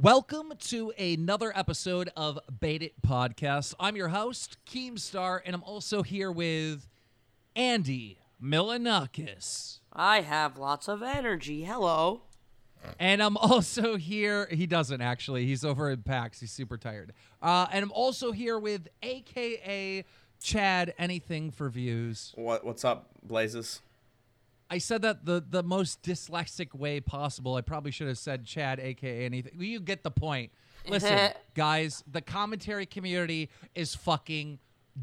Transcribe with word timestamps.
Welcome 0.00 0.52
to 0.68 0.92
another 0.96 1.52
episode 1.56 2.12
of 2.16 2.38
Baited 2.60 2.92
Podcast. 3.04 3.74
I'm 3.80 3.96
your 3.96 4.06
host, 4.06 4.56
Keemstar, 4.64 5.40
and 5.44 5.56
I'm 5.56 5.64
also 5.64 6.04
here 6.04 6.30
with 6.30 6.86
Andy 7.56 8.20
Milonakis. 8.40 9.80
I 9.92 10.20
have 10.20 10.56
lots 10.56 10.86
of 10.86 11.02
energy. 11.02 11.64
Hello. 11.64 12.22
And 13.00 13.20
I'm 13.20 13.36
also 13.36 13.96
here. 13.96 14.46
He 14.52 14.68
doesn't 14.68 15.00
actually. 15.00 15.46
He's 15.46 15.64
over 15.64 15.90
at 15.90 16.04
PAX. 16.04 16.38
He's 16.38 16.52
super 16.52 16.78
tired. 16.78 17.12
Uh, 17.42 17.66
and 17.72 17.82
I'm 17.82 17.90
also 17.90 18.30
here 18.30 18.56
with 18.56 18.86
AKA 19.02 20.04
Chad. 20.40 20.94
Anything 20.96 21.50
for 21.50 21.68
views. 21.68 22.32
What 22.36 22.64
what's 22.64 22.84
up, 22.84 23.08
Blazers? 23.24 23.80
I 24.70 24.78
said 24.78 25.02
that 25.02 25.24
the 25.24 25.44
the 25.48 25.62
most 25.62 26.02
dyslexic 26.02 26.74
way 26.74 27.00
possible. 27.00 27.54
I 27.54 27.62
probably 27.62 27.90
should 27.90 28.08
have 28.08 28.18
said 28.18 28.44
Chad, 28.44 28.78
aka 28.80 29.24
anything. 29.24 29.52
You 29.58 29.80
get 29.80 30.02
the 30.02 30.10
point. 30.10 30.52
Listen, 30.88 31.30
guys, 31.54 32.02
the 32.10 32.20
commentary 32.20 32.86
community 32.86 33.50
is 33.74 33.94
fucking 33.94 34.58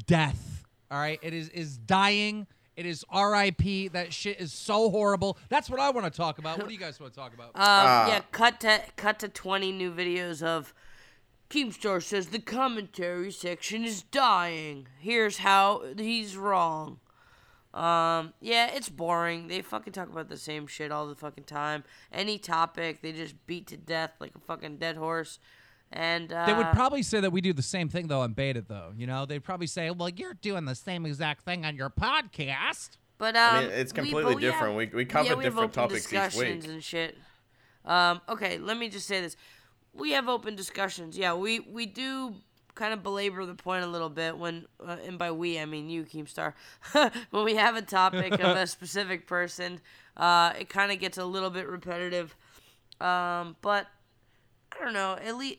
death. 0.06 0.64
All 0.90 0.98
right, 0.98 1.18
it 1.22 1.34
is 1.34 1.48
is 1.50 1.76
dying. 1.76 2.46
It 2.76 2.84
is 2.84 3.04
R.I.P. 3.08 3.88
That 3.88 4.12
shit 4.12 4.38
is 4.38 4.52
so 4.52 4.90
horrible. 4.90 5.38
That's 5.48 5.70
what 5.70 5.80
I 5.80 5.88
want 5.90 6.12
to 6.12 6.16
talk 6.16 6.38
about. 6.38 6.58
What 6.58 6.68
do 6.68 6.74
you 6.74 6.80
guys 6.80 7.00
want 7.00 7.14
to 7.14 7.18
talk 7.18 7.32
about? 7.34 7.50
Um, 7.54 8.08
yeah, 8.08 8.20
cut 8.32 8.60
to 8.60 8.82
cut 8.96 9.18
to 9.20 9.28
twenty 9.28 9.72
new 9.72 9.90
videos 9.90 10.42
of 10.42 10.74
Keemstar 11.50 12.02
says 12.02 12.28
the 12.28 12.38
commentary 12.38 13.30
section 13.30 13.84
is 13.84 14.02
dying. 14.02 14.88
Here's 14.98 15.38
how 15.38 15.82
he's 15.96 16.36
wrong. 16.36 16.98
Um, 17.76 18.32
yeah, 18.40 18.70
it's 18.72 18.88
boring. 18.88 19.48
They 19.48 19.60
fucking 19.60 19.92
talk 19.92 20.08
about 20.08 20.30
the 20.30 20.38
same 20.38 20.66
shit 20.66 20.90
all 20.90 21.06
the 21.06 21.14
fucking 21.14 21.44
time. 21.44 21.84
Any 22.10 22.38
topic, 22.38 23.02
they 23.02 23.12
just 23.12 23.34
beat 23.46 23.66
to 23.66 23.76
death 23.76 24.12
like 24.18 24.32
a 24.34 24.38
fucking 24.38 24.78
dead 24.78 24.96
horse. 24.96 25.38
And 25.92 26.32
uh, 26.32 26.46
they 26.46 26.54
would 26.54 26.72
probably 26.72 27.02
say 27.02 27.20
that 27.20 27.30
we 27.32 27.40
do 27.42 27.52
the 27.52 27.62
same 27.62 27.88
thing 27.88 28.08
though 28.08 28.22
on 28.22 28.32
Baited 28.32 28.66
though. 28.66 28.92
You 28.96 29.06
know, 29.06 29.26
they'd 29.26 29.44
probably 29.44 29.66
say, 29.66 29.90
"Well, 29.90 30.08
you're 30.08 30.34
doing 30.34 30.64
the 30.64 30.74
same 30.74 31.04
exact 31.06 31.44
thing 31.44 31.64
on 31.64 31.76
your 31.76 31.90
podcast." 31.90 32.96
But 33.18 33.36
um, 33.36 33.54
I 33.56 33.60
mean, 33.62 33.70
it's 33.70 33.92
we- 33.92 33.96
completely 33.96 34.34
we 34.36 34.44
have- 34.44 34.52
different. 34.54 34.76
We- 34.76 34.86
we 34.86 35.04
cover 35.04 35.28
yeah, 35.28 35.34
we 35.34 35.44
have 35.44 35.52
different 35.52 35.76
open 35.78 35.88
topics 35.90 36.06
each 36.12 36.18
discussions 36.20 36.64
week. 36.64 36.72
and 36.74 36.82
shit. 36.82 37.18
Um, 37.84 38.20
okay, 38.28 38.58
let 38.58 38.76
me 38.78 38.88
just 38.88 39.06
say 39.06 39.20
this: 39.20 39.36
we 39.92 40.12
have 40.12 40.28
open 40.28 40.56
discussions. 40.56 41.16
Yeah, 41.16 41.34
we 41.34 41.60
we 41.60 41.86
do 41.86 42.34
kind 42.76 42.92
of 42.92 43.02
belabor 43.02 43.44
the 43.44 43.54
point 43.54 43.84
a 43.84 43.88
little 43.88 44.08
bit 44.08 44.38
when, 44.38 44.66
uh, 44.86 44.96
and 45.04 45.18
by 45.18 45.32
we 45.32 45.58
I 45.58 45.64
mean 45.64 45.88
you, 45.88 46.04
Keemstar. 46.04 46.52
when 47.30 47.44
we 47.44 47.56
have 47.56 47.74
a 47.74 47.82
topic 47.82 48.34
of 48.34 48.56
a 48.56 48.66
specific 48.66 49.26
person, 49.26 49.80
uh, 50.16 50.52
it 50.58 50.68
kind 50.68 50.92
of 50.92 51.00
gets 51.00 51.18
a 51.18 51.24
little 51.24 51.50
bit 51.50 51.66
repetitive. 51.66 52.36
Um, 53.00 53.56
but 53.62 53.88
I 54.72 54.84
don't 54.84 54.94
know. 54.94 55.18
At 55.20 55.36
least. 55.36 55.58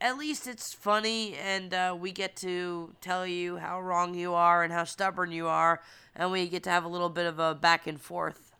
At 0.00 0.18
least 0.18 0.46
it's 0.46 0.74
funny, 0.74 1.34
and 1.36 1.72
uh, 1.72 1.96
we 1.98 2.12
get 2.12 2.36
to 2.38 2.94
tell 3.00 3.26
you 3.26 3.56
how 3.56 3.80
wrong 3.80 4.12
you 4.14 4.34
are 4.34 4.62
and 4.62 4.70
how 4.70 4.84
stubborn 4.84 5.32
you 5.32 5.46
are, 5.46 5.80
and 6.14 6.30
we 6.30 6.46
get 6.46 6.64
to 6.64 6.70
have 6.70 6.84
a 6.84 6.88
little 6.88 7.08
bit 7.08 7.24
of 7.24 7.38
a 7.38 7.54
back 7.54 7.86
and 7.86 7.98
forth. 7.98 8.54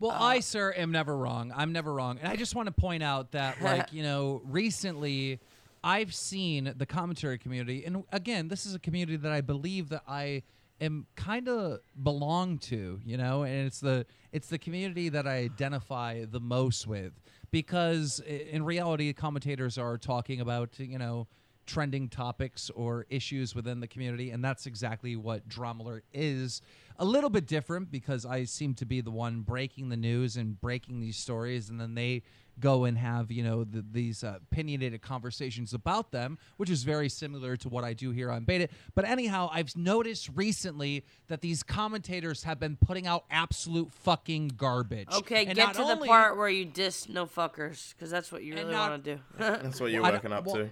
Well, 0.00 0.10
I, 0.10 0.40
sir, 0.40 0.72
am 0.76 0.90
never 0.90 1.16
wrong. 1.16 1.52
I'm 1.54 1.72
never 1.72 1.92
wrong. 1.92 2.18
And 2.18 2.26
I 2.26 2.34
just 2.34 2.56
want 2.56 2.66
to 2.66 2.72
point 2.72 3.02
out 3.02 3.32
that, 3.32 3.60
like, 3.62 3.92
you 3.92 4.02
know, 4.02 4.40
recently 4.46 5.38
I've 5.82 6.14
seen 6.14 6.72
the 6.76 6.86
commentary 6.86 7.38
community. 7.38 7.84
And 7.84 8.04
again, 8.12 8.48
this 8.48 8.66
is 8.66 8.74
a 8.74 8.78
community 8.78 9.16
that 9.16 9.32
I 9.32 9.40
believe 9.40 9.88
that 9.90 10.02
I 10.06 10.42
am 10.80 11.06
kind 11.16 11.48
of 11.48 11.80
belong 12.02 12.58
to, 12.58 13.00
you 13.04 13.16
know, 13.16 13.42
and 13.42 13.66
it's 13.66 13.80
the 13.80 14.06
it's 14.32 14.48
the 14.48 14.58
community 14.58 15.08
that 15.08 15.26
I 15.26 15.36
identify 15.36 16.24
the 16.24 16.40
most 16.40 16.86
with 16.86 17.12
because 17.50 18.20
in 18.20 18.64
reality 18.64 19.12
commentators 19.12 19.78
are 19.78 19.98
talking 19.98 20.40
about, 20.40 20.78
you 20.78 20.98
know, 20.98 21.26
trending 21.66 22.08
topics 22.08 22.68
or 22.70 23.06
issues 23.10 23.54
within 23.54 23.80
the 23.80 23.86
community, 23.86 24.30
and 24.30 24.44
that's 24.44 24.66
exactly 24.66 25.14
what 25.16 25.42
Alert 25.56 26.04
is. 26.12 26.62
A 26.98 27.04
little 27.04 27.30
bit 27.30 27.46
different 27.46 27.90
because 27.90 28.26
I 28.26 28.44
seem 28.44 28.74
to 28.74 28.84
be 28.84 29.00
the 29.00 29.10
one 29.10 29.42
breaking 29.42 29.88
the 29.88 29.96
news 29.96 30.36
and 30.36 30.60
breaking 30.60 31.00
these 31.00 31.16
stories, 31.16 31.70
and 31.70 31.80
then 31.80 31.94
they 31.94 32.22
go 32.60 32.84
and 32.84 32.96
have 32.98 33.30
you 33.30 33.42
know 33.42 33.64
the, 33.64 33.84
these 33.90 34.22
uh, 34.22 34.38
opinionated 34.50 35.02
conversations 35.02 35.74
about 35.74 36.12
them, 36.12 36.38
which 36.56 36.70
is 36.70 36.82
very 36.82 37.08
similar 37.08 37.56
to 37.56 37.68
what 37.68 37.84
I 37.84 37.92
do 37.92 38.10
here 38.10 38.30
on 38.30 38.44
Baited. 38.44 38.70
But 38.94 39.04
anyhow, 39.04 39.50
I've 39.52 39.74
noticed 39.76 40.30
recently 40.34 41.04
that 41.28 41.40
these 41.40 41.62
commentators 41.62 42.44
have 42.44 42.60
been 42.60 42.76
putting 42.76 43.06
out 43.06 43.24
absolute 43.30 43.90
fucking 43.92 44.52
garbage. 44.56 45.08
Okay, 45.12 45.46
And 45.46 45.54
get 45.54 45.72
to 45.74 45.78
the 45.78 45.84
only- 45.84 46.08
part 46.08 46.36
where 46.36 46.48
you 46.48 46.64
diss 46.64 47.08
no 47.08 47.26
fuckers, 47.26 47.94
because 47.94 48.10
that's 48.10 48.30
what 48.30 48.42
you 48.44 48.54
really 48.54 48.74
want 48.74 49.04
to 49.04 49.16
do. 49.16 49.20
That's 49.38 49.80
what 49.80 49.90
you're 49.90 50.02
working 50.02 50.32
up 50.32 50.44
well- 50.44 50.56
to. 50.56 50.70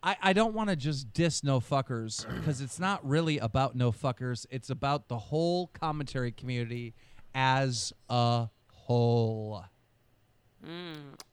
I, 0.00 0.16
I 0.22 0.32
don't 0.32 0.54
want 0.54 0.70
to 0.70 0.76
just 0.76 1.12
diss 1.12 1.42
no 1.42 1.58
fuckers 1.58 2.24
because 2.36 2.60
it's 2.60 2.78
not 2.78 3.04
really 3.06 3.38
about 3.38 3.74
no 3.74 3.90
fuckers. 3.90 4.46
It's 4.48 4.70
about 4.70 5.08
the 5.08 5.18
whole 5.18 5.66
commentary 5.68 6.30
community 6.30 6.94
as 7.34 7.92
a 8.08 8.48
whole. 8.72 9.64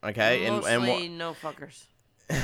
Okay, 0.03 0.45
and 0.45 0.63
and 0.65 0.83
Mostly 0.83 1.09
what 1.09 1.11
no 1.11 1.33
fuckers. 1.33 1.85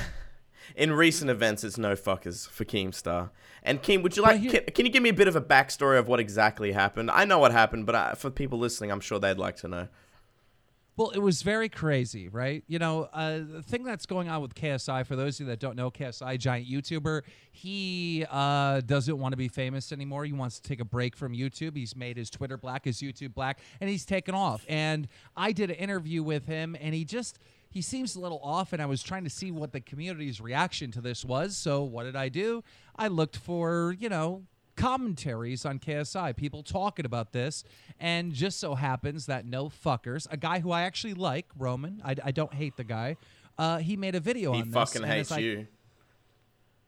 in 0.75 0.91
recent 0.93 1.29
events, 1.29 1.63
it's 1.63 1.77
no 1.77 1.93
fuckers 1.95 2.47
for 2.49 2.65
Keemstar. 2.65 3.29
And 3.63 3.81
Keem, 3.83 4.01
would 4.03 4.17
you 4.17 4.23
like? 4.23 4.39
here- 4.41 4.51
Can, 4.51 4.63
can 4.73 4.85
you 4.85 4.91
give 4.91 5.03
me 5.03 5.09
a 5.09 5.13
bit 5.13 5.27
of 5.27 5.35
a 5.35 5.41
backstory 5.41 5.99
of 5.99 6.07
what 6.07 6.19
exactly 6.19 6.71
happened? 6.71 7.11
I 7.11 7.25
know 7.25 7.37
what 7.39 7.51
happened, 7.51 7.85
but 7.85 7.95
uh, 7.95 8.15
for 8.15 8.29
people 8.31 8.57
listening, 8.57 8.91
I'm 8.91 8.99
sure 9.01 9.19
they'd 9.19 9.37
like 9.37 9.57
to 9.57 9.67
know. 9.67 9.87
Well, 10.97 11.11
it 11.11 11.19
was 11.19 11.41
very 11.41 11.69
crazy, 11.69 12.27
right? 12.27 12.63
You 12.67 12.77
know, 12.77 13.03
uh, 13.13 13.39
the 13.39 13.63
thing 13.63 13.83
that's 13.83 14.05
going 14.05 14.27
on 14.27 14.41
with 14.41 14.53
KSI, 14.53 15.05
for 15.05 15.15
those 15.15 15.35
of 15.35 15.41
you 15.41 15.45
that 15.47 15.59
don't 15.59 15.77
know, 15.77 15.89
KSI, 15.89 16.37
giant 16.37 16.69
YouTuber, 16.69 17.21
he 17.53 18.25
uh, 18.29 18.81
doesn't 18.81 19.17
want 19.17 19.31
to 19.31 19.37
be 19.37 19.47
famous 19.47 19.93
anymore. 19.93 20.25
He 20.25 20.33
wants 20.33 20.59
to 20.59 20.67
take 20.67 20.81
a 20.81 20.85
break 20.85 21.15
from 21.15 21.31
YouTube. 21.31 21.77
He's 21.77 21.95
made 21.95 22.17
his 22.17 22.29
Twitter 22.29 22.57
black, 22.57 22.83
his 22.83 23.01
YouTube 23.01 23.33
black, 23.33 23.59
and 23.79 23.89
he's 23.89 24.05
taken 24.05 24.35
off. 24.35 24.65
And 24.67 25.07
I 25.35 25.53
did 25.53 25.69
an 25.69 25.77
interview 25.77 26.23
with 26.23 26.45
him, 26.45 26.75
and 26.79 26.93
he 26.93 27.05
just. 27.05 27.39
He 27.73 27.81
seems 27.81 28.17
a 28.17 28.19
little 28.19 28.41
off, 28.43 28.73
and 28.73 28.81
I 28.81 28.85
was 28.85 29.01
trying 29.01 29.23
to 29.23 29.29
see 29.29 29.49
what 29.49 29.71
the 29.71 29.79
community's 29.79 30.41
reaction 30.41 30.91
to 30.91 30.99
this 30.99 31.23
was. 31.23 31.55
So, 31.55 31.83
what 31.83 32.03
did 32.03 32.17
I 32.17 32.27
do? 32.27 32.65
I 32.97 33.07
looked 33.07 33.37
for, 33.37 33.95
you 33.97 34.09
know, 34.09 34.43
commentaries 34.81 35.65
on 35.65 35.77
KSI, 35.79 36.35
people 36.35 36.63
talking 36.63 37.05
about 37.05 37.31
this, 37.31 37.63
and 37.99 38.33
just 38.33 38.59
so 38.59 38.73
happens 38.75 39.27
that 39.27 39.45
no 39.45 39.69
fuckers, 39.69 40.27
a 40.31 40.37
guy 40.37 40.59
who 40.59 40.71
I 40.71 40.81
actually 40.81 41.13
like, 41.13 41.45
Roman, 41.57 42.01
I, 42.03 42.15
I 42.23 42.31
don't 42.31 42.53
hate 42.53 42.77
the 42.77 42.83
guy, 42.83 43.17
uh, 43.57 43.77
he 43.77 43.95
made 43.95 44.15
a 44.15 44.19
video 44.19 44.53
He 44.53 44.61
on 44.61 44.71
this. 44.71 44.93
He 44.93 44.99
fucking 44.99 45.07
hates 45.07 45.31
like- 45.31 45.43
you. 45.43 45.67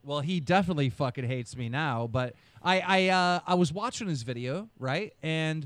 Well, 0.05 0.19
he 0.19 0.41
definitely 0.41 0.89
fucking 0.89 1.23
hates 1.23 1.55
me 1.55 1.69
now, 1.69 2.07
but 2.07 2.35
I 2.61 2.81
I 2.81 3.07
uh, 3.07 3.39
I 3.47 3.53
was 3.53 3.71
watching 3.71 4.09
his 4.09 4.23
video, 4.23 4.67
right? 4.77 5.13
And 5.23 5.65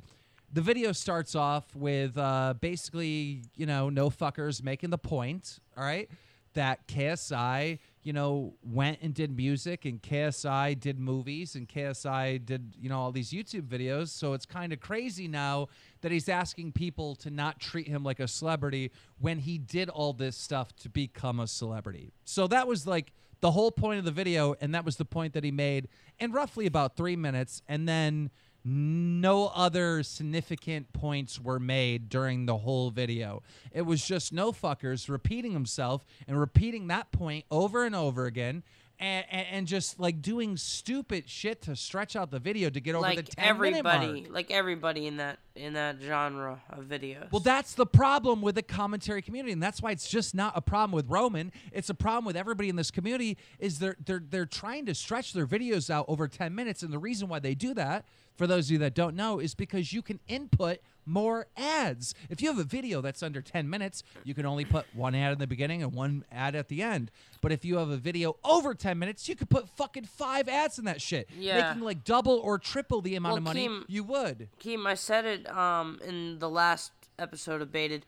the 0.54 0.62
video 0.62 0.92
starts 0.92 1.34
off 1.34 1.76
with 1.76 2.16
uh, 2.20 2.54
basically, 2.62 3.42
you 3.56 3.66
know, 3.66 3.90
no 3.90 4.12
fuckers 4.12 4.62
making 4.64 4.92
the 4.92 4.98
point, 5.00 5.58
all 5.76 5.84
right, 5.84 6.08
that 6.54 6.88
KSI, 6.88 7.80
you 8.08 8.14
know, 8.14 8.54
went 8.64 9.00
and 9.02 9.14
did 9.14 9.36
music 9.36 9.84
and 9.84 10.02
KSI 10.02 10.80
did 10.80 10.98
movies 10.98 11.56
and 11.56 11.68
KSI 11.68 12.46
did, 12.46 12.74
you 12.80 12.88
know, 12.88 12.98
all 12.98 13.12
these 13.12 13.32
YouTube 13.32 13.64
videos. 13.64 14.08
So 14.08 14.32
it's 14.32 14.46
kind 14.46 14.72
of 14.72 14.80
crazy 14.80 15.28
now 15.28 15.68
that 16.00 16.14
he's 16.14 16.30
asking 16.30 16.72
people 16.72 17.16
to 17.16 17.30
not 17.30 17.60
treat 17.60 17.86
him 17.86 18.06
like 18.06 18.22
a 18.22 18.28
celebrity 18.30 18.94
when 19.20 19.40
he 19.40 19.58
did 19.58 19.90
all 19.90 20.14
this 20.14 20.38
stuff 20.38 20.74
to 20.78 20.90
become 20.90 21.42
a 21.42 21.48
celebrity. 21.48 22.14
So 22.24 22.48
that 22.48 22.66
was 22.66 22.88
like 22.88 23.12
the 23.42 23.52
whole 23.52 23.72
point 23.72 24.00
of 24.00 24.06
the 24.06 24.12
video, 24.12 24.56
and 24.62 24.74
that 24.74 24.86
was 24.86 24.96
the 24.96 25.04
point 25.04 25.34
that 25.34 25.44
he 25.44 25.52
made 25.52 25.90
in 26.18 26.32
roughly 26.32 26.66
about 26.66 26.96
three 26.96 27.18
minutes, 27.18 27.62
and 27.68 27.90
then 27.90 28.32
no 28.68 29.48
other 29.56 30.04
significant 30.04 30.92
points 30.92 31.40
were 31.40 31.60
made 31.60 32.10
during 32.10 32.46
the 32.46 32.58
whole 32.58 32.92
video. 32.92 33.42
It 33.72 33.84
was 33.84 34.06
just 34.06 34.34
no 34.34 34.52
fuckers 34.52 35.08
repeating 35.08 35.54
himself 35.54 36.06
and 36.28 36.38
repeating 36.38 36.88
that 36.88 37.12
point 37.14 37.46
over 37.50 37.86
and 37.86 37.96
over 37.96 38.26
again. 38.26 38.64
And, 39.00 39.26
and, 39.30 39.48
and 39.52 39.68
just 39.68 40.00
like 40.00 40.24
doing 40.24 40.58
stupid 40.58 41.30
shit 41.30 41.62
to 41.64 41.76
stretch 41.76 42.16
out 42.16 42.32
the 42.32 42.40
video 42.40 42.72
to 42.72 42.80
get 42.80 42.96
over 42.96 43.08
the 43.10 43.16
Like 43.18 43.30
10 43.30 43.60
minute 43.60 43.78
everybody, 43.78 44.22
mark. 44.22 44.34
like 44.34 44.50
everybody 44.50 45.06
in 45.06 45.18
that 45.18 45.38
in 45.56 45.74
that 45.74 45.98
genre 46.02 46.62
of 46.72 46.86
videos. 46.86 47.32
Well, 47.32 47.40
that's 47.42 47.76
the 47.76 47.86
problem 47.86 48.42
with 48.42 48.56
the 48.56 48.64
commentary 48.64 49.22
community, 49.22 49.52
and 49.52 49.62
that's 49.62 49.84
why 49.84 49.92
it's 49.92 50.10
just 50.10 50.34
not 50.34 50.54
a 50.56 50.62
problem 50.62 50.94
with 50.94 51.08
Roman. 51.10 51.52
It's 51.72 51.92
a 51.92 51.94
problem 51.94 52.26
with 52.26 52.36
everybody 52.36 52.70
in 52.70 52.76
this 52.76 52.90
community. 52.90 53.38
Is 53.60 53.78
they're 53.78 53.98
they're 54.04 54.24
they're 54.28 54.46
trying 54.48 54.88
to 54.88 54.96
stretch 54.96 55.32
their 55.34 55.46
videos 55.46 55.92
out 55.92 56.06
over 56.08 56.28
ten 56.28 56.56
minutes, 56.56 56.82
and 56.82 56.92
the 56.92 56.98
reason 57.00 57.28
why 57.28 57.38
they 57.38 57.54
do 57.54 57.76
that, 57.76 58.04
for 58.36 58.48
those 58.48 58.66
of 58.68 58.72
you 58.72 58.78
that 58.80 58.96
don't 58.96 59.16
know, 59.16 59.38
is 59.40 59.54
because 59.54 59.94
you 59.94 60.02
can 60.02 60.20
input 60.28 60.80
more 61.08 61.48
ads. 61.58 62.14
If 62.30 62.42
you 62.42 62.50
have 62.50 62.60
a 62.60 62.64
video 62.64 63.02
that's 63.02 63.24
under 63.24 63.42
ten 63.42 63.70
minutes, 63.70 64.04
you 64.24 64.34
can 64.34 64.46
only 64.46 64.66
put 64.66 64.86
one 64.94 65.16
ad 65.16 65.32
in 65.34 65.40
the 65.40 65.48
beginning 65.48 65.82
and 65.82 65.94
one 65.94 66.26
ad 66.32 66.54
at 66.56 66.68
the 66.68 66.82
end. 66.84 67.10
But 67.42 67.52
if 67.52 67.64
you 67.66 67.78
have 67.78 67.90
a 67.90 67.98
video 67.98 68.36
over 68.44 68.74
ten 68.76 69.00
minutes, 69.00 69.28
you 69.30 69.36
could 69.36 69.50
put 69.50 69.70
fucking 69.70 70.06
five 70.06 70.48
ads 70.50 70.78
in 70.78 70.86
that 70.86 71.02
shit, 71.02 71.30
Yeah. 71.38 71.70
making 71.70 71.84
like 71.84 72.04
double 72.04 72.38
or 72.40 72.60
triple 72.60 73.02
the 73.02 73.16
amount 73.16 73.32
Well, 73.34 73.38
of 73.38 73.44
money 73.44 73.68
Keem- 73.68 73.86
you 73.88 74.04
would. 74.04 74.50
Keem, 74.60 74.86
I 74.86 74.94
said 74.96 75.26
it 75.26 75.50
um 75.50 76.00
in 76.06 76.40
the 76.40 76.50
last 76.50 76.92
episode 77.18 77.62
of 77.62 77.72
Baited. 77.72 78.06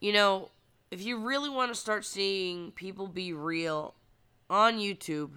You 0.00 0.12
know, 0.12 0.50
if 0.90 1.02
you 1.02 1.18
really 1.18 1.48
want 1.48 1.72
to 1.72 1.78
start 1.78 2.04
seeing 2.04 2.70
people 2.72 3.06
be 3.08 3.32
real 3.32 3.94
on 4.50 4.78
YouTube, 4.78 5.30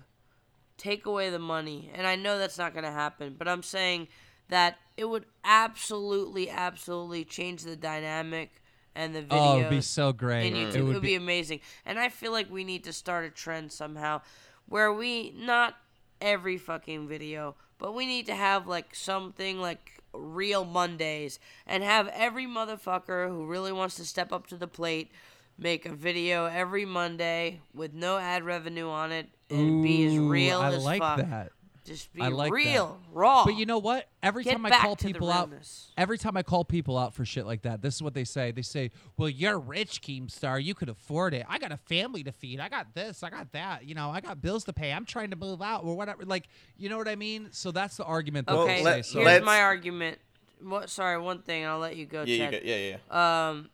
take 0.77 1.05
away 1.05 1.29
the 1.29 1.39
money. 1.39 1.89
And 1.93 2.05
I 2.05 2.15
know 2.15 2.37
that's 2.37 2.57
not 2.57 2.73
going 2.73 2.83
to 2.83 2.91
happen, 2.91 3.35
but 3.37 3.47
I'm 3.47 3.63
saying 3.63 4.07
that 4.49 4.77
it 4.97 5.05
would 5.05 5.25
absolutely, 5.43 6.49
absolutely 6.49 7.23
change 7.25 7.63
the 7.63 7.75
dynamic 7.75 8.61
and 8.95 9.13
the 9.13 9.21
video. 9.21 9.37
Oh, 9.43 9.59
it'd 9.59 9.69
be 9.69 9.81
so 9.81 10.13
great. 10.13 10.47
in 10.47 10.53
YouTube. 10.53 10.67
It 10.69 10.75
It 10.75 10.81
would 10.83 10.93
would 10.95 11.03
be 11.03 11.15
amazing. 11.15 11.59
And 11.85 11.99
I 11.99 12.09
feel 12.09 12.31
like 12.31 12.49
we 12.49 12.63
need 12.63 12.83
to 12.85 12.93
start 12.93 13.25
a 13.25 13.29
trend 13.29 13.71
somehow 13.71 14.21
where 14.67 14.91
we 14.93 15.31
not 15.37 15.75
every 16.21 16.57
fucking 16.57 17.07
video, 17.07 17.55
but 17.77 17.93
we 17.93 18.05
need 18.05 18.25
to 18.27 18.35
have 18.35 18.67
like 18.67 18.95
something 18.95 19.59
like 19.59 19.99
real 20.13 20.63
Mondays 20.63 21.39
and 21.67 21.83
have 21.83 22.07
every 22.13 22.45
motherfucker 22.45 23.27
who 23.27 23.45
really 23.45 23.73
wants 23.73 23.95
to 23.95 24.05
step 24.05 24.31
up 24.31 24.47
to 24.47 24.55
the 24.55 24.67
plate 24.67 25.11
make 25.57 25.85
a 25.85 25.93
video 25.93 26.45
every 26.45 26.85
Monday 26.85 27.61
with 27.73 27.93
no 27.93 28.17
ad 28.17 28.43
revenue 28.43 28.89
on 28.89 29.11
it 29.11 29.27
and 29.49 29.83
be 29.83 30.05
as 30.05 30.17
real 30.17 30.59
I 30.61 30.67
as 30.73 30.83
like 30.83 31.01
fuck. 31.01 31.17
that. 31.17 31.51
Just 31.85 32.11
be 32.13 32.21
I 32.21 32.29
like 32.29 32.49
that. 32.51 32.55
real, 32.55 32.99
raw. 33.13 33.45
But 33.45 33.55
you 33.55 33.67
know 33.67 33.77
what? 33.77 34.09
Every 34.23 34.43
Get 34.43 34.53
time 34.53 34.65
I 34.65 34.71
call 34.71 34.95
people 34.95 35.31
out, 35.31 35.51
every 35.95 36.17
time 36.17 36.35
I 36.35 36.41
call 36.41 36.65
people 36.65 36.97
out 36.97 37.13
for 37.13 37.23
shit 37.25 37.45
like 37.45 37.61
that, 37.61 37.83
this 37.83 37.93
is 37.93 38.01
what 38.01 38.15
they 38.15 38.23
say. 38.23 38.51
They 38.51 38.63
say, 38.63 38.89
"Well, 39.17 39.29
you're 39.29 39.59
rich, 39.59 40.01
Keemstar. 40.01 40.61
You 40.63 40.73
could 40.73 40.89
afford 40.89 41.35
it. 41.35 41.45
I 41.47 41.59
got 41.59 41.71
a 41.71 41.77
family 41.77 42.23
to 42.23 42.31
feed. 42.31 42.59
I 42.59 42.69
got 42.69 42.95
this. 42.95 43.21
I 43.21 43.29
got 43.29 43.51
that. 43.51 43.85
You 43.85 43.93
know, 43.93 44.09
I 44.09 44.19
got 44.19 44.41
bills 44.41 44.63
to 44.63 44.73
pay. 44.73 44.91
I'm 44.91 45.05
trying 45.05 45.29
to 45.29 45.35
move 45.35 45.61
out 45.61 45.83
or 45.83 45.95
whatever. 45.95 46.23
Like, 46.25 46.47
you 46.75 46.89
know 46.89 46.97
what 46.97 47.07
I 47.07 47.15
mean? 47.15 47.49
So 47.51 47.71
that's 47.71 47.97
the 47.97 48.03
argument. 48.03 48.47
That 48.47 48.55
Okay, 48.55 48.77
they 48.79 48.83
let- 48.83 49.05
say. 49.05 49.13
So 49.13 49.19
here's 49.23 49.43
my 49.43 49.61
argument. 49.61 50.17
What? 50.61 50.89
Sorry, 50.89 51.19
one 51.19 51.43
thing. 51.43 51.63
and 51.63 51.71
I'll 51.71 51.79
let 51.79 51.95
you 51.95 52.07
go. 52.07 52.23
Yeah, 52.23 52.45
you 52.45 52.51
go, 52.51 52.59
yeah, 52.63 52.97
yeah. 53.11 53.47
Um, 53.49 53.69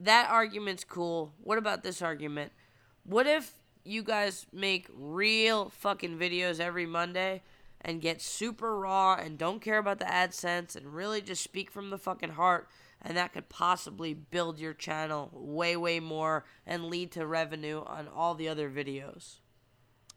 that 0.00 0.28
argument's 0.30 0.84
cool. 0.84 1.32
What 1.42 1.56
about 1.56 1.82
this 1.82 2.02
argument? 2.02 2.52
What 3.04 3.26
if 3.26 3.52
you 3.88 4.02
guys 4.02 4.46
make 4.52 4.88
real 4.94 5.70
fucking 5.70 6.18
videos 6.18 6.60
every 6.60 6.86
Monday 6.86 7.42
and 7.80 8.00
get 8.00 8.20
super 8.20 8.78
raw 8.78 9.14
and 9.14 9.38
don't 9.38 9.60
care 9.60 9.78
about 9.78 9.98
the 9.98 10.04
AdSense 10.04 10.76
and 10.76 10.94
really 10.94 11.20
just 11.20 11.42
speak 11.42 11.70
from 11.70 11.90
the 11.90 11.98
fucking 11.98 12.30
heart? 12.30 12.68
And 13.00 13.16
that 13.16 13.32
could 13.32 13.48
possibly 13.48 14.12
build 14.12 14.58
your 14.58 14.74
channel 14.74 15.30
way, 15.32 15.76
way 15.76 16.00
more 16.00 16.44
and 16.66 16.86
lead 16.86 17.12
to 17.12 17.26
revenue 17.26 17.82
on 17.86 18.08
all 18.08 18.34
the 18.34 18.48
other 18.48 18.68
videos. 18.68 19.36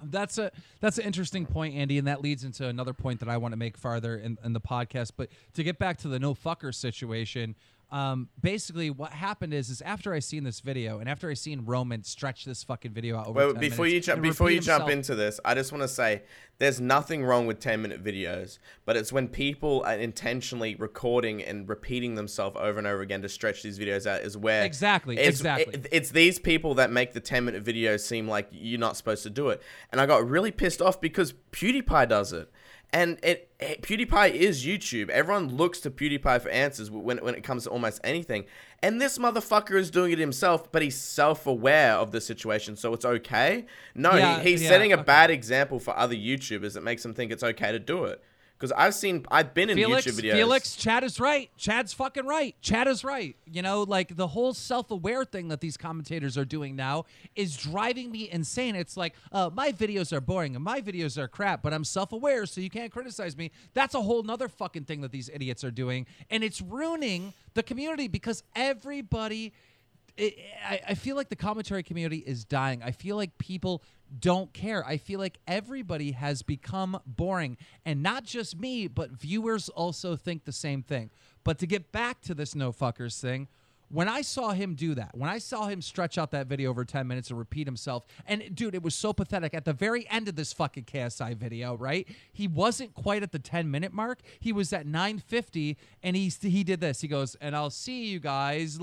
That's 0.03 0.37
a 0.37 0.51
that's 0.79 0.97
an 0.97 1.03
interesting 1.05 1.45
point, 1.45 1.75
Andy, 1.75 1.99
and 1.99 2.07
that 2.07 2.21
leads 2.21 2.43
into 2.43 2.67
another 2.67 2.93
point 2.93 3.19
that 3.19 3.29
I 3.29 3.37
want 3.37 3.51
to 3.51 3.57
make 3.57 3.77
farther 3.77 4.17
in, 4.17 4.37
in 4.43 4.53
the 4.53 4.61
podcast. 4.61 5.11
But 5.15 5.29
to 5.53 5.63
get 5.63 5.77
back 5.77 5.99
to 5.99 6.07
the 6.07 6.17
no 6.17 6.33
fucker 6.33 6.73
situation, 6.73 7.55
um, 7.91 8.29
basically 8.41 8.89
what 8.89 9.11
happened 9.11 9.53
is 9.53 9.69
is 9.69 9.81
after 9.81 10.13
I 10.13 10.19
seen 10.19 10.43
this 10.45 10.61
video 10.61 10.99
and 10.99 11.09
after 11.09 11.29
I 11.29 11.33
seen 11.33 11.65
Roman 11.65 12.03
stretch 12.03 12.45
this 12.45 12.63
fucking 12.63 12.91
video 12.93 13.17
out 13.17 13.27
over 13.27 13.51
10 13.51 13.59
before 13.59 13.85
minutes 13.85 14.07
you 14.07 14.13
jump, 14.13 14.21
before 14.21 14.49
you 14.49 14.61
jump 14.61 14.89
into 14.89 15.13
this, 15.13 15.39
I 15.43 15.53
just 15.55 15.71
want 15.73 15.81
to 15.81 15.87
say 15.89 16.23
there's 16.57 16.79
nothing 16.79 17.25
wrong 17.25 17.47
with 17.47 17.59
10 17.59 17.81
minute 17.81 18.01
videos, 18.03 18.59
but 18.85 18.95
it's 18.95 19.11
when 19.11 19.27
people 19.27 19.83
are 19.85 19.95
intentionally 19.95 20.75
recording 20.75 21.43
and 21.43 21.67
repeating 21.67 22.15
themselves 22.15 22.55
over 22.59 22.77
and 22.77 22.87
over 22.87 23.01
again 23.01 23.21
to 23.23 23.29
stretch 23.29 23.61
these 23.63 23.77
videos 23.77 24.05
out 24.05 24.21
is 24.21 24.37
where 24.37 24.63
Exactly, 24.63 25.17
it's, 25.17 25.39
exactly. 25.39 25.73
it- 25.73 25.87
it's 25.91 26.11
these 26.11 26.39
people 26.39 26.75
that 26.75 26.91
make 26.91 27.11
the 27.13 27.19
10 27.19 27.43
minute 27.45 27.63
videos 27.63 28.01
seem 28.01 28.27
like 28.27 28.47
you're 28.51 28.79
not 28.79 28.95
supposed 28.95 29.23
to 29.23 29.29
do 29.29 29.49
it, 29.49 29.61
and 29.91 29.99
I 29.99 30.05
got 30.05 30.25
really 30.27 30.51
pissed 30.51 30.81
off 30.81 31.01
because 31.01 31.33
PewDiePie 31.51 32.07
does 32.07 32.31
it. 32.31 32.49
And 32.93 33.17
it, 33.23 33.49
it- 33.59 33.81
PewDiePie 33.83 34.33
is 34.33 34.65
YouTube. 34.65 35.09
Everyone 35.09 35.47
looks 35.55 35.79
to 35.81 35.91
PewDiePie 35.91 36.41
for 36.41 36.49
answers 36.49 36.91
when, 36.91 37.19
when 37.19 37.35
it 37.35 37.43
comes 37.43 37.63
to 37.63 37.69
almost 37.69 38.01
anything. 38.03 38.45
And 38.83 38.99
this 38.99 39.17
motherfucker 39.17 39.75
is 39.79 39.89
doing 39.91 40.11
it 40.11 40.19
himself, 40.19 40.71
but 40.71 40.81
he's 40.81 40.97
self-aware 40.97 41.93
of 41.93 42.11
the 42.11 42.19
situation, 42.19 42.75
so 42.75 42.93
it's 42.93 43.05
okay. 43.05 43.65
No, 43.95 44.15
Yeah, 44.15 44.41
he, 44.41 44.51
he's 44.51 44.63
yeah, 44.63 44.69
setting 44.69 44.91
a 44.91 44.95
okay. 44.95 45.03
bad 45.03 45.29
example 45.31 45.79
for 45.79 45.95
other 45.97 46.15
YouTubers 46.15 46.73
that 46.73 46.81
makes 46.83 47.03
them 47.03 47.13
think 47.13 47.31
it's 47.31 47.43
okay 47.43 47.71
to 47.71 47.79
do 47.79 48.05
it. 48.05 48.21
Because 48.61 48.71
I've 48.77 48.93
seen, 48.93 49.25
I've 49.31 49.55
been 49.55 49.71
in 49.71 49.75
Felix, 49.75 50.05
YouTube 50.05 50.21
videos. 50.21 50.33
Felix, 50.33 50.75
Chad 50.75 51.03
is 51.03 51.19
right. 51.19 51.49
Chad's 51.57 51.93
fucking 51.93 52.27
right. 52.27 52.55
Chad 52.61 52.87
is 52.87 53.03
right. 53.03 53.35
You 53.47 53.63
know, 53.63 53.81
like 53.81 54.15
the 54.15 54.27
whole 54.27 54.53
self-aware 54.53 55.25
thing 55.25 55.47
that 55.47 55.61
these 55.61 55.77
commentators 55.77 56.37
are 56.37 56.45
doing 56.45 56.75
now 56.75 57.05
is 57.35 57.57
driving 57.57 58.11
me 58.11 58.29
insane. 58.29 58.75
It's 58.75 58.95
like, 58.95 59.15
uh, 59.31 59.49
my 59.51 59.71
videos 59.71 60.13
are 60.13 60.21
boring 60.21 60.55
and 60.55 60.63
my 60.63 60.79
videos 60.79 61.17
are 61.17 61.27
crap, 61.27 61.63
but 61.63 61.73
I'm 61.73 61.83
self-aware, 61.83 62.45
so 62.45 62.61
you 62.61 62.69
can't 62.69 62.91
criticize 62.91 63.35
me. 63.35 63.49
That's 63.73 63.95
a 63.95 64.01
whole 64.01 64.21
nother 64.21 64.47
fucking 64.47 64.83
thing 64.83 65.01
that 65.01 65.11
these 65.11 65.27
idiots 65.33 65.63
are 65.63 65.71
doing, 65.71 66.05
and 66.29 66.43
it's 66.43 66.61
ruining 66.61 67.33
the 67.55 67.63
community 67.63 68.07
because 68.07 68.43
everybody. 68.55 69.53
I 70.19 70.35
I, 70.71 70.81
I 70.89 70.93
feel 70.93 71.15
like 71.15 71.29
the 71.29 71.35
commentary 71.35 71.83
community 71.83 72.17
is 72.17 72.45
dying. 72.45 72.83
I 72.83 72.91
feel 72.91 73.15
like 73.15 73.37
people 73.37 73.81
don't 74.19 74.53
care. 74.53 74.85
I 74.85 74.97
feel 74.97 75.19
like 75.19 75.39
everybody 75.47 76.11
has 76.11 76.41
become 76.41 76.99
boring. 77.05 77.57
And 77.85 78.03
not 78.03 78.23
just 78.23 78.59
me, 78.59 78.87
but 78.87 79.11
viewers 79.11 79.69
also 79.69 80.15
think 80.15 80.45
the 80.45 80.51
same 80.51 80.83
thing. 80.83 81.09
But 81.43 81.59
to 81.59 81.67
get 81.67 81.91
back 81.91 82.21
to 82.21 82.33
this 82.33 82.55
no 82.55 82.71
fuckers 82.71 83.19
thing, 83.19 83.47
when 83.91 84.07
I 84.07 84.21
saw 84.21 84.51
him 84.51 84.75
do 84.75 84.95
that, 84.95 85.11
when 85.13 85.29
I 85.29 85.37
saw 85.37 85.67
him 85.67 85.81
stretch 85.81 86.17
out 86.17 86.31
that 86.31 86.47
video 86.47 86.69
over 86.69 86.85
10 86.85 87.05
minutes 87.07 87.29
and 87.29 87.37
repeat 87.37 87.67
himself, 87.67 88.05
and 88.25 88.55
dude, 88.55 88.73
it 88.73 88.81
was 88.81 88.95
so 88.95 89.11
pathetic. 89.11 89.53
At 89.53 89.65
the 89.65 89.73
very 89.73 90.09
end 90.09 90.27
of 90.29 90.35
this 90.35 90.53
fucking 90.53 90.85
KSI 90.85 91.35
video, 91.35 91.75
right? 91.75 92.07
He 92.31 92.47
wasn't 92.47 92.93
quite 92.93 93.21
at 93.23 93.31
the 93.31 93.39
10 93.39 93.69
minute 93.69 93.93
mark. 93.93 94.19
He 94.39 94.53
was 94.53 94.71
at 94.71 94.85
950 94.85 95.77
and 96.03 96.15
he 96.15 96.29
he 96.41 96.63
did 96.63 96.79
this. 96.79 97.01
He 97.01 97.07
goes, 97.07 97.35
"And 97.35 97.55
I'll 97.55 97.69
see 97.69 98.05
you 98.05 98.19
guys 98.19 98.79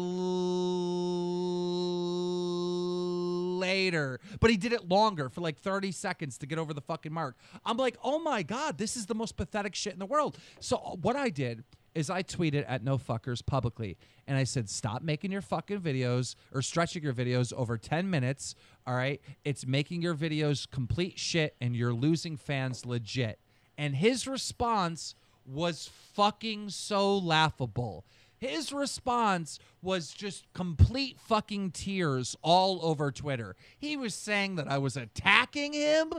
later." 3.58 4.20
But 4.40 4.50
he 4.50 4.56
did 4.56 4.72
it 4.72 4.88
longer 4.88 5.28
for 5.28 5.40
like 5.40 5.58
30 5.58 5.92
seconds 5.92 6.38
to 6.38 6.46
get 6.46 6.58
over 6.58 6.74
the 6.74 6.80
fucking 6.80 7.12
mark. 7.12 7.36
I'm 7.64 7.76
like, 7.76 7.96
"Oh 8.04 8.18
my 8.18 8.42
god, 8.42 8.78
this 8.78 8.96
is 8.96 9.06
the 9.06 9.14
most 9.14 9.36
pathetic 9.36 9.74
shit 9.74 9.94
in 9.94 9.98
the 9.98 10.06
world." 10.06 10.38
So 10.60 10.76
uh, 10.76 10.96
what 10.96 11.16
I 11.16 11.30
did 11.30 11.64
is 11.98 12.08
I 12.10 12.22
tweeted 12.22 12.64
at 12.68 12.84
no 12.84 12.96
fuckers 12.96 13.44
publicly 13.44 13.98
and 14.28 14.38
I 14.38 14.44
said, 14.44 14.70
stop 14.70 15.02
making 15.02 15.32
your 15.32 15.42
fucking 15.42 15.80
videos 15.80 16.36
or 16.54 16.62
stretching 16.62 17.02
your 17.02 17.12
videos 17.12 17.52
over 17.52 17.76
10 17.76 18.08
minutes. 18.08 18.54
All 18.86 18.94
right. 18.94 19.20
It's 19.44 19.66
making 19.66 20.02
your 20.02 20.14
videos 20.14 20.70
complete 20.70 21.18
shit 21.18 21.56
and 21.60 21.74
you're 21.74 21.92
losing 21.92 22.36
fans 22.36 22.86
legit. 22.86 23.40
And 23.76 23.96
his 23.96 24.28
response 24.28 25.16
was 25.44 25.90
fucking 26.14 26.70
so 26.70 27.18
laughable. 27.18 28.04
His 28.36 28.72
response 28.72 29.58
was 29.82 30.10
just 30.12 30.44
complete 30.52 31.18
fucking 31.18 31.72
tears 31.72 32.36
all 32.42 32.78
over 32.84 33.10
Twitter. 33.10 33.56
He 33.76 33.96
was 33.96 34.14
saying 34.14 34.54
that 34.56 34.68
I 34.70 34.78
was 34.78 34.96
attacking 34.96 35.72
him. 35.72 36.12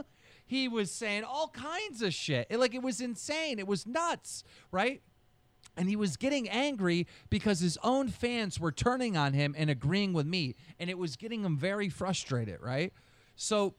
He 0.44 0.68
was 0.68 0.90
saying 0.90 1.24
all 1.24 1.48
kinds 1.48 2.02
of 2.02 2.12
shit. 2.12 2.48
It- 2.50 2.58
like 2.58 2.74
it 2.74 2.82
was 2.82 3.00
insane. 3.00 3.58
It 3.58 3.66
was 3.66 3.86
nuts, 3.86 4.44
right? 4.70 5.00
And 5.80 5.88
he 5.88 5.96
was 5.96 6.18
getting 6.18 6.46
angry 6.48 7.06
because 7.30 7.60
his 7.60 7.78
own 7.82 8.08
fans 8.08 8.60
were 8.60 8.70
turning 8.70 9.16
on 9.16 9.32
him 9.32 9.54
and 9.56 9.70
agreeing 9.70 10.12
with 10.12 10.26
me 10.26 10.54
and 10.78 10.90
it 10.90 10.98
was 10.98 11.16
getting 11.16 11.42
him 11.42 11.56
very 11.56 11.88
frustrated 11.88 12.60
right? 12.60 12.92
So 13.34 13.74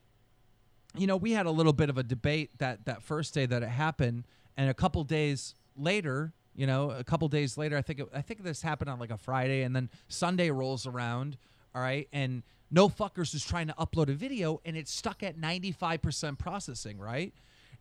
you 0.97 1.07
know 1.07 1.15
we 1.15 1.31
had 1.31 1.45
a 1.45 1.51
little 1.51 1.73
bit 1.73 1.89
of 1.89 1.97
a 1.97 2.03
debate 2.03 2.49
that 2.57 2.85
that 2.85 3.03
first 3.03 3.33
day 3.33 3.45
that 3.45 3.63
it 3.63 3.69
happened 3.69 4.25
and 4.57 4.69
a 4.69 4.73
couple 4.73 5.03
days 5.03 5.55
later 5.77 6.33
you 6.55 6.67
know 6.67 6.91
a 6.91 7.03
couple 7.03 7.27
days 7.27 7.57
later 7.57 7.77
i 7.77 7.81
think 7.81 7.99
it, 7.99 8.09
i 8.13 8.21
think 8.21 8.43
this 8.43 8.61
happened 8.61 8.89
on 8.89 8.99
like 8.99 9.11
a 9.11 9.17
friday 9.17 9.61
and 9.61 9.75
then 9.75 9.89
sunday 10.09 10.51
rolls 10.51 10.85
around 10.85 11.37
all 11.73 11.81
right 11.81 12.09
and 12.11 12.43
no 12.69 12.89
fuckers 12.89 13.33
is 13.33 13.45
trying 13.45 13.67
to 13.67 13.73
upload 13.73 14.09
a 14.09 14.13
video 14.13 14.59
and 14.65 14.75
it's 14.75 14.91
stuck 14.91 15.23
at 15.23 15.37
95% 15.37 16.37
processing 16.37 16.97
right 16.97 17.33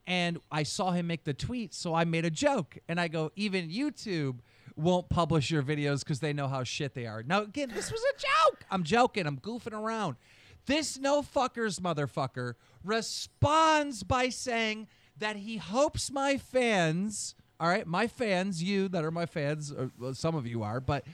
and 0.07 0.38
I 0.50 0.62
saw 0.62 0.92
him 0.92 1.07
make 1.07 1.25
the 1.25 1.35
tweet, 1.35 1.75
so 1.75 1.95
I 1.95 2.04
made 2.04 2.25
a 2.25 2.30
joke. 2.30 2.78
And 2.88 3.00
I 3.00 3.09
go, 3.09 3.30
even 3.37 3.69
YouTube 3.69 4.38
won't 4.76 5.09
publish 5.09 5.50
your 5.50 5.62
videos 5.62 6.00
because 6.00 6.21
they 6.21 6.33
know 6.33 6.49
how 6.49 6.64
shit 6.64 6.95
they 6.95 7.07
are. 7.07 7.23
Now, 7.23 7.42
again, 7.42 7.71
this 7.73 7.92
was 7.92 8.00
a 8.00 8.19
joke. 8.19 8.64
I'm 8.71 8.83
joking. 8.83 9.26
I'm 9.26 9.38
goofing 9.38 9.73
around. 9.73 10.16
This 10.66 10.99
no 10.99 11.23
fuckers 11.23 11.80
motherfucker 11.80 12.54
responds 12.85 14.02
by 14.02 14.28
saying 14.28 14.88
that 15.19 15.37
he 15.37 15.57
hopes 15.57 16.11
my 16.11 16.37
fans, 16.38 17.35
all 17.59 17.69
right, 17.69 17.87
my 17.87 18.07
fans, 18.07 18.62
you 18.62 18.88
that 18.88 19.04
are 19.04 19.11
my 19.11 19.26
fans, 19.26 19.73
or 19.73 19.90
well, 19.99 20.14
some 20.14 20.35
of 20.35 20.47
you 20.47 20.62
are, 20.62 20.80
but 20.80 21.04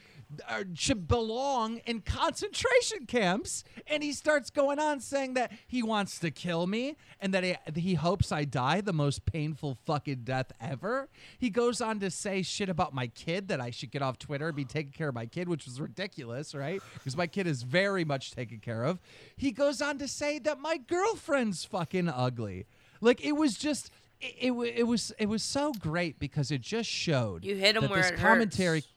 Uh, 0.48 0.64
should 0.74 1.06
belong 1.06 1.78
in 1.86 2.00
concentration 2.00 3.06
camps. 3.06 3.62
And 3.86 4.02
he 4.02 4.12
starts 4.12 4.50
going 4.50 4.80
on 4.80 4.98
saying 5.00 5.34
that 5.34 5.52
he 5.68 5.82
wants 5.82 6.18
to 6.18 6.32
kill 6.32 6.66
me 6.66 6.96
and 7.20 7.32
that 7.32 7.44
he, 7.44 7.56
he 7.80 7.94
hopes 7.94 8.32
I 8.32 8.44
die 8.44 8.80
the 8.80 8.92
most 8.92 9.24
painful 9.24 9.78
fucking 9.86 10.22
death 10.24 10.50
ever. 10.60 11.08
He 11.38 11.48
goes 11.48 11.80
on 11.80 12.00
to 12.00 12.10
say 12.10 12.42
shit 12.42 12.68
about 12.68 12.92
my 12.92 13.06
kid 13.06 13.46
that 13.48 13.60
I 13.60 13.70
should 13.70 13.92
get 13.92 14.02
off 14.02 14.18
Twitter 14.18 14.48
and 14.48 14.56
be 14.56 14.64
taking 14.64 14.92
care 14.92 15.08
of 15.08 15.14
my 15.14 15.26
kid, 15.26 15.48
which 15.48 15.64
was 15.64 15.80
ridiculous, 15.80 16.54
right? 16.56 16.82
Because 16.94 17.16
my 17.16 17.28
kid 17.28 17.46
is 17.46 17.62
very 17.62 18.04
much 18.04 18.32
taken 18.32 18.58
care 18.58 18.82
of. 18.82 18.98
He 19.36 19.52
goes 19.52 19.80
on 19.80 19.98
to 19.98 20.08
say 20.08 20.40
that 20.40 20.58
my 20.58 20.76
girlfriend's 20.76 21.64
fucking 21.64 22.08
ugly. 22.08 22.66
Like 23.00 23.24
it 23.24 23.32
was 23.32 23.54
just. 23.56 23.90
It, 24.18 24.50
it, 24.50 24.74
it 24.78 24.82
was 24.86 25.12
it 25.18 25.26
was 25.28 25.42
so 25.42 25.72
great 25.74 26.18
because 26.18 26.50
it 26.50 26.62
just 26.62 26.88
showed 26.88 27.44
You 27.44 27.54
hit 27.54 27.76
him 27.76 27.86
where 27.90 28.00
this 28.00 28.12
it 28.12 28.16
commentary 28.16 28.78
hurts. 28.78 28.88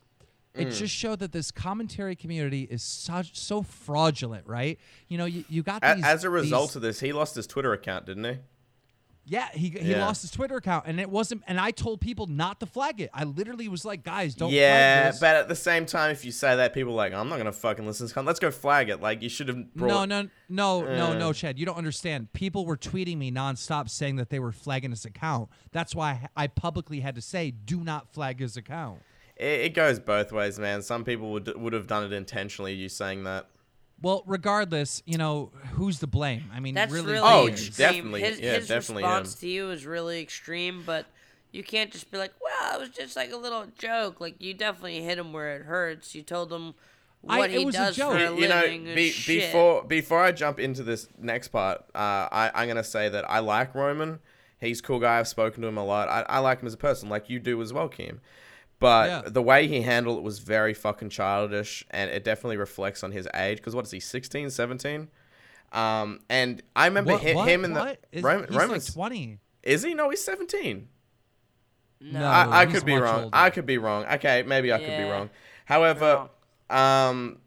It 0.59 0.71
just 0.71 0.93
showed 0.93 1.19
that 1.19 1.31
this 1.31 1.51
commentary 1.51 2.15
community 2.15 2.63
is 2.69 2.83
such 2.83 3.37
so 3.37 3.61
fraudulent, 3.63 4.45
right? 4.47 4.79
You 5.07 5.17
know, 5.17 5.25
you, 5.25 5.43
you 5.49 5.63
got 5.63 5.81
these 5.81 6.03
As 6.03 6.23
a 6.23 6.29
result 6.29 6.69
these- 6.71 6.75
of 6.77 6.81
this, 6.81 6.99
he 6.99 7.13
lost 7.13 7.35
his 7.35 7.47
Twitter 7.47 7.73
account, 7.73 8.05
didn't 8.05 8.23
he? 8.25 8.37
yeah, 9.31 9.49
he 9.53 9.69
he 9.69 9.91
Yeah. 9.91 10.03
lost 10.07 10.23
his 10.23 10.31
Twitter 10.31 10.55
account, 10.55 10.85
and 10.87 10.99
it 10.99 11.07
wasn't. 11.07 11.43
And 11.47 11.59
I 11.59 11.69
told 11.69 12.01
people 12.01 12.25
not 12.25 12.59
to 12.61 12.65
flag 12.65 12.99
it. 12.99 13.11
I 13.13 13.25
literally 13.25 13.67
was 13.67 13.85
like, 13.85 14.03
guys, 14.03 14.33
don't. 14.33 14.51
yeah, 14.51 15.01
flag 15.03 15.11
this. 15.13 15.19
but 15.19 15.35
at 15.35 15.47
the 15.47 15.55
same 15.55 15.85
time, 15.85 16.09
if 16.09 16.25
you 16.25 16.31
say 16.31 16.55
that, 16.55 16.73
people 16.73 16.93
are 16.93 16.95
like, 16.95 17.13
I'm 17.13 17.29
not 17.29 17.37
gonna 17.37 17.51
fucking 17.51 17.85
listen 17.85 18.07
to 18.07 18.13
this. 18.15 18.25
Let's 18.25 18.39
go 18.39 18.49
flag 18.49 18.89
it. 18.89 19.01
Like 19.01 19.21
you 19.21 19.29
should 19.29 19.47
have. 19.49 19.71
Brought, 19.75 20.09
No, 20.09 20.23
no, 20.23 20.29
no, 20.49 20.81
no, 20.95 21.11
Uh. 21.11 21.17
no, 21.19 21.31
Chad. 21.31 21.59
You 21.59 21.67
don't 21.67 21.77
understand. 21.77 22.33
People 22.33 22.65
were 22.65 22.77
tweeting 22.77 23.17
me 23.17 23.31
nonstop 23.31 23.87
saying 23.91 24.15
that 24.15 24.31
they 24.31 24.39
were 24.39 24.51
flagging 24.51 24.89
his 24.89 25.05
account. 25.05 25.49
That's 25.71 25.93
why 25.93 26.27
I 26.35 26.47
publicly 26.47 27.01
had 27.01 27.13
to 27.13 27.21
say, 27.21 27.51
do 27.51 27.83
not 27.83 28.11
flag 28.11 28.39
his 28.39 28.57
account. 28.57 28.99
It, 29.39 29.61
it 29.61 29.73
goes 29.73 29.99
both 29.99 30.31
ways, 30.31 30.59
man. 30.59 30.81
Some 30.81 31.03
people 31.03 31.31
would 31.31 31.51
would 31.59 31.73
have 31.73 31.87
done 31.87 32.03
it 32.03 32.13
intentionally. 32.13 32.73
You 32.73 32.89
saying 32.89 33.23
that? 33.23 33.47
Well, 34.01 34.23
regardless, 34.25 35.03
you 35.05 35.17
know, 35.17 35.51
who's 35.73 35.99
to 35.99 36.07
blame? 36.07 36.45
I 36.53 36.59
mean, 36.61 36.73
That's 36.73 36.91
really. 36.93 37.13
really 37.13 37.27
Oh, 37.27 37.41
who 37.43 37.47
extreme. 37.49 37.75
definitely. 37.89 38.21
His, 38.21 38.39
Yeah, 38.39 38.53
his 38.55 38.67
definitely 38.69 39.03
response 39.03 39.33
him. 39.35 39.39
to 39.41 39.47
you 39.49 39.71
is 39.71 39.85
really 39.85 40.21
extreme, 40.21 40.83
but 40.85 41.05
you 41.51 41.63
can't 41.63 41.91
just 41.91 42.09
be 42.11 42.17
like, 42.17 42.31
"Well, 42.41 42.75
it 42.77 42.79
was 42.79 42.89
just 42.91 43.15
like 43.17 43.31
a 43.31 43.35
little 43.37 43.65
joke." 43.77 44.21
Like 44.21 44.35
you 44.39 44.53
definitely 44.53 45.01
hit 45.03 45.17
him 45.17 45.33
where 45.33 45.55
it 45.57 45.63
hurts. 45.63 46.15
You 46.15 46.21
told 46.23 46.51
him 46.53 46.75
I- 47.27 47.39
what 47.39 47.49
it 47.49 47.59
he 47.59 47.65
was 47.65 47.75
a 47.75 47.77
does 47.79 47.95
joke. 47.97 48.13
for 48.13 48.17
a 48.17 48.35
you 48.35 48.47
know, 48.47 48.61
living. 48.61 48.87
and 48.87 48.95
be, 48.95 49.09
shit. 49.09 49.47
before 49.47 49.83
before 49.83 50.23
I 50.23 50.31
jump 50.31 50.59
into 50.59 50.83
this 50.83 51.09
next 51.17 51.49
part, 51.49 51.79
uh, 51.93 52.27
I, 52.31 52.51
I'm 52.55 52.67
gonna 52.69 52.83
say 52.83 53.09
that 53.09 53.29
I 53.29 53.39
like 53.39 53.75
Roman. 53.75 54.19
He's 54.61 54.79
a 54.79 54.83
cool 54.83 54.99
guy. 54.99 55.19
I've 55.19 55.27
spoken 55.27 55.61
to 55.63 55.67
him 55.67 55.77
a 55.77 55.83
lot. 55.85 56.07
I, 56.09 56.21
I 56.29 56.39
like 56.39 56.61
him 56.61 56.67
as 56.67 56.73
a 56.73 56.77
person, 56.77 57.09
like 57.09 57.29
you 57.29 57.39
do 57.39 57.61
as 57.61 57.73
well, 57.73 57.89
Kim. 57.89 58.21
But 58.79 59.09
Yeah. 59.09 59.21
the 59.29 59.41
way 59.41 59.67
he 59.67 59.81
handled 59.81 60.19
it 60.19 60.23
was 60.23 60.39
very 60.39 60.73
fucking 60.73 61.09
childish, 61.09 61.85
and 61.91 62.09
it 62.09 62.23
definitely 62.23 62.57
reflects 62.57 63.03
on 63.03 63.11
his 63.11 63.27
age. 63.35 63.57
Because 63.57 63.75
what 63.75 63.85
is 63.85 63.91
he, 63.91 63.99
16, 63.99 64.49
17? 64.49 65.09
Um, 65.71 66.21
and 66.29 66.63
I 66.75 66.85
remember 66.85 67.11
What, 67.13 67.21
hi- 67.21 67.33
what, 67.35 67.47
him 67.49 67.65
and 67.65 67.75
the 67.75 67.79
what? 67.81 68.05
Is, 68.11 68.23
Roman, 68.23 68.47
he's 68.47 68.57
Roman's 68.57 68.87
like 68.89 69.09
20. 69.11 69.39
is 69.63 69.83
he? 69.83 69.93
No, 69.93 70.09
he's 70.09 70.23
17. 70.23 70.87
no, 72.01 72.23
I, 72.25 72.61
I 72.61 72.65
could 72.65 72.85
be 72.85 72.95
wrong. 72.97 73.25
older. 73.25 73.29
I 73.35 73.49
could 73.49 73.65
be 73.65 73.77
wrong. 73.77 74.05
Okay, 74.05 74.43
maybe 74.43 74.71
I 74.71 74.79
could 74.79 74.97
be 74.97 75.03
wrong. 75.03 75.29
However, 75.65 76.29
um, 76.69 77.37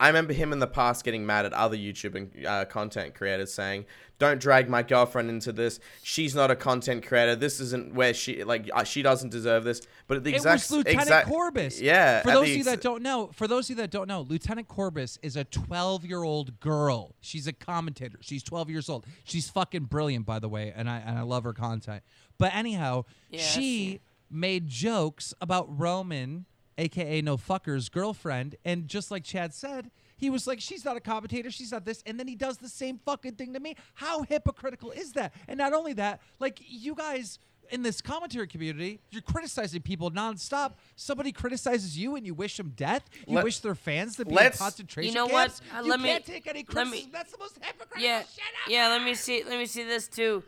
I 0.00 0.08
remember 0.08 0.32
him 0.32 0.52
in 0.52 0.58
the 0.58 0.66
past 0.66 1.04
getting 1.04 1.24
mad 1.24 1.46
at 1.46 1.52
other 1.52 1.76
YouTube 1.76 2.16
and 2.16 2.44
uh, 2.46 2.64
content 2.64 3.14
creators 3.14 3.52
saying, 3.54 3.84
"Don't 4.18 4.40
drag 4.40 4.68
my 4.68 4.82
girlfriend 4.82 5.30
into 5.30 5.52
this. 5.52 5.78
She's 6.02 6.34
not 6.34 6.50
a 6.50 6.56
content 6.56 7.06
creator. 7.06 7.36
This 7.36 7.60
isn't 7.60 7.94
where 7.94 8.12
she 8.12 8.42
like 8.42 8.68
uh, 8.74 8.82
she 8.82 9.02
doesn't 9.02 9.30
deserve 9.30 9.62
this." 9.62 9.82
But 10.08 10.16
at 10.16 10.24
the 10.24 10.32
It 10.32 10.36
exact 10.36 10.62
was 10.62 10.70
Lieutenant 10.72 11.02
exact 11.02 11.28
Corbis. 11.28 11.80
Yeah. 11.80 12.22
For 12.22 12.32
those 12.32 12.46
the 12.46 12.52
of 12.52 12.58
you 12.58 12.64
that 12.64 12.80
don't 12.80 13.02
know, 13.02 13.30
for 13.32 13.46
those 13.46 13.66
of 13.66 13.70
you 13.70 13.76
that 13.82 13.90
don't 13.90 14.08
know, 14.08 14.22
Lieutenant 14.22 14.66
Corbis 14.66 15.16
is 15.22 15.36
a 15.36 15.44
12-year-old 15.44 16.58
girl. 16.60 17.14
She's 17.20 17.46
a 17.46 17.52
commentator. 17.52 18.18
She's 18.20 18.42
12 18.42 18.70
years 18.70 18.88
old. 18.88 19.06
She's 19.24 19.48
fucking 19.48 19.84
brilliant, 19.84 20.26
by 20.26 20.38
the 20.40 20.48
way, 20.48 20.72
and 20.74 20.90
I 20.90 20.98
and 20.98 21.16
I 21.18 21.22
love 21.22 21.44
her 21.44 21.52
content. 21.52 22.02
But 22.36 22.52
anyhow, 22.54 23.04
Yeah, 23.30 23.38
I've 23.38 23.44
she 23.46 24.00
made 24.30 24.66
jokes 24.66 25.32
about 25.40 25.66
Roman, 25.78 26.46
aka 26.78 27.20
No 27.22 27.36
Fucker's 27.36 27.88
girlfriend, 27.88 28.56
and 28.64 28.88
just 28.88 29.10
like 29.10 29.24
Chad 29.24 29.54
said. 29.54 29.90
He 30.16 30.30
was 30.30 30.46
like, 30.46 30.60
she's 30.60 30.84
not 30.84 30.96
a 30.96 31.00
commentator, 31.00 31.50
she's 31.50 31.72
not 31.72 31.84
this, 31.84 32.02
and 32.06 32.18
then 32.18 32.28
he 32.28 32.36
does 32.36 32.56
the 32.58 32.68
same 32.68 32.98
fucking 33.04 33.32
thing 33.34 33.52
to 33.52 33.60
me. 33.60 33.74
How 33.94 34.22
hypocritical 34.22 34.92
is 34.92 35.12
that? 35.12 35.34
And 35.48 35.58
not 35.58 35.72
only 35.72 35.92
that, 35.94 36.20
like 36.38 36.60
you 36.66 36.94
guys 36.94 37.40
in 37.70 37.82
this 37.82 38.00
commentary 38.00 38.46
community, 38.46 39.00
you're 39.10 39.22
criticizing 39.22 39.82
people 39.82 40.10
nonstop. 40.12 40.74
Somebody 40.96 41.32
criticizes 41.32 41.98
you 41.98 42.14
and 42.14 42.24
you 42.24 42.32
wish 42.32 42.56
them 42.58 42.72
death. 42.76 43.02
You 43.26 43.34
Let- 43.36 43.44
wish 43.44 43.58
their 43.58 43.74
fans 43.74 44.16
to 44.16 44.24
be 44.24 44.30
in 44.30 44.36
let's- 44.36 44.58
concentration 44.58 45.12
You 45.12 45.14
know 45.18 45.26
what? 45.26 45.60
Uh, 45.76 45.80
you 45.82 45.90
let 45.90 46.00
me- 46.00 46.08
can't 46.10 46.24
take 46.24 46.46
any 46.46 46.62
criticism. 46.62 47.06
me- 47.06 47.10
That's 47.12 47.32
the 47.32 47.38
most 47.38 47.58
hypocritical 47.60 48.00
yeah, 48.02 48.20
shit 48.20 48.38
ever. 48.66 48.72
yeah. 48.72 48.88
Let 48.88 49.02
me 49.02 49.14
see. 49.14 49.42
Let 49.42 49.58
me 49.58 49.66
see 49.66 49.82
this 49.82 50.06
too. 50.08 50.44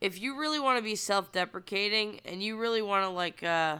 If 0.00 0.20
you 0.20 0.38
really 0.38 0.60
want 0.60 0.78
to 0.78 0.82
be 0.84 0.96
self-deprecating 0.96 2.20
and 2.24 2.42
you 2.42 2.58
really 2.58 2.82
want 2.82 3.04
to 3.04 3.08
like, 3.08 3.42
uh, 3.42 3.78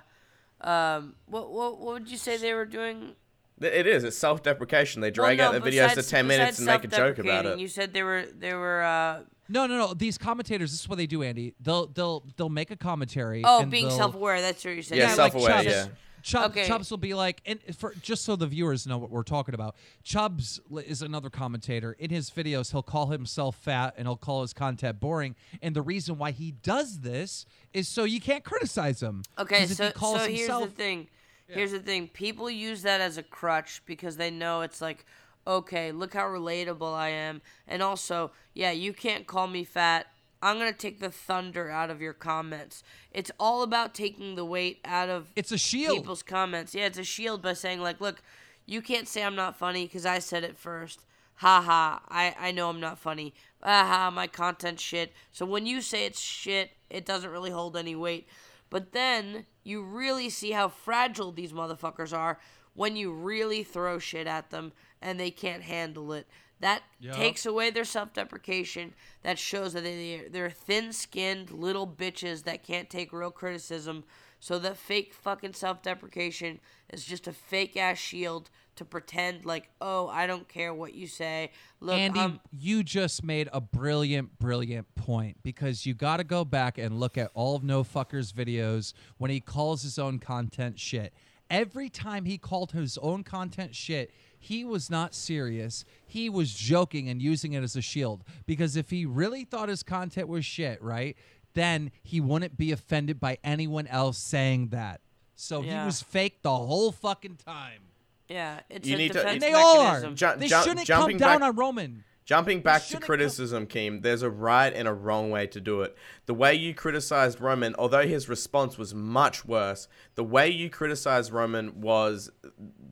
um, 0.60 1.14
what 1.26 1.50
what 1.50 1.78
what 1.78 1.94
would 1.94 2.10
you 2.10 2.16
say 2.18 2.36
they 2.36 2.54
were 2.54 2.66
doing? 2.66 3.14
It 3.60 3.88
is. 3.88 4.04
It's 4.04 4.16
self-deprecation. 4.16 5.00
They 5.02 5.08
Well, 5.08 5.14
drag 5.26 5.38
no, 5.38 5.46
out 5.46 5.52
the 5.54 5.60
videos 5.60 5.94
to 5.94 6.02
ten 6.02 6.26
minutes 6.28 6.58
and 6.58 6.66
make 6.66 6.84
a 6.84 6.88
joke 6.88 7.18
about 7.18 7.44
it. 7.46 7.58
You 7.58 7.66
said 7.68 7.92
they 7.92 8.02
were 8.04 8.24
they 8.26 8.54
were. 8.54 8.82
Uh, 8.82 9.20
No, 9.48 9.66
no, 9.66 9.76
no. 9.78 9.94
These 9.94 10.16
commentators, 10.18 10.70
this 10.70 10.80
is 10.80 10.88
what 10.88 10.96
they 10.98 11.06
do, 11.06 11.22
Andy. 11.22 11.54
They'll 11.60 11.86
they'll 11.88 12.24
they'll 12.36 12.48
make 12.50 12.70
a 12.70 12.76
commentary. 12.76 13.42
oh, 13.44 13.62
and 13.62 13.70
being 13.70 13.90
self-aware. 13.90 14.40
That's 14.40 14.64
what 14.64 14.74
you're 14.74 14.82
saying. 14.82 15.00
Yeah, 15.00 15.08
like 15.08 15.16
self-aware, 15.16 15.48
Chubbs. 15.48 15.66
yeah. 15.66 15.86
Chubbs, 16.22 16.56
Okay. 16.56 16.66
Chubbs 16.66 16.90
will 16.90 16.98
be 16.98 17.14
like, 17.14 17.40
and 17.46 17.60
for 17.76 17.94
just 18.02 18.24
so 18.24 18.36
the 18.36 18.46
viewers 18.46 18.86
know 18.86 18.98
what 18.98 19.10
we're 19.10 19.22
talking 19.22 19.54
about, 19.54 19.76
Chubbs 20.02 20.60
is 20.86 21.02
another 21.02 21.30
commentator. 21.30 21.92
In 21.92 22.10
his 22.10 22.30
videos, 22.30 22.72
he'll 22.72 22.82
call 22.82 23.06
himself 23.06 23.56
fat 23.56 23.94
and 23.96 24.06
he'll 24.06 24.16
call 24.16 24.42
his 24.42 24.52
content 24.52 25.00
boring. 25.00 25.36
And 25.62 25.74
the 25.74 25.82
reason 25.82 26.18
why 26.18 26.30
he 26.30 26.52
does 26.52 27.00
this 27.00 27.46
is 27.72 27.88
so 27.88 28.04
you 28.04 28.20
can't 28.20 28.44
criticize 28.44 29.02
him. 29.02 29.22
Okay, 29.38 29.66
so 29.66 29.86
he 29.86 29.92
calls 29.92 30.20
so 30.20 30.26
here's 30.26 30.40
himself, 30.40 30.64
the 30.64 30.70
thing. 30.70 31.08
Here's 31.46 31.72
the 31.72 31.80
thing. 31.80 32.08
People 32.08 32.50
use 32.50 32.82
that 32.82 33.00
as 33.00 33.16
a 33.16 33.22
crutch 33.22 33.82
because 33.86 34.16
they 34.16 34.30
know 34.30 34.60
it's 34.60 34.82
like, 34.82 35.06
okay, 35.46 35.92
look 35.92 36.12
how 36.12 36.26
relatable 36.26 36.92
I 36.92 37.08
am, 37.08 37.40
and 37.66 37.82
also, 37.82 38.32
yeah, 38.52 38.70
you 38.70 38.92
can't 38.92 39.26
call 39.26 39.46
me 39.46 39.64
fat. 39.64 40.06
I'm 40.40 40.58
gonna 40.58 40.72
take 40.72 41.00
the 41.00 41.10
thunder 41.10 41.70
out 41.70 41.90
of 41.90 42.00
your 42.00 42.12
comments. 42.12 42.82
It's 43.12 43.30
all 43.40 43.62
about 43.62 43.94
taking 43.94 44.34
the 44.36 44.44
weight 44.44 44.80
out 44.84 45.08
of 45.08 45.32
It's 45.34 45.52
a 45.52 45.58
shield. 45.58 45.96
people's 45.98 46.22
comments. 46.22 46.74
Yeah, 46.74 46.86
it's 46.86 46.98
a 46.98 47.04
shield 47.04 47.42
by 47.42 47.54
saying 47.54 47.80
like, 47.80 48.00
look, 48.00 48.22
you 48.66 48.80
can't 48.82 49.08
say 49.08 49.24
I'm 49.24 49.34
not 49.36 49.56
funny 49.58 49.86
because 49.86 50.06
I 50.06 50.18
said 50.20 50.44
it 50.44 50.56
first. 50.56 51.04
Ha 51.36 51.62
ha. 51.62 52.02
I 52.08 52.34
I 52.38 52.52
know 52.52 52.68
I'm 52.68 52.80
not 52.80 52.98
funny. 52.98 53.34
Ah 53.62 53.84
Aha, 53.84 54.10
my 54.10 54.26
content 54.26 54.78
shit. 54.78 55.12
So 55.32 55.44
when 55.44 55.66
you 55.66 55.80
say 55.80 56.04
it's 56.06 56.20
shit, 56.20 56.70
it 56.90 57.04
doesn't 57.04 57.30
really 57.30 57.50
hold 57.50 57.76
any 57.76 57.96
weight. 57.96 58.28
But 58.70 58.92
then 58.92 59.46
you 59.64 59.82
really 59.82 60.30
see 60.30 60.52
how 60.52 60.68
fragile 60.68 61.32
these 61.32 61.52
motherfuckers 61.52 62.16
are 62.16 62.38
when 62.74 62.96
you 62.96 63.12
really 63.12 63.62
throw 63.64 63.98
shit 63.98 64.26
at 64.26 64.50
them 64.50 64.72
and 65.02 65.18
they 65.18 65.30
can't 65.30 65.62
handle 65.62 66.12
it. 66.12 66.26
That 66.60 66.82
Yup. 67.00 67.16
takes 67.16 67.46
away 67.46 67.70
their 67.70 67.84
self-deprecation. 67.84 68.94
That 69.22 69.38
shows 69.38 69.72
that 69.74 69.84
they 69.84 70.24
they're 70.30 70.50
thin-skinned 70.50 71.50
little 71.50 71.86
bitches 71.86 72.44
that 72.44 72.64
can't 72.64 72.90
take 72.90 73.12
real 73.12 73.30
criticism. 73.30 74.04
So 74.40 74.58
that 74.60 74.76
fake 74.76 75.14
fucking 75.14 75.54
self-deprecation 75.54 76.60
is 76.92 77.04
just 77.04 77.26
a 77.26 77.32
fake 77.32 77.76
ass 77.76 77.98
shield 77.98 78.50
to 78.76 78.84
pretend 78.84 79.44
like, 79.44 79.68
oh, 79.80 80.06
I 80.06 80.28
don't 80.28 80.48
care 80.48 80.72
what 80.72 80.94
you 80.94 81.08
say. 81.08 81.50
Look, 81.80 81.96
Andy, 81.96 82.40
you 82.52 82.84
just 82.84 83.24
made 83.24 83.48
a 83.52 83.60
brilliant, 83.60 84.38
brilliant 84.38 84.94
point 84.94 85.38
because 85.42 85.84
you 85.84 85.94
got 85.94 86.18
to 86.18 86.24
go 86.24 86.44
back 86.44 86.78
and 86.78 87.00
look 87.00 87.18
at 87.18 87.32
all 87.34 87.56
of 87.56 87.64
No 87.64 87.82
Fucker's 87.82 88.32
videos 88.32 88.92
when 89.16 89.32
he 89.32 89.40
calls 89.40 89.82
his 89.82 89.98
own 89.98 90.20
content 90.20 90.78
shit. 90.78 91.12
Every 91.50 91.88
time 91.88 92.24
he 92.24 92.38
called 92.38 92.72
his 92.72 92.96
own 92.98 93.24
content 93.24 93.74
shit, 93.74 94.12
he 94.38 94.64
was 94.64 94.88
not 94.90 95.14
serious. 95.14 95.84
He 96.06 96.28
was 96.30 96.54
joking 96.54 97.08
and 97.08 97.20
using 97.20 97.52
it 97.52 97.62
as 97.62 97.76
a 97.76 97.82
shield 97.82 98.22
because 98.46 98.76
if 98.76 98.90
he 98.90 99.04
really 99.06 99.44
thought 99.44 99.68
his 99.68 99.82
content 99.82 100.28
was 100.28 100.44
shit, 100.44 100.80
right, 100.82 101.16
then 101.54 101.90
he 102.02 102.20
wouldn't 102.20 102.56
be 102.56 102.70
offended 102.72 103.18
by 103.18 103.38
anyone 103.42 103.86
else 103.88 104.18
saying 104.18 104.68
that. 104.68 105.00
So 105.34 105.62
he 105.62 105.74
was 105.74 106.02
fake 106.02 106.42
the 106.42 106.54
whole 106.54 106.92
fucking 106.92 107.36
time. 107.44 107.80
yeah, 108.28 108.60
it's 108.68 108.86
You 108.86 108.94
a 108.96 108.98
need 108.98 109.08
to- 109.08 109.14
defense 109.14 109.32
And 109.34 109.42
they 109.42 109.52
all 109.54 109.78
are. 109.80 110.10
Ju- 110.12 110.32
they 110.36 110.48
ju- 110.48 110.62
shouldn't 110.62 110.86
come 110.86 111.16
down 111.16 111.40
back- 111.40 111.48
on 111.48 111.56
Roman. 111.56 112.04
Jumping 112.28 112.60
back 112.60 112.84
to 112.88 113.00
criticism, 113.00 113.66
Keem, 113.66 114.02
there's 114.02 114.20
a 114.20 114.28
right 114.28 114.70
and 114.74 114.86
a 114.86 114.92
wrong 114.92 115.30
way 115.30 115.46
to 115.46 115.62
do 115.62 115.80
it. 115.80 115.96
The 116.26 116.34
way 116.34 116.54
you 116.54 116.74
criticized 116.74 117.40
Roman, 117.40 117.74
although 117.78 118.06
his 118.06 118.28
response 118.28 118.76
was 118.76 118.94
much 118.94 119.46
worse, 119.46 119.88
the 120.14 120.22
way 120.22 120.50
you 120.50 120.68
criticized 120.68 121.32
Roman 121.32 121.80
was 121.80 122.30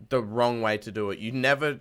the 0.09 0.23
wrong 0.23 0.63
way 0.63 0.79
to 0.79 0.91
do 0.91 1.11
it. 1.11 1.19
You 1.19 1.33
never. 1.33 1.81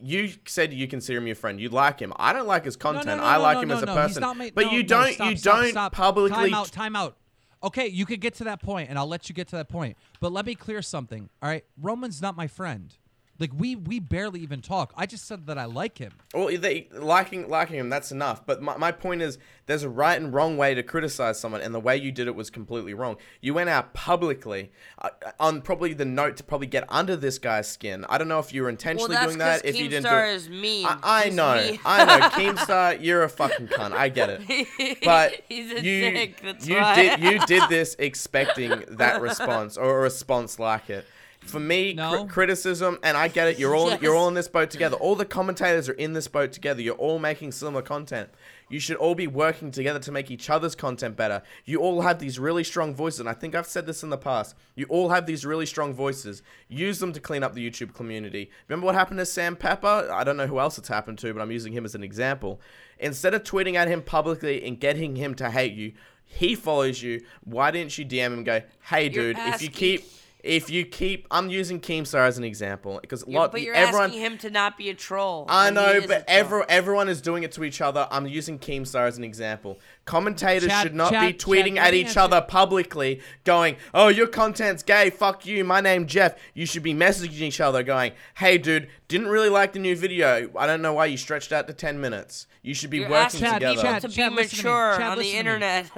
You 0.00 0.32
said 0.44 0.72
you 0.72 0.88
consider 0.88 1.18
him 1.18 1.28
your 1.28 1.36
friend. 1.36 1.60
You 1.60 1.68
like 1.68 2.00
him. 2.00 2.12
I 2.16 2.32
don't 2.32 2.48
like 2.48 2.64
his 2.64 2.76
No, 2.82 2.90
no, 2.90 2.98
content. 2.98 3.20
no, 3.20 3.26
I 3.28 3.36
like 3.36 3.58
no, 3.58 3.62
him 3.62 3.68
no, 3.68 3.76
as 3.76 3.82
a 3.84 3.86
no, 3.86 3.94
person. 3.94 4.20
not 4.20 4.36
ma- 4.36 4.48
but 4.52 4.66
no, 4.66 4.72
you 4.72 4.82
don't. 4.82 5.12
stop, 5.12 5.30
you 5.30 5.36
stop, 5.36 5.60
don't 5.60 5.70
stop. 5.70 5.92
publicly. 5.92 6.50
Time 6.50 6.54
out. 6.54 6.72
Time 6.72 6.96
out. 6.96 7.16
Okay, 7.62 7.86
you 7.86 8.06
could 8.06 8.20
get 8.20 8.34
to 8.34 8.44
that 8.44 8.60
point, 8.60 8.90
and 8.90 8.98
I'll 8.98 9.06
let 9.06 9.28
you 9.28 9.36
get 9.36 9.46
to 9.48 9.56
that 9.56 9.68
point. 9.68 9.96
But 10.18 10.32
let 10.32 10.46
me 10.46 10.56
clear 10.56 10.82
something. 10.82 11.30
All 11.40 11.48
right, 11.48 11.64
Roman's 11.80 12.20
not 12.20 12.36
my 12.36 12.48
friend. 12.48 12.92
Like 13.40 13.50
we 13.56 13.76
we 13.76 14.00
barely 14.00 14.40
even 14.40 14.60
talk. 14.60 14.92
I 14.96 15.06
just 15.06 15.24
said 15.26 15.46
that 15.46 15.56
I 15.58 15.64
like 15.66 15.98
him. 15.98 16.12
Well, 16.34 16.48
they, 16.58 16.88
liking 16.92 17.48
liking 17.48 17.76
him, 17.78 17.88
that's 17.88 18.10
enough. 18.10 18.44
But 18.44 18.60
my, 18.60 18.76
my 18.76 18.90
point 18.90 19.22
is, 19.22 19.38
there's 19.66 19.84
a 19.84 19.88
right 19.88 20.20
and 20.20 20.32
wrong 20.34 20.56
way 20.56 20.74
to 20.74 20.82
criticize 20.82 21.38
someone, 21.38 21.60
and 21.60 21.72
the 21.72 21.78
way 21.80 21.96
you 21.96 22.10
did 22.10 22.26
it 22.26 22.34
was 22.34 22.50
completely 22.50 22.94
wrong. 22.94 23.16
You 23.40 23.54
went 23.54 23.70
out 23.70 23.94
publicly 23.94 24.72
uh, 25.00 25.10
on 25.38 25.62
probably 25.62 25.94
the 25.94 26.04
note 26.04 26.36
to 26.38 26.42
probably 26.42 26.66
get 26.66 26.84
under 26.88 27.14
this 27.14 27.38
guy's 27.38 27.68
skin. 27.68 28.04
I 28.08 28.18
don't 28.18 28.26
know 28.28 28.40
if 28.40 28.52
you 28.52 28.62
were 28.64 28.68
intentionally 28.68 29.14
that's 29.14 29.26
doing 29.26 29.38
that. 29.38 29.62
'cause 29.62 29.70
If 29.70 29.78
you 29.78 29.88
didn't 29.88 30.02
do 30.04 30.08
Keemstar 30.10 30.32
it. 30.32 30.36
is 30.36 30.48
mean. 30.48 30.86
I, 30.86 30.98
I 31.02 31.28
know, 31.30 31.54
mean. 31.62 31.78
I 31.84 32.04
know, 32.04 32.28
Keemstar, 32.30 33.00
you're 33.00 33.22
a 33.22 33.28
fucking 33.28 33.68
cunt. 33.68 33.92
I 33.92 34.08
get 34.08 34.30
it. 34.30 34.98
But 35.04 35.42
He's 35.48 35.70
a 35.70 35.76
you 35.82 36.10
dick, 36.10 36.40
that's 36.42 36.66
you 36.66 36.76
why. 36.76 36.94
did 36.96 37.20
you 37.20 37.38
did 37.46 37.68
this 37.68 37.94
expecting 38.00 38.84
that 38.90 39.20
response 39.20 39.76
or 39.76 39.98
a 39.98 40.02
response 40.02 40.58
like 40.58 40.90
it. 40.90 41.06
For 41.48 41.60
me, 41.60 41.94
No. 41.94 42.24
cri- 42.24 42.28
criticism, 42.28 42.98
and 43.02 43.16
I 43.16 43.28
get 43.28 43.48
it. 43.48 43.58
You're 43.58 43.74
all 43.74 43.88
Yes. 43.90 44.02
you're 44.02 44.14
all 44.14 44.28
in 44.28 44.34
this 44.34 44.48
boat 44.48 44.70
together. 44.70 44.96
All 44.96 45.14
the 45.16 45.24
commentators 45.24 45.88
are 45.88 45.92
in 45.94 46.12
this 46.12 46.28
boat 46.28 46.52
together. 46.52 46.80
You're 46.82 46.94
all 46.96 47.18
making 47.18 47.52
similar 47.52 47.82
content. 47.82 48.28
You 48.68 48.78
should 48.80 48.96
all 48.98 49.14
be 49.14 49.26
working 49.26 49.70
together 49.70 49.98
to 50.00 50.12
make 50.12 50.30
each 50.30 50.50
other's 50.50 50.74
content 50.74 51.16
better. 51.16 51.42
You 51.64 51.80
all 51.80 52.02
have 52.02 52.18
these 52.18 52.38
really 52.38 52.64
strong 52.64 52.94
voices, 52.94 53.20
and 53.20 53.28
I 53.28 53.32
think 53.32 53.54
I've 53.54 53.66
said 53.66 53.86
this 53.86 54.02
in 54.02 54.10
the 54.10 54.18
past. 54.18 54.54
You 54.74 54.84
all 54.90 55.08
have 55.08 55.24
these 55.24 55.46
really 55.46 55.64
strong 55.64 55.94
voices. 55.94 56.42
Use 56.68 56.98
them 56.98 57.12
to 57.14 57.20
clean 57.20 57.42
up 57.42 57.54
the 57.54 57.68
YouTube 57.68 57.94
community. 57.94 58.50
Remember 58.68 58.84
what 58.86 58.94
happened 58.94 59.18
to 59.20 59.26
Sam 59.26 59.56
Pepper? 59.56 60.08
I 60.12 60.22
don't 60.22 60.36
know 60.36 60.46
who 60.46 60.58
else 60.60 60.76
it's 60.76 60.88
happened 60.88 61.18
to, 61.20 61.32
but 61.32 61.40
I'm 61.40 61.50
using 61.50 61.72
him 61.72 61.86
as 61.86 61.94
an 61.94 62.02
example. 62.04 62.60
Instead 62.98 63.32
of 63.32 63.42
tweeting 63.42 63.74
at 63.74 63.88
him 63.88 64.02
publicly 64.02 64.62
and 64.66 64.78
getting 64.78 65.16
him 65.16 65.34
to 65.36 65.50
hate 65.50 65.72
you, 65.72 65.92
he 66.26 66.54
follows 66.54 67.02
you. 67.02 67.22
Why 67.44 67.70
didn't 67.70 67.96
you 67.96 68.04
DM 68.04 68.26
him 68.26 68.32
and 68.34 68.44
go, 68.44 68.60
"Hey, 68.82 69.08
dude, 69.08 69.38
if 69.38 69.62
you 69.62 69.70
keep." 69.70 70.04
If 70.44 70.70
you 70.70 70.84
keep, 70.86 71.26
I'm 71.32 71.50
using 71.50 71.80
Keemstar 71.80 72.20
as 72.26 72.38
an 72.38 72.44
example 72.44 72.98
because 73.00 73.24
You're- 73.26 73.40
lot 73.40 73.50
but 73.50 73.60
you're 73.60 73.74
everyone. 73.74 74.04
asking 74.10 74.20
him 74.22 74.38
to 74.38 74.50
not 74.50 74.78
be 74.78 74.88
a 74.88 74.94
troll. 74.94 75.46
I 75.48 75.70
know, 75.70 75.86
is 75.94 76.06
but 76.06 76.24
every, 76.28 76.62
everyone 76.68 77.08
is 77.08 77.20
doing 77.20 77.42
it 77.42 77.50
to 77.52 77.64
each 77.64 77.80
other. 77.80 78.06
I'm 78.10 78.24
using 78.28 78.56
Keemstar 78.56 79.08
as 79.08 79.18
an 79.18 79.24
example. 79.24 79.80
Commentators 80.04 80.68
Chad- 80.68 80.82
should 80.84 80.94
not 80.94 81.10
Chad- 81.12 81.26
be 81.26 81.38
tweeting 81.38 81.74
Chad, 81.74 81.88
at 81.88 81.94
each 81.94 82.06
answer- 82.06 82.20
other 82.20 82.40
publicly, 82.40 83.20
going, 83.42 83.76
"Oh, 83.92 84.06
your 84.08 84.28
content's 84.28 84.84
gay. 84.84 85.10
Fuck 85.10 85.44
you. 85.44 85.64
My 85.64 85.80
name 85.80 86.06
Jeff." 86.06 86.36
You 86.54 86.66
should 86.66 86.84
be 86.84 86.94
messaging 86.94 87.40
each 87.40 87.60
other, 87.60 87.82
going, 87.82 88.12
"Hey, 88.36 88.58
dude, 88.58 88.88
didn't 89.08 89.26
really 89.28 89.48
like 89.48 89.72
the 89.72 89.80
new 89.80 89.96
video. 89.96 90.50
I 90.56 90.66
don't 90.66 90.82
know 90.82 90.92
why 90.92 91.06
you 91.06 91.16
stretched 91.16 91.52
out 91.52 91.66
to 91.66 91.72
ten 91.72 92.00
minutes. 92.00 92.46
You 92.62 92.74
should 92.74 92.90
be 92.90 92.98
You're 92.98 93.08
working 93.10 93.24
asking 93.24 93.40
Chad, 93.40 93.54
together." 93.54 93.74
people 93.74 93.90
Chad, 93.90 94.02
to 94.02 94.08
be 94.08 94.14
Chad, 94.14 94.32
listen 94.34 94.58
to 94.58 94.64
me. 94.64 94.70
mature 94.70 94.92
on 94.92 95.00
the 95.00 95.16
listen 95.16 95.16
to 95.16 95.32
me. 95.32 95.38
internet. 95.38 95.90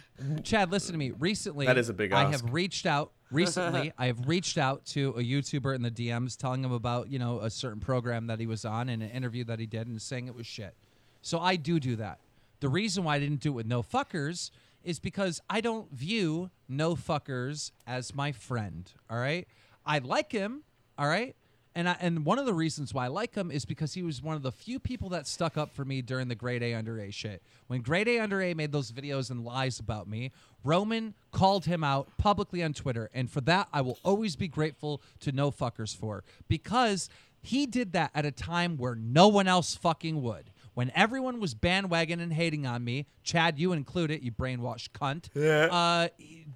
Chad, 0.44 0.70
listen 0.70 0.92
to 0.92 0.98
me. 0.98 1.10
Recently, 1.18 1.66
That 1.66 1.78
is 1.78 1.88
a 1.88 1.94
big 1.94 2.12
I 2.12 2.30
have 2.30 2.52
reached 2.54 2.86
out. 2.86 3.10
Recently, 3.30 3.92
I 3.98 4.06
have 4.06 4.26
reached 4.28 4.58
out 4.58 4.84
to 4.86 5.10
a 5.10 5.22
YouTuber 5.22 5.74
in 5.74 5.82
the 5.82 5.90
DMs, 5.90 6.36
telling 6.36 6.64
him 6.64 6.72
about 6.72 7.10
you 7.10 7.18
know 7.18 7.40
a 7.40 7.50
certain 7.50 7.80
program 7.80 8.26
that 8.28 8.40
he 8.40 8.46
was 8.46 8.64
on 8.64 8.88
and 8.88 9.02
an 9.02 9.10
interview 9.10 9.44
that 9.44 9.58
he 9.58 9.66
did, 9.66 9.86
and 9.86 10.00
saying 10.00 10.28
it 10.28 10.34
was 10.34 10.46
shit. 10.46 10.74
So 11.22 11.38
I 11.38 11.56
do 11.56 11.78
do 11.80 11.96
that. 11.96 12.18
The 12.60 12.68
reason 12.68 13.04
why 13.04 13.16
I 13.16 13.18
didn't 13.18 13.40
do 13.40 13.50
it 13.50 13.54
with 13.54 13.66
no 13.66 13.82
fuckers 13.82 14.50
is 14.82 14.98
because 14.98 15.40
I 15.50 15.60
don't 15.60 15.90
view 15.92 16.50
no 16.68 16.94
fuckers 16.94 17.72
as 17.86 18.14
my 18.14 18.32
friend. 18.32 18.90
All 19.10 19.18
right, 19.18 19.46
I 19.84 19.98
like 19.98 20.32
him. 20.32 20.62
All 20.98 21.06
right. 21.08 21.36
And, 21.78 21.88
I, 21.88 21.96
and 22.00 22.24
one 22.24 22.40
of 22.40 22.44
the 22.44 22.54
reasons 22.54 22.92
why 22.92 23.04
I 23.04 23.06
like 23.06 23.36
him 23.36 23.52
is 23.52 23.64
because 23.64 23.94
he 23.94 24.02
was 24.02 24.20
one 24.20 24.34
of 24.34 24.42
the 24.42 24.50
few 24.50 24.80
people 24.80 25.10
that 25.10 25.28
stuck 25.28 25.56
up 25.56 25.72
for 25.72 25.84
me 25.84 26.02
during 26.02 26.26
the 26.26 26.34
Grade 26.34 26.60
A 26.60 26.74
Under 26.74 26.98
A 26.98 27.12
shit. 27.12 27.40
When 27.68 27.82
Grade 27.82 28.08
A 28.08 28.18
Under 28.18 28.42
A 28.42 28.52
made 28.52 28.72
those 28.72 28.90
videos 28.90 29.30
and 29.30 29.44
lies 29.44 29.78
about 29.78 30.08
me, 30.08 30.32
Roman 30.64 31.14
called 31.30 31.66
him 31.66 31.84
out 31.84 32.08
publicly 32.18 32.64
on 32.64 32.72
Twitter. 32.72 33.10
And 33.14 33.30
for 33.30 33.40
that, 33.42 33.68
I 33.72 33.82
will 33.82 34.00
always 34.02 34.34
be 34.34 34.48
grateful 34.48 35.00
to 35.20 35.30
No 35.30 35.52
Fuckers 35.52 35.96
for 35.96 36.24
because 36.48 37.08
he 37.40 37.64
did 37.64 37.92
that 37.92 38.10
at 38.12 38.26
a 38.26 38.32
time 38.32 38.76
where 38.76 38.96
no 38.96 39.28
one 39.28 39.46
else 39.46 39.76
fucking 39.76 40.20
would. 40.20 40.50
When 40.74 40.90
everyone 40.96 41.38
was 41.38 41.54
bandwagon 41.54 42.18
and 42.18 42.32
hating 42.32 42.66
on 42.66 42.82
me, 42.82 43.06
Chad, 43.22 43.56
you 43.56 43.72
included, 43.72 44.24
you 44.24 44.32
brainwashed 44.32 44.88
cunt. 44.90 45.28
Yeah. 45.32 45.68
Uh, 45.70 46.08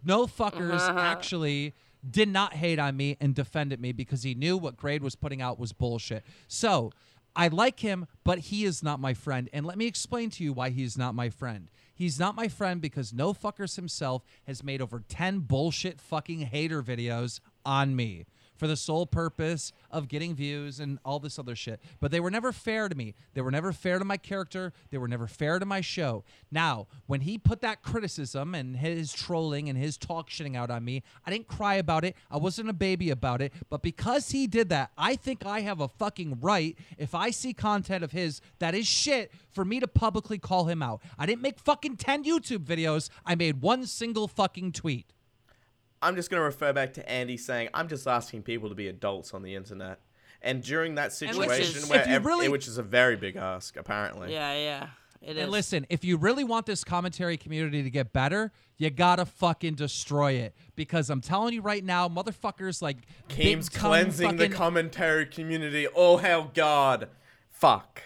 no 0.05 0.26
fuckers 0.26 0.81
actually 0.81 1.75
did 2.09 2.28
not 2.28 2.54
hate 2.54 2.78
on 2.78 2.97
me 2.97 3.16
and 3.21 3.35
defended 3.35 3.80
me 3.80 3.92
because 3.92 4.23
he 4.23 4.35
knew 4.35 4.56
what 4.56 4.76
Grade 4.76 5.02
was 5.02 5.14
putting 5.14 5.40
out 5.40 5.59
was 5.59 5.73
bullshit. 5.73 6.25
So 6.49 6.92
I 7.35 7.49
like 7.49 7.80
him, 7.80 8.06
but 8.25 8.38
he 8.40 8.64
is 8.64 8.82
not 8.82 9.00
my 9.00 9.14
friend. 9.14 9.49
And 9.52 9.64
let 9.64 9.78
me 9.78 9.87
explain 9.87 10.30
to 10.30 10.44
you 10.44 10.52
why 10.52 10.71
he's 10.71 10.99
not 10.99 11.14
my 11.14 11.30
friend. 11.30 11.68
He's 11.94 12.18
not 12.18 12.35
my 12.35 12.49
friend 12.49 12.80
because 12.80 13.12
No 13.12 13.32
Fuckers 13.32 13.76
himself 13.76 14.25
has 14.47 14.64
made 14.64 14.82
over 14.82 15.02
10 15.09 15.40
bullshit 15.40 16.00
fucking 16.00 16.40
hater 16.40 16.82
videos 16.82 17.40
on 17.64 17.94
me 17.94 18.26
for 18.62 18.69
the 18.69 18.76
sole 18.76 19.07
purpose 19.07 19.73
of 19.90 20.07
getting 20.07 20.37
views 20.37 20.78
and 20.78 21.00
all 21.04 21.19
this 21.19 21.37
other 21.37 21.57
shit. 21.57 21.81
But 21.99 22.12
they 22.12 22.21
were 22.21 22.31
never 22.31 22.52
fair 22.52 22.88
to 22.88 22.95
me. 22.95 23.16
They 23.35 23.40
were 23.40 23.50
never 23.50 23.73
fair 23.73 23.99
to 23.99 24.04
my 24.04 24.16
character. 24.16 24.73
They 24.92 24.99
were 24.99 25.09
never 25.09 25.26
fair 25.26 25.59
to 25.59 25.66
my 25.66 25.81
show. 25.81 26.23
Now, 26.49 26.87
when 27.09 27.23
he 27.23 27.38
put 27.38 27.61
that 27.62 27.83
criticism 27.83 28.55
and 28.55 28.77
his 28.77 29.12
trolling 29.12 29.68
and 29.68 29.77
his 29.77 29.96
talk 29.96 30.31
shitting 30.31 30.57
out 30.57 30.70
on 30.70 30.85
me, 30.85 31.03
I 31.27 31.33
didn't 31.33 31.48
cry 31.48 31.75
about 31.75 32.05
it. 32.05 32.14
I 32.31 32.37
wasn't 32.37 32.70
a 32.70 32.72
baby 32.72 33.11
about 33.11 33.42
it. 33.42 33.53
But 33.68 33.83
because 33.83 34.31
he 34.31 34.46
did 34.46 34.68
that, 34.68 34.92
I 34.96 35.16
think 35.16 35.44
I 35.44 35.62
have 35.62 35.81
a 35.81 35.88
fucking 35.88 36.38
right 36.40 36.79
if 36.98 37.16
I 37.16 37.31
see 37.31 37.53
content 37.53 38.05
of 38.05 38.12
his 38.12 38.40
that 38.61 38.77
is 38.77 38.87
shit 38.87 39.33
for 39.51 39.64
me 39.64 39.81
to 39.81 39.88
publicly 39.88 40.38
call 40.38 40.66
him 40.66 40.85
out. 40.85 41.03
I 41.18 41.27
didn't 41.27 41.42
make 41.42 41.59
fucking 41.59 41.96
10 41.96 42.22
YouTube 42.22 42.64
videos. 42.64 43.11
I 43.27 43.35
made 43.35 43.61
one 43.61 43.87
single 43.87 44.29
fucking 44.29 44.70
tweet. 44.70 45.12
I'm 46.03 46.17
just 46.17 46.31
going 46.31 46.41
to 46.41 46.45
refer 46.45 46.73
back 46.73 46.95
to 46.95 47.09
Andy 47.09 47.37
saying, 47.37 47.69
I'm 47.73 47.88
just 47.88 48.07
asking 48.07 48.43
people 48.43 48.69
to 48.69 48.75
be 48.75 48.88
adults 48.88 49.33
on 49.35 49.43
the 49.43 49.55
internet. 49.55 50.01
And 50.43 50.62
during 50.62 50.97
that 50.97 51.07
which 51.11 51.12
situation, 51.31 51.77
is- 51.77 51.88
where 51.88 52.01
If 52.01 52.09
ev- 52.09 52.25
really- 52.27 52.49
which 52.49 52.67
is 52.67 52.77
a 52.79 52.83
very 52.83 53.17
big 53.17 53.37
ask, 53.37 53.77
apparently. 53.77 54.33
yeah, 54.33 54.55
yeah. 54.55 54.87
It 55.25 55.37
is. 55.37 55.43
And 55.45 55.53
listen, 55.53 55.87
if 55.88 56.03
you 56.05 56.17
really 56.17 56.43
want 56.43 56.67
this 56.67 56.83
commentary 56.83 57.37
community 57.37 57.85
to 57.85 57.91
get 57.91 58.12
better, 58.12 58.51
you 58.77 58.91
gotta 58.91 59.25
fucking 59.25 59.77
destroy 59.77 60.33
it. 60.33 60.53
Because 60.75 61.11
I'm 61.11 61.21
telling 61.21 61.55
you 61.55 61.62
right 61.62 61.85
now, 61.85 62.09
motherfuckers 62.09 62.83
like 62.83 62.97
Keem's 63.29 63.69
big 63.69 63.79
cum 63.79 63.91
cleansing 63.91 64.37
the 64.37 64.49
commentary 64.49 65.27
community. 65.27 65.87
Oh, 65.95 66.17
hell, 66.17 66.51
God. 66.53 67.09
Fuck. 67.53 68.03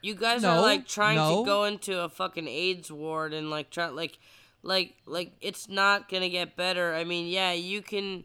You 0.00 0.14
guys 0.14 0.40
No, 0.42 0.52
are 0.52 0.60
like 0.62 0.86
trying 0.88 1.16
no. 1.16 1.40
to 1.42 1.44
go 1.46 1.64
into 1.64 2.00
a 2.00 2.08
fucking 2.08 2.48
AIDS 2.48 2.90
ward 2.90 3.34
and 3.34 3.50
like 3.50 3.68
try 3.68 3.88
like 3.88 4.18
like 4.66 4.94
like 5.06 5.32
it's 5.40 5.68
not 5.68 6.08
gonna 6.08 6.28
get 6.28 6.56
better. 6.56 6.94
I 6.94 7.04
mean, 7.04 7.26
yeah, 7.26 7.52
you 7.52 7.82
can 7.82 8.24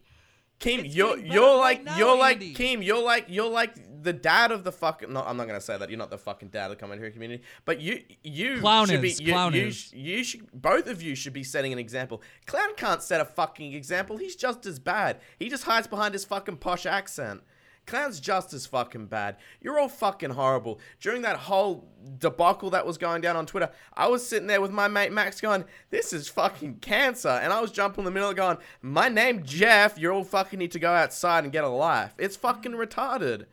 Keem, 0.59 0.83
you're 0.93 1.15
getting 1.15 1.23
better 1.29 1.33
you're 1.33 1.55
right 1.55 1.59
like 1.59 1.83
now, 1.83 1.97
you're 1.97 2.17
like 2.17 2.35
Andy. 2.35 2.53
Keem, 2.53 2.85
you're 2.85 3.03
like 3.03 3.25
you're 3.29 3.49
like 3.49 4.03
the 4.03 4.13
dad 4.13 4.51
of 4.51 4.63
the 4.63 4.71
fucking. 4.71 5.11
No, 5.11 5.21
I'm 5.23 5.37
not 5.37 5.47
gonna 5.47 5.61
say 5.61 5.77
that. 5.77 5.89
You're 5.89 5.99
not 5.99 6.11
the 6.11 6.17
fucking 6.17 6.49
dad 6.49 6.65
of 6.65 6.69
the 6.71 6.75
commentary 6.75 7.11
community. 7.11 7.43
But 7.65 7.81
you 7.81 8.01
you 8.23 8.59
Clown 8.59 8.87
should 8.87 9.03
is, 9.03 9.19
be 9.19 9.25
you, 9.25 9.31
clown 9.31 9.53
you, 9.53 9.67
is. 9.67 9.75
sh- 9.75 9.93
you 9.93 10.23
should 10.23 10.51
both 10.53 10.87
of 10.87 11.01
you 11.01 11.15
should 11.15 11.33
be 11.33 11.43
setting 11.43 11.73
an 11.73 11.79
example. 11.79 12.21
Clown 12.45 12.75
can't 12.77 13.01
set 13.01 13.21
a 13.21 13.25
fucking 13.25 13.73
example. 13.73 14.17
He's 14.17 14.35
just 14.35 14.65
as 14.65 14.79
bad. 14.79 15.19
He 15.39 15.49
just 15.49 15.63
hides 15.63 15.87
behind 15.87 16.13
his 16.13 16.25
fucking 16.25 16.57
posh 16.57 16.85
accent. 16.85 17.41
Clown's 17.87 18.19
just 18.19 18.53
as 18.53 18.65
fucking 18.65 19.07
bad. 19.07 19.37
You're 19.59 19.79
all 19.79 19.89
fucking 19.89 20.29
horrible. 20.31 20.79
During 20.99 21.23
that 21.23 21.35
whole 21.35 21.87
debacle 22.19 22.69
that 22.69 22.85
was 22.85 22.97
going 22.97 23.21
down 23.21 23.35
on 23.35 23.45
Twitter, 23.45 23.69
I 23.93 24.07
was 24.07 24.25
sitting 24.25 24.47
there 24.47 24.61
with 24.61 24.71
my 24.71 24.87
mate 24.87 25.11
Max 25.11 25.41
going, 25.41 25.65
This 25.89 26.13
is 26.13 26.29
fucking 26.29 26.75
cancer. 26.75 27.27
And 27.29 27.51
I 27.51 27.59
was 27.59 27.71
jumping 27.71 28.01
in 28.01 28.05
the 28.05 28.11
middle 28.11 28.33
going, 28.33 28.57
My 28.81 29.09
name 29.09 29.43
Jeff, 29.43 29.97
you 29.97 30.11
all 30.11 30.23
fucking 30.23 30.59
need 30.59 30.71
to 30.71 30.79
go 30.79 30.91
outside 30.91 31.43
and 31.43 31.51
get 31.51 31.63
a 31.63 31.69
life. 31.69 32.13
It's 32.17 32.35
fucking 32.37 32.73
retarded. 32.73 33.45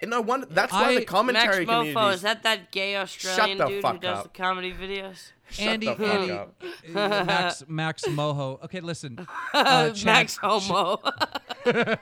And 0.00 0.10
no 0.12 0.20
wonder 0.20 0.46
that's 0.46 0.72
why 0.72 0.90
I- 0.90 0.94
the 0.94 1.00
Max 1.00 1.10
commentary 1.10 1.66
Mofo, 1.66 1.78
community 1.84 2.14
is 2.14 2.22
that 2.22 2.42
that 2.44 2.70
gay 2.70 2.96
Australian 2.96 3.58
the 3.58 3.64
dude 3.64 3.74
who 3.76 3.80
fuck 3.80 4.00
does 4.00 4.18
up. 4.18 4.22
the 4.32 4.42
comedy 4.42 4.72
videos? 4.72 5.32
Andy, 5.58 5.86
the 5.86 5.96
fuck 5.96 6.06
Andy, 6.14 6.30
up. 6.30 6.62
uh, 6.94 7.24
Max, 7.24 7.64
Max 7.66 8.04
Moho. 8.04 8.62
Okay, 8.64 8.80
listen, 8.80 9.26
uh, 9.54 9.90
Chad, 9.92 10.04
Max 10.04 10.36
Homo. 10.36 11.00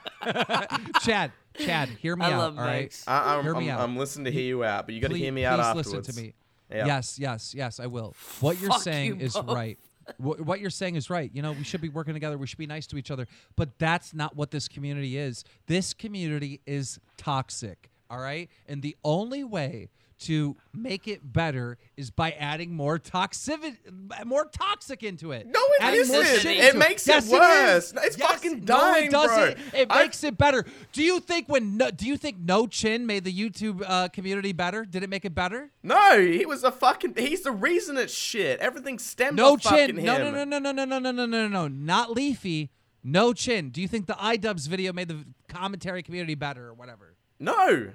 Chad, 1.00 1.32
Chad, 1.58 1.88
hear 1.88 2.16
me 2.16 2.24
I 2.26 2.32
out. 2.32 2.38
love 2.38 2.58
all 2.58 2.64
right, 2.64 3.04
I, 3.06 3.36
I'm, 3.36 3.42
Hear 3.44 3.54
me 3.54 3.70
I'm, 3.70 3.78
out. 3.78 3.80
I'm 3.80 3.96
listening 3.96 4.24
to 4.26 4.30
hear 4.32 4.42
you 4.44 4.64
out, 4.64 4.86
but 4.86 4.94
you 4.94 5.00
got 5.00 5.10
to 5.10 5.16
hear 5.18 5.32
me 5.32 5.44
out 5.44 5.58
please 5.58 5.66
afterwards. 5.66 5.92
listen 6.08 6.14
to 6.14 6.20
me. 6.22 6.34
Yeah. 6.70 6.86
Yes, 6.86 7.18
yes, 7.18 7.54
yes, 7.54 7.78
I 7.80 7.86
will. 7.86 8.14
What 8.40 8.60
you're 8.60 8.70
Fuck 8.70 8.82
saying 8.82 9.20
you 9.20 9.24
is 9.26 9.34
both. 9.34 9.46
right. 9.54 9.78
Wh- 10.18 10.40
What 10.44 10.60
you're 10.60 10.70
saying 10.70 10.96
is 10.96 11.08
right. 11.10 11.30
You 11.32 11.42
know, 11.42 11.52
we 11.52 11.62
should 11.64 11.80
be 11.80 11.88
working 11.88 12.14
together. 12.14 12.36
We 12.38 12.46
should 12.48 12.58
be 12.58 12.66
nice 12.66 12.86
to 12.88 12.96
each 12.98 13.10
other. 13.10 13.26
But 13.54 13.78
that's 13.78 14.12
not 14.14 14.34
what 14.36 14.50
this 14.50 14.66
community 14.68 15.16
is. 15.16 15.44
This 15.68 15.94
community 15.94 16.60
is 16.66 16.98
toxic. 17.16 17.90
All 18.10 18.18
right. 18.18 18.48
And 18.66 18.82
the 18.82 18.96
only 19.04 19.44
way 19.44 19.88
to 20.18 20.56
make 20.72 21.06
it 21.06 21.20
better 21.32 21.76
is 21.96 22.10
by 22.10 22.30
adding 22.32 22.72
more 22.74 22.98
toxicity, 22.98 23.76
more 24.24 24.46
toxic 24.46 25.02
into 25.02 25.32
it. 25.32 25.46
No, 25.46 25.60
it 25.60 25.82
Adding 25.82 26.00
isn't. 26.00 26.24
shit 26.40 26.56
It 26.58 26.76
makes 26.76 27.06
it 27.06 27.10
Yes, 27.12 27.30
worse. 27.30 27.92
No, 27.92 28.00
it's 28.02 28.16
Yes, 28.16 28.30
fucking 28.32 28.60
no, 28.60 28.64
dying, 28.64 29.06
it 29.06 29.10
doesn't. 29.10 29.54
bro. 29.70 29.80
It 29.80 29.86
I- 29.90 30.02
makes 30.04 30.24
it 30.24 30.38
better. 30.38 30.64
Do 30.92 31.02
you 31.02 31.20
think 31.20 31.48
when 31.48 31.76
no, 31.76 31.90
do 31.90 32.06
you 32.06 32.16
think 32.16 32.38
No 32.38 32.66
Chin 32.66 33.06
made 33.06 33.24
the 33.24 33.32
YouTube 33.32 33.82
uh, 33.86 34.08
community 34.08 34.52
better? 34.52 34.84
Did 34.84 35.02
it 35.02 35.10
make 35.10 35.24
it 35.24 35.34
better? 35.34 35.70
No, 35.82 36.20
he 36.20 36.46
was 36.46 36.64
a 36.64 36.72
fucking. 36.72 37.14
He's 37.16 37.42
the 37.42 37.52
reason 37.52 37.96
it's 37.98 38.14
shit. 38.14 38.58
Everything 38.60 38.98
stems 38.98 39.36
No 39.36 39.56
chin. 39.56 39.96
No, 39.96 40.16
no, 40.18 40.30
no, 40.30 40.44
no, 40.44 40.58
no, 40.58 40.72
no, 40.72 40.84
no, 40.84 40.98
no, 40.98 41.10
no, 41.12 41.26
no, 41.26 41.48
no. 41.48 41.68
Not 41.68 42.12
Leafy. 42.12 42.70
No 43.04 43.32
chin. 43.32 43.70
Do 43.70 43.80
you 43.80 43.86
think 43.88 44.06
the 44.06 44.14
iDubbbz 44.14 44.66
video 44.66 44.92
made 44.92 45.08
the 45.08 45.24
commentary 45.48 46.02
community 46.02 46.34
better 46.34 46.66
or 46.68 46.74
whatever? 46.74 47.14
No, 47.38 47.90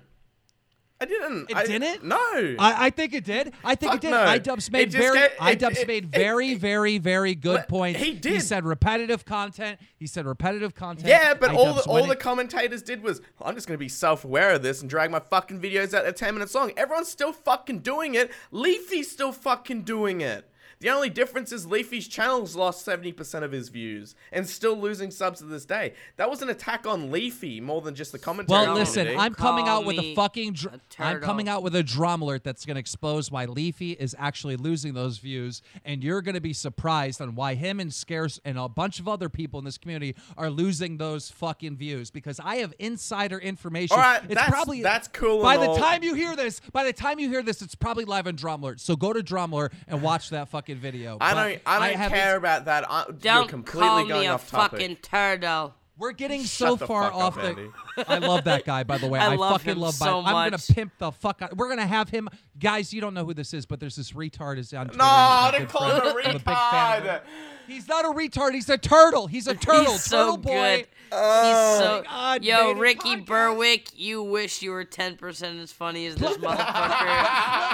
I 1.01 1.05
didn't. 1.05 1.49
It 1.49 1.57
I, 1.57 1.65
didn't? 1.65 2.03
No. 2.03 2.15
I, 2.15 2.85
I 2.85 2.89
think 2.91 3.13
it 3.15 3.23
did. 3.23 3.53
I 3.63 3.73
think 3.73 3.93
Fuck 3.93 4.03
it 4.03 4.07
did. 4.07 4.11
no. 4.11 4.17
iDubbbz 4.55 4.71
made 4.71 4.91
very 4.91 5.17
get- 5.17 5.31
it- 5.41 5.87
made 5.87 6.03
it- 6.05 6.09
very, 6.09 6.51
it- 6.51 6.59
very, 6.59 6.97
very 6.99 7.33
good 7.33 7.67
points. 7.67 7.99
he 7.99 8.13
did. 8.13 8.33
He 8.33 8.39
said 8.39 8.63
repetitive 8.65 9.25
content. 9.25 9.79
He 9.97 10.05
said 10.05 10.27
repetitive 10.27 10.75
content. 10.75 11.07
yeah, 11.07 11.33
but 11.33 11.51
all 11.55 11.73
the 11.73 11.81
all 11.83 12.05
the 12.05 12.15
commentators 12.15 12.83
did 12.83 13.01
was, 13.01 13.19
I'm 13.41 13.55
just 13.55 13.67
gonna 13.67 13.79
be 13.79 13.89
self-aware 13.89 14.51
of 14.53 14.61
this 14.61 14.81
and 14.81 14.89
drag 14.89 15.09
my 15.09 15.19
fucking 15.19 15.59
videos 15.59 15.93
out 15.95 16.05
at 16.05 16.15
ten 16.15 16.35
minutes 16.35 16.53
long. 16.53 16.71
Everyone's 16.77 17.09
still 17.09 17.33
fucking 17.33 17.79
doing 17.79 18.13
it. 18.13 18.31
Leafy's 18.51 19.09
still 19.11 19.31
fucking 19.31 19.81
doing 19.81 20.21
it. 20.21 20.47
The 20.81 20.89
only 20.89 21.11
difference 21.11 21.51
is 21.51 21.67
Leafy's 21.67 22.07
channel's 22.07 22.55
lost 22.55 22.85
70% 22.87 23.43
of 23.43 23.51
his 23.51 23.69
views 23.69 24.15
and 24.31 24.49
still 24.49 24.75
losing 24.75 25.11
subs 25.11 25.37
to 25.39 25.45
this 25.45 25.63
day. 25.63 25.93
That 26.17 26.27
was 26.27 26.41
an 26.41 26.49
attack 26.49 26.87
on 26.87 27.11
Leafy 27.11 27.61
more 27.61 27.81
than 27.81 27.93
just 27.93 28.11
the 28.11 28.17
commentary. 28.17 28.65
Well, 28.65 28.73
listen, 28.73 29.05
community. 29.05 29.17
I'm 29.23 29.35
coming 29.35 29.65
Call 29.65 29.81
out 29.81 29.85
with 29.85 29.99
a 29.99 30.15
fucking. 30.15 30.53
Dr- 30.53 30.79
a 30.99 31.03
I'm 31.03 31.21
coming 31.21 31.47
out 31.47 31.61
with 31.61 31.75
a 31.75 31.83
DramaAlert 31.83 32.41
that's 32.41 32.65
going 32.65 32.75
to 32.75 32.79
expose 32.79 33.29
why 33.29 33.45
Leafy 33.45 33.91
is 33.91 34.15
actually 34.17 34.55
losing 34.55 34.95
those 34.95 35.19
views, 35.19 35.61
and 35.85 36.03
you're 36.03 36.23
going 36.23 36.33
to 36.33 36.41
be 36.41 36.53
surprised 36.53 37.21
on 37.21 37.35
why 37.35 37.53
him 37.53 37.79
and 37.79 37.93
Scarce 37.93 38.39
and 38.43 38.57
a 38.57 38.67
bunch 38.67 38.99
of 38.99 39.07
other 39.07 39.29
people 39.29 39.59
in 39.59 39.65
this 39.65 39.77
community 39.77 40.15
are 40.35 40.49
losing 40.49 40.97
those 40.97 41.29
fucking 41.29 41.77
views 41.77 42.09
because 42.09 42.39
I 42.43 42.55
have 42.55 42.73
insider 42.79 43.37
information. 43.37 43.95
All 43.95 44.01
right, 44.03 44.23
it's 44.23 44.33
that's- 44.33 44.49
probably 44.49 44.81
that's 44.81 45.07
cool 45.09 45.43
By 45.43 45.57
the 45.57 45.67
all. 45.67 45.77
time 45.77 46.01
you 46.01 46.15
hear 46.15 46.35
this, 46.35 46.59
by 46.73 46.83
the 46.85 46.93
time 46.93 47.19
you 47.19 47.29
hear 47.29 47.43
this, 47.43 47.61
it's 47.61 47.75
probably 47.75 48.05
live 48.05 48.25
on 48.25 48.35
DramaAlert. 48.35 48.79
So 48.79 48.95
go 48.95 49.13
to 49.13 49.21
DramaAlert 49.21 49.73
and 49.87 50.01
watch 50.01 50.31
that 50.31 50.49
fucking 50.49 50.70
video. 50.77 51.17
I 51.21 51.33
don't, 51.33 51.61
I 51.65 51.89
don't 51.89 51.97
have 51.97 52.11
care 52.11 52.35
ins- 52.35 52.37
about 52.39 52.65
that. 52.65 52.85
I, 52.89 53.05
you're 53.07 53.15
Don't 53.19 53.47
completely 53.49 53.87
call 53.87 54.05
going 54.07 54.21
me 54.21 54.25
a 54.27 54.33
off 54.33 54.49
topic. 54.49 54.79
fucking 54.79 54.95
turtle. 54.97 55.73
We're 55.97 56.13
getting 56.13 56.39
Shut 56.41 56.49
so 56.69 56.75
the 56.77 56.87
far 56.87 57.03
fuck 57.11 57.13
up, 57.13 57.19
off 57.21 57.35
the. 57.35 57.41
Andy. 57.49 57.69
I 58.07 58.17
love 58.17 58.45
that 58.45 58.65
guy, 58.65 58.81
by 58.83 58.97
the 58.97 59.07
way. 59.07 59.19
I 59.19 59.33
I, 59.33 59.35
love 59.35 59.61
fucking 59.61 59.73
him 59.73 59.79
love. 59.81 59.93
so 59.93 60.05
Biden. 60.05 60.25
I'm 60.25 60.49
gonna 60.49 60.57
pimp 60.57 60.93
the 60.97 61.11
fuck 61.11 61.43
out. 61.43 61.55
We're 61.55 61.69
gonna 61.69 61.85
have 61.85 62.09
him, 62.09 62.27
guys. 62.57 62.91
You 62.91 63.01
don't 63.01 63.13
know 63.13 63.23
who 63.23 63.35
this 63.35 63.53
is, 63.53 63.67
but 63.67 63.79
there's 63.79 63.97
this 63.97 64.13
retard 64.13 64.57
is 64.57 64.73
on 64.73 64.87
Twitter. 64.87 64.97
No, 64.97 65.49
He's 65.51 65.59
don't 65.59 65.69
call 65.69 65.91
him 65.91 66.13
friend. 66.13 66.27
a 66.27 66.29
I'm 66.29 66.35
a 66.35 66.39
big 66.39 66.43
fan 66.43 66.97
of 66.97 67.03
him. 67.03 67.11
retard. 67.13 67.21
He's 67.67 67.87
not 67.87 68.05
a 68.05 68.07
retard. 68.07 68.53
He's 68.55 68.67
a 68.69 68.77
turtle. 68.79 69.27
He's 69.27 69.45
a 69.47 69.53
turtle. 69.53 69.91
He's 69.93 70.09
turtle 70.09 70.31
so 70.33 70.37
boy. 70.37 70.77
good. 70.77 70.87
Oh, 71.11 71.75
He's 71.77 71.85
so 71.85 72.03
God, 72.03 72.43
yo, 72.43 72.71
Ricky 72.71 73.17
podcast. 73.17 73.25
Berwick. 73.27 73.89
You 73.95 74.23
wish 74.23 74.61
you 74.63 74.71
were 74.71 74.85
ten 74.85 75.17
percent 75.17 75.59
as 75.59 75.71
funny 75.71 76.07
as 76.07 76.15
this 76.15 76.35
motherfucker. 76.37 76.55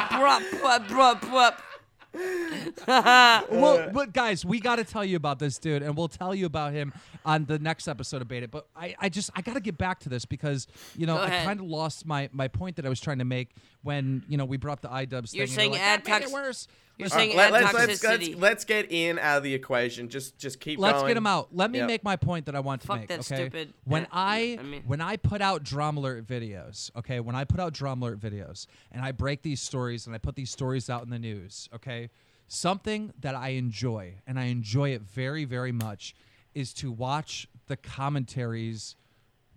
bruh, 0.09 0.49
bruh, 0.59 0.87
bruh, 0.87 1.19
bruh. 1.21 1.55
well, 2.87 3.77
uh. 3.77 3.89
but 3.89 4.13
guys, 4.13 4.45
we 4.45 4.59
got 4.59 4.77
to 4.77 4.83
tell 4.83 5.05
you 5.05 5.17
about 5.17 5.39
this 5.39 5.57
dude, 5.57 5.83
and 5.83 5.95
we'll 5.95 6.07
tell 6.07 6.33
you 6.33 6.45
about 6.45 6.73
him 6.73 6.93
on 7.25 7.45
the 7.45 7.59
next 7.59 7.87
episode 7.87 8.21
of 8.21 8.27
Baited. 8.27 8.51
But 8.51 8.67
I, 8.75 8.95
I 8.99 9.09
just, 9.09 9.29
I 9.35 9.41
got 9.41 9.53
to 9.53 9.59
get 9.59 9.77
back 9.77 9.99
to 10.01 10.09
this 10.09 10.25
because 10.25 10.67
you 10.95 11.05
know 11.05 11.17
I 11.17 11.29
kind 11.29 11.59
of 11.59 11.65
lost 11.65 12.05
my 12.05 12.29
my 12.31 12.47
point 12.47 12.77
that 12.77 12.85
I 12.85 12.89
was 12.89 12.99
trying 12.99 13.19
to 13.19 13.25
make 13.25 13.49
when 13.83 14.23
you 14.27 14.37
know 14.37 14.45
we 14.45 14.57
brought 14.57 14.73
up 14.73 14.81
the 14.81 14.89
iDubbbz 14.89 15.33
You're 15.33 15.47
thing. 15.47 15.55
saying 15.55 15.75
and 15.75 15.81
ad 15.81 16.07
you're 16.07 16.13
like, 16.13 16.23
that 16.23 16.31
made 16.31 16.39
it 16.39 16.45
worse. 16.45 16.67
You're 16.97 17.05
Listen, 17.05 17.19
saying 17.19 17.37
Let, 17.37 17.53
ad 17.53 17.63
us 17.63 17.73
let's, 17.73 18.03
let's, 18.03 18.29
let's 18.35 18.65
get 18.65 18.91
in 18.91 19.19
out 19.19 19.37
of 19.37 19.43
the 19.43 19.53
equation. 19.53 20.09
Just 20.09 20.37
just 20.39 20.59
keep 20.59 20.79
Let's 20.79 20.97
going. 20.99 21.09
get 21.09 21.17
him 21.17 21.27
out. 21.27 21.49
Let 21.53 21.69
me 21.69 21.77
Yep. 21.79 21.87
make 21.87 22.03
my 22.03 22.15
point 22.15 22.47
that 22.47 22.55
I 22.55 22.59
want 22.59 22.81
to 22.81 22.87
Fuck 22.87 22.99
make. 23.01 23.09
that 23.09 23.19
okay. 23.19 23.35
stupid- 23.35 23.73
When 23.85 24.05
uh, 24.05 24.07
I, 24.13 24.57
I 24.59 24.63
mean- 24.63 24.83
when 24.87 24.99
I 24.99 25.17
put 25.17 25.39
out 25.41 25.63
DramaAlert 25.63 26.23
videos, 26.25 26.89
okay, 26.95 27.19
when 27.19 27.35
I 27.35 27.43
put 27.43 27.59
out 27.59 27.73
DramaAlert 27.73 28.17
videos 28.17 28.65
and 28.91 29.03
I 29.05 29.11
break 29.11 29.43
these 29.43 29.61
stories 29.61 30.07
and 30.07 30.15
I 30.15 30.17
put 30.17 30.35
these 30.35 30.49
stories 30.49 30.89
out 30.89 31.03
in 31.03 31.11
the 31.11 31.19
news, 31.19 31.69
okay, 31.75 32.09
something 32.47 33.13
that 33.19 33.35
I 33.35 33.49
enjoy 33.49 34.15
and 34.25 34.39
I 34.39 34.45
enjoy 34.45 34.89
it 34.89 35.03
very 35.03 35.45
very 35.45 35.71
much 35.71 36.15
is 36.55 36.73
to 36.75 36.91
watch 36.91 37.47
the 37.67 37.77
commentaries 37.77 38.95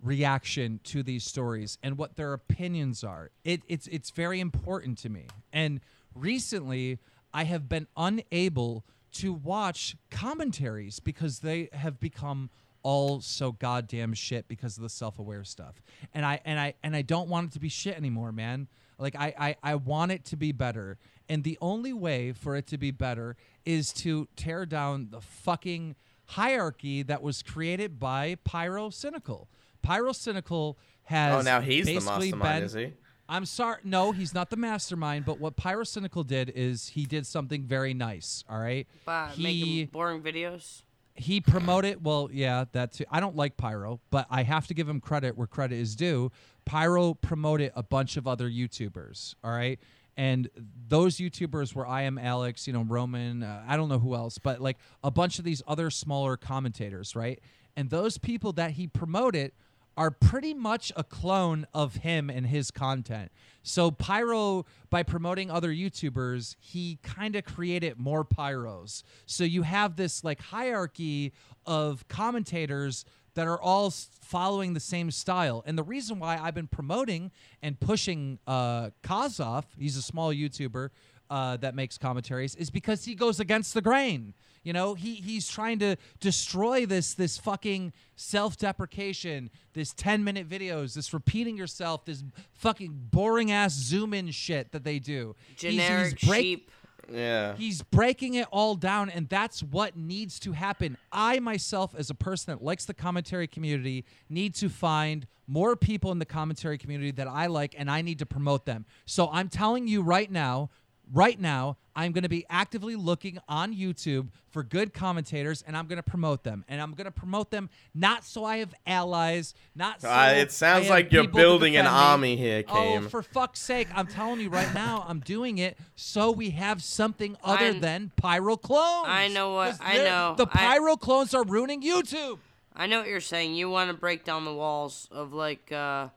reaction 0.03 0.79
to 0.83 1.01
these 1.03 1.23
stories 1.23 1.77
and 1.81 1.97
what 1.97 2.15
their 2.17 2.33
opinions 2.33 3.03
are. 3.03 3.31
It, 3.43 3.61
it's 3.67 3.87
it's 3.87 4.11
very 4.11 4.39
important 4.39 4.99
to 4.99 5.09
me. 5.09 5.25
And 5.51 5.79
recently, 6.15 6.99
I 7.33 7.43
have 7.45 7.67
been 7.69 7.87
unable 7.97 8.85
to 9.13 9.33
watch 9.33 9.95
commentaries 10.09 10.99
because 10.99 11.39
they 11.39 11.69
have 11.73 11.99
become 11.99 12.49
all 12.83 13.21
so 13.21 13.51
goddamn 13.51 14.13
shit 14.13 14.47
because 14.47 14.77
of 14.77 14.83
the 14.83 14.89
self-aware 14.89 15.43
stuff. 15.43 15.81
And 16.13 16.25
I 16.25 16.39
and 16.45 16.59
I 16.59 16.73
and 16.83 16.95
I 16.95 17.01
don't 17.03 17.29
want 17.29 17.47
it 17.49 17.53
to 17.53 17.59
be 17.59 17.69
shit 17.69 17.95
anymore, 17.95 18.31
man. 18.31 18.67
Like 18.97 19.15
I, 19.15 19.33
I 19.37 19.55
I 19.71 19.75
want 19.75 20.11
it 20.11 20.25
to 20.25 20.35
be 20.37 20.51
better. 20.51 20.97
And 21.29 21.43
the 21.43 21.57
only 21.61 21.93
way 21.93 22.31
for 22.33 22.55
it 22.55 22.67
to 22.67 22.77
be 22.77 22.91
better 22.91 23.35
is 23.65 23.93
to 23.93 24.27
tear 24.35 24.65
down 24.65 25.09
the 25.11 25.21
fucking 25.21 25.95
hierarchy 26.25 27.03
that 27.03 27.21
was 27.21 27.43
created 27.43 27.99
by 27.99 28.35
Pyrocynical. 28.47 29.47
Pyro 29.81 30.11
Cynical 30.13 30.77
has 31.03 31.35
Oh, 31.35 31.41
now 31.41 31.61
he's 31.61 31.85
the 31.85 31.95
mastermind, 31.95 32.41
been- 32.41 32.63
is 32.63 32.73
he? 32.73 32.93
I'm 33.31 33.45
sorry. 33.45 33.77
No, 33.85 34.11
he's 34.11 34.33
not 34.33 34.49
the 34.49 34.57
mastermind. 34.57 35.25
But 35.25 35.39
what 35.39 35.55
Pyrocynical 35.55 36.27
did 36.27 36.51
is 36.53 36.89
he 36.89 37.05
did 37.05 37.25
something 37.25 37.63
very 37.63 37.93
nice. 37.93 38.43
All 38.49 38.59
right. 38.59 38.85
By 39.05 39.29
he 39.29 39.43
making 39.43 39.85
boring 39.93 40.21
videos. 40.21 40.83
he 41.15 41.39
promoted. 41.39 42.03
Well, 42.03 42.29
yeah, 42.31 42.65
that 42.73 42.91
too. 42.91 43.05
I 43.09 43.21
don't 43.21 43.35
like 43.37 43.55
Pyro, 43.55 44.01
but 44.09 44.27
I 44.29 44.43
have 44.43 44.67
to 44.67 44.73
give 44.73 44.87
him 44.89 44.99
credit 44.99 45.37
where 45.37 45.47
credit 45.47 45.79
is 45.79 45.95
due. 45.95 46.31
Pyro 46.65 47.13
promoted 47.13 47.71
a 47.75 47.83
bunch 47.83 48.17
of 48.17 48.27
other 48.27 48.49
YouTubers. 48.49 49.35
All 49.43 49.51
right. 49.51 49.79
And 50.17 50.49
those 50.89 51.17
YouTubers 51.17 51.73
were 51.73 51.87
I 51.87 52.01
am 52.01 52.17
Alex, 52.17 52.67
you 52.67 52.73
know, 52.73 52.83
Roman, 52.83 53.43
uh, 53.43 53.63
I 53.65 53.77
don't 53.77 53.87
know 53.87 53.97
who 53.97 54.13
else, 54.13 54.37
but 54.37 54.59
like 54.59 54.77
a 55.05 55.09
bunch 55.09 55.39
of 55.39 55.45
these 55.45 55.63
other 55.65 55.89
smaller 55.89 56.35
commentators, 56.35 57.15
right? 57.15 57.39
And 57.77 57.89
those 57.89 58.17
people 58.17 58.51
that 58.53 58.71
he 58.71 58.87
promoted 58.87 59.53
are 59.97 60.11
pretty 60.11 60.53
much 60.53 60.91
a 60.95 61.03
clone 61.03 61.67
of 61.73 61.95
him 61.97 62.29
and 62.29 62.47
his 62.47 62.71
content. 62.71 63.31
So 63.63 63.91
Pyro, 63.91 64.65
by 64.89 65.03
promoting 65.03 65.51
other 65.51 65.69
YouTubers, 65.69 66.55
he 66.59 66.97
kind 67.03 67.35
of 67.35 67.43
created 67.43 67.99
more 67.99 68.23
Pyros. 68.25 69.03
So 69.25 69.43
you 69.43 69.63
have 69.63 69.95
this 69.95 70.23
like 70.23 70.41
hierarchy 70.41 71.33
of 71.65 72.07
commentators 72.07 73.05
that 73.33 73.47
are 73.47 73.61
all 73.61 73.91
following 74.21 74.73
the 74.73 74.79
same 74.79 75.11
style. 75.11 75.63
And 75.65 75.77
the 75.77 75.83
reason 75.83 76.19
why 76.19 76.37
I've 76.37 76.55
been 76.55 76.67
promoting 76.67 77.31
and 77.61 77.79
pushing 77.79 78.39
uh, 78.45 78.89
Kazov, 79.03 79.65
he's 79.77 79.95
a 79.95 80.01
small 80.01 80.33
YouTuber 80.33 80.89
uh, 81.31 81.57
that 81.57 81.73
makes 81.73 81.97
commentaries, 81.97 82.53
is 82.55 82.69
because 82.69 83.05
he 83.05 83.15
goes 83.15 83.39
against 83.39 83.73
the 83.73 83.81
grain. 83.81 84.35
You 84.63 84.73
know, 84.73 84.93
he 84.93 85.15
he's 85.15 85.47
trying 85.47 85.79
to 85.79 85.95
destroy 86.19 86.85
this 86.85 87.15
this 87.15 87.37
fucking 87.39 87.93
self-deprecation, 88.15 89.49
this 89.73 89.93
10-minute 89.93 90.47
videos, 90.47 90.93
this 90.93 91.13
repeating 91.13 91.57
yourself, 91.57 92.05
this 92.05 92.23
fucking 92.53 93.07
boring 93.11 93.49
ass 93.51 93.73
zoom 93.73 94.13
in 94.13 94.29
shit 94.31 94.71
that 94.73 94.83
they 94.83 94.99
do. 94.99 95.35
He's- 95.57 95.61
he's 95.61 95.81
Generic 95.81 96.21
break- 96.21 96.41
sheep. 96.43 96.71
Yeah. 97.11 97.55
He's 97.55 97.81
breaking 97.81 98.35
it 98.35 98.47
all 98.51 98.75
down, 98.75 99.09
and 99.09 99.27
that's 99.27 99.63
what 99.63 99.97
needs 99.97 100.39
to 100.41 100.51
happen. 100.51 100.97
I 101.11 101.39
myself, 101.39 101.95
as 101.97 102.09
a 102.09 102.15
person 102.15 102.53
that 102.53 102.63
likes 102.63 102.85
the 102.85 102.93
commentary 102.93 103.47
community, 103.47 104.05
need 104.29 104.53
to 104.55 104.69
find 104.69 105.25
more 105.47 105.75
people 105.75 106.11
in 106.13 106.19
the 106.19 106.25
commentary 106.25 106.77
community 106.77 107.11
that 107.11 107.27
I 107.27 107.47
like, 107.47 107.73
and 107.77 107.89
I 107.91 108.01
need 108.01 108.19
to 108.19 108.25
promote 108.25 108.65
them. 108.65 108.85
So 109.05 109.29
I'm 109.31 109.49
telling 109.49 109.87
you 109.87 110.01
right 110.03 110.31
now, 110.31 110.69
right 111.13 111.39
now, 111.39 111.77
I'm 111.95 112.13
going 112.13 112.23
to 112.23 112.29
be 112.29 112.45
actively 112.49 112.95
looking 112.95 113.37
on 113.49 113.75
YouTube 113.75 114.29
for 114.49 114.63
good 114.63 114.93
commentators, 114.93 115.61
and 115.67 115.75
I'm 115.75 115.87
going 115.87 115.97
to 115.97 116.03
promote 116.09 116.43
them. 116.43 116.63
And 116.69 116.79
I'm 116.81 116.91
going 116.93 117.05
to 117.05 117.11
promote 117.11 117.51
them 117.51 117.69
not 117.93 118.23
so 118.23 118.45
I 118.45 118.57
have 118.57 118.73
allies, 118.87 119.53
not 119.75 120.01
so 120.01 120.09
Uh, 120.09 120.33
it 120.37 120.51
sounds 120.51 120.81
I 120.81 120.83
have 120.83 120.89
like 120.89 121.11
you're 121.11 121.27
building 121.27 121.75
an 121.75 121.83
defend 121.85 122.01
me. 122.01 122.07
army 122.07 122.35
here, 122.37 122.63
Oh, 122.69 123.01
for 123.09 123.21
fuck's 123.21 123.59
sake! 123.59 123.87
I'm 123.93 124.07
telling 124.07 124.39
you 124.39 124.49
right 124.49 124.73
now, 124.73 125.05
I'm 125.07 125.19
doing 125.19 125.57
it 125.57 125.77
so 125.95 126.31
we 126.31 126.51
have 126.51 126.81
something 126.81 127.35
other 127.43 127.65
I- 127.65 127.79
than 127.79 128.11
pyro 128.15 128.55
clones. 128.55 129.07
I 129.09 129.27
know 129.27 129.53
what- 129.53 129.77
I 129.81 129.97
know. 129.97 130.35
The 130.37 130.47
I- 130.47 130.57
pyro 130.57 130.95
clones 130.95 131.33
are 131.33 131.43
ruining 131.43 131.81
YouTube. 131.81 132.39
I 132.73 132.87
know 132.87 132.99
what 132.99 133.09
you're 133.09 133.19
saying. 133.19 133.53
You 133.55 133.69
want 133.69 133.91
to 133.91 133.97
break 133.97 134.23
down 134.23 134.45
the 134.45 134.53
walls 134.53 135.09
of 135.11 135.33
like 135.33 135.71
uh, 135.73 136.07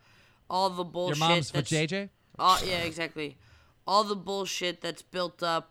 all 0.49 0.71
the 0.71 0.85
bullshit. 0.85 1.19
Your 1.19 1.27
bullshit. 1.27 1.35
mom's 1.37 1.51
for 1.51 1.57
that's, 1.59 1.71
JJ. 1.71 2.11
All, 2.39 2.59
yeah, 2.65 2.79
exactly. 2.79 3.37
All 3.87 4.05
the 4.05 4.17
bullshit 4.17 4.81
that's 4.81 5.03
built 5.03 5.43
up. 5.43 5.71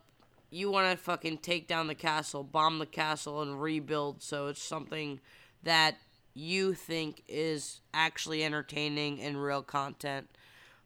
You 0.49 0.69
want 0.69 0.91
to 0.95 1.04
fucking 1.04 1.39
take 1.39 1.67
down 1.67 1.88
the 1.88 1.95
castle, 1.95 2.43
bomb 2.43 2.78
the 2.80 2.86
castle, 2.86 3.41
and 3.41 3.60
rebuild. 3.60 4.21
So 4.21 4.47
it's 4.47 4.62
something 4.62 5.19
that 5.63 5.95
you 6.36 6.73
think 6.73 7.23
is 7.28 7.82
actually 7.93 8.43
entertaining 8.43 9.19
and 9.21 9.41
real 9.41 9.63
content. 9.63 10.30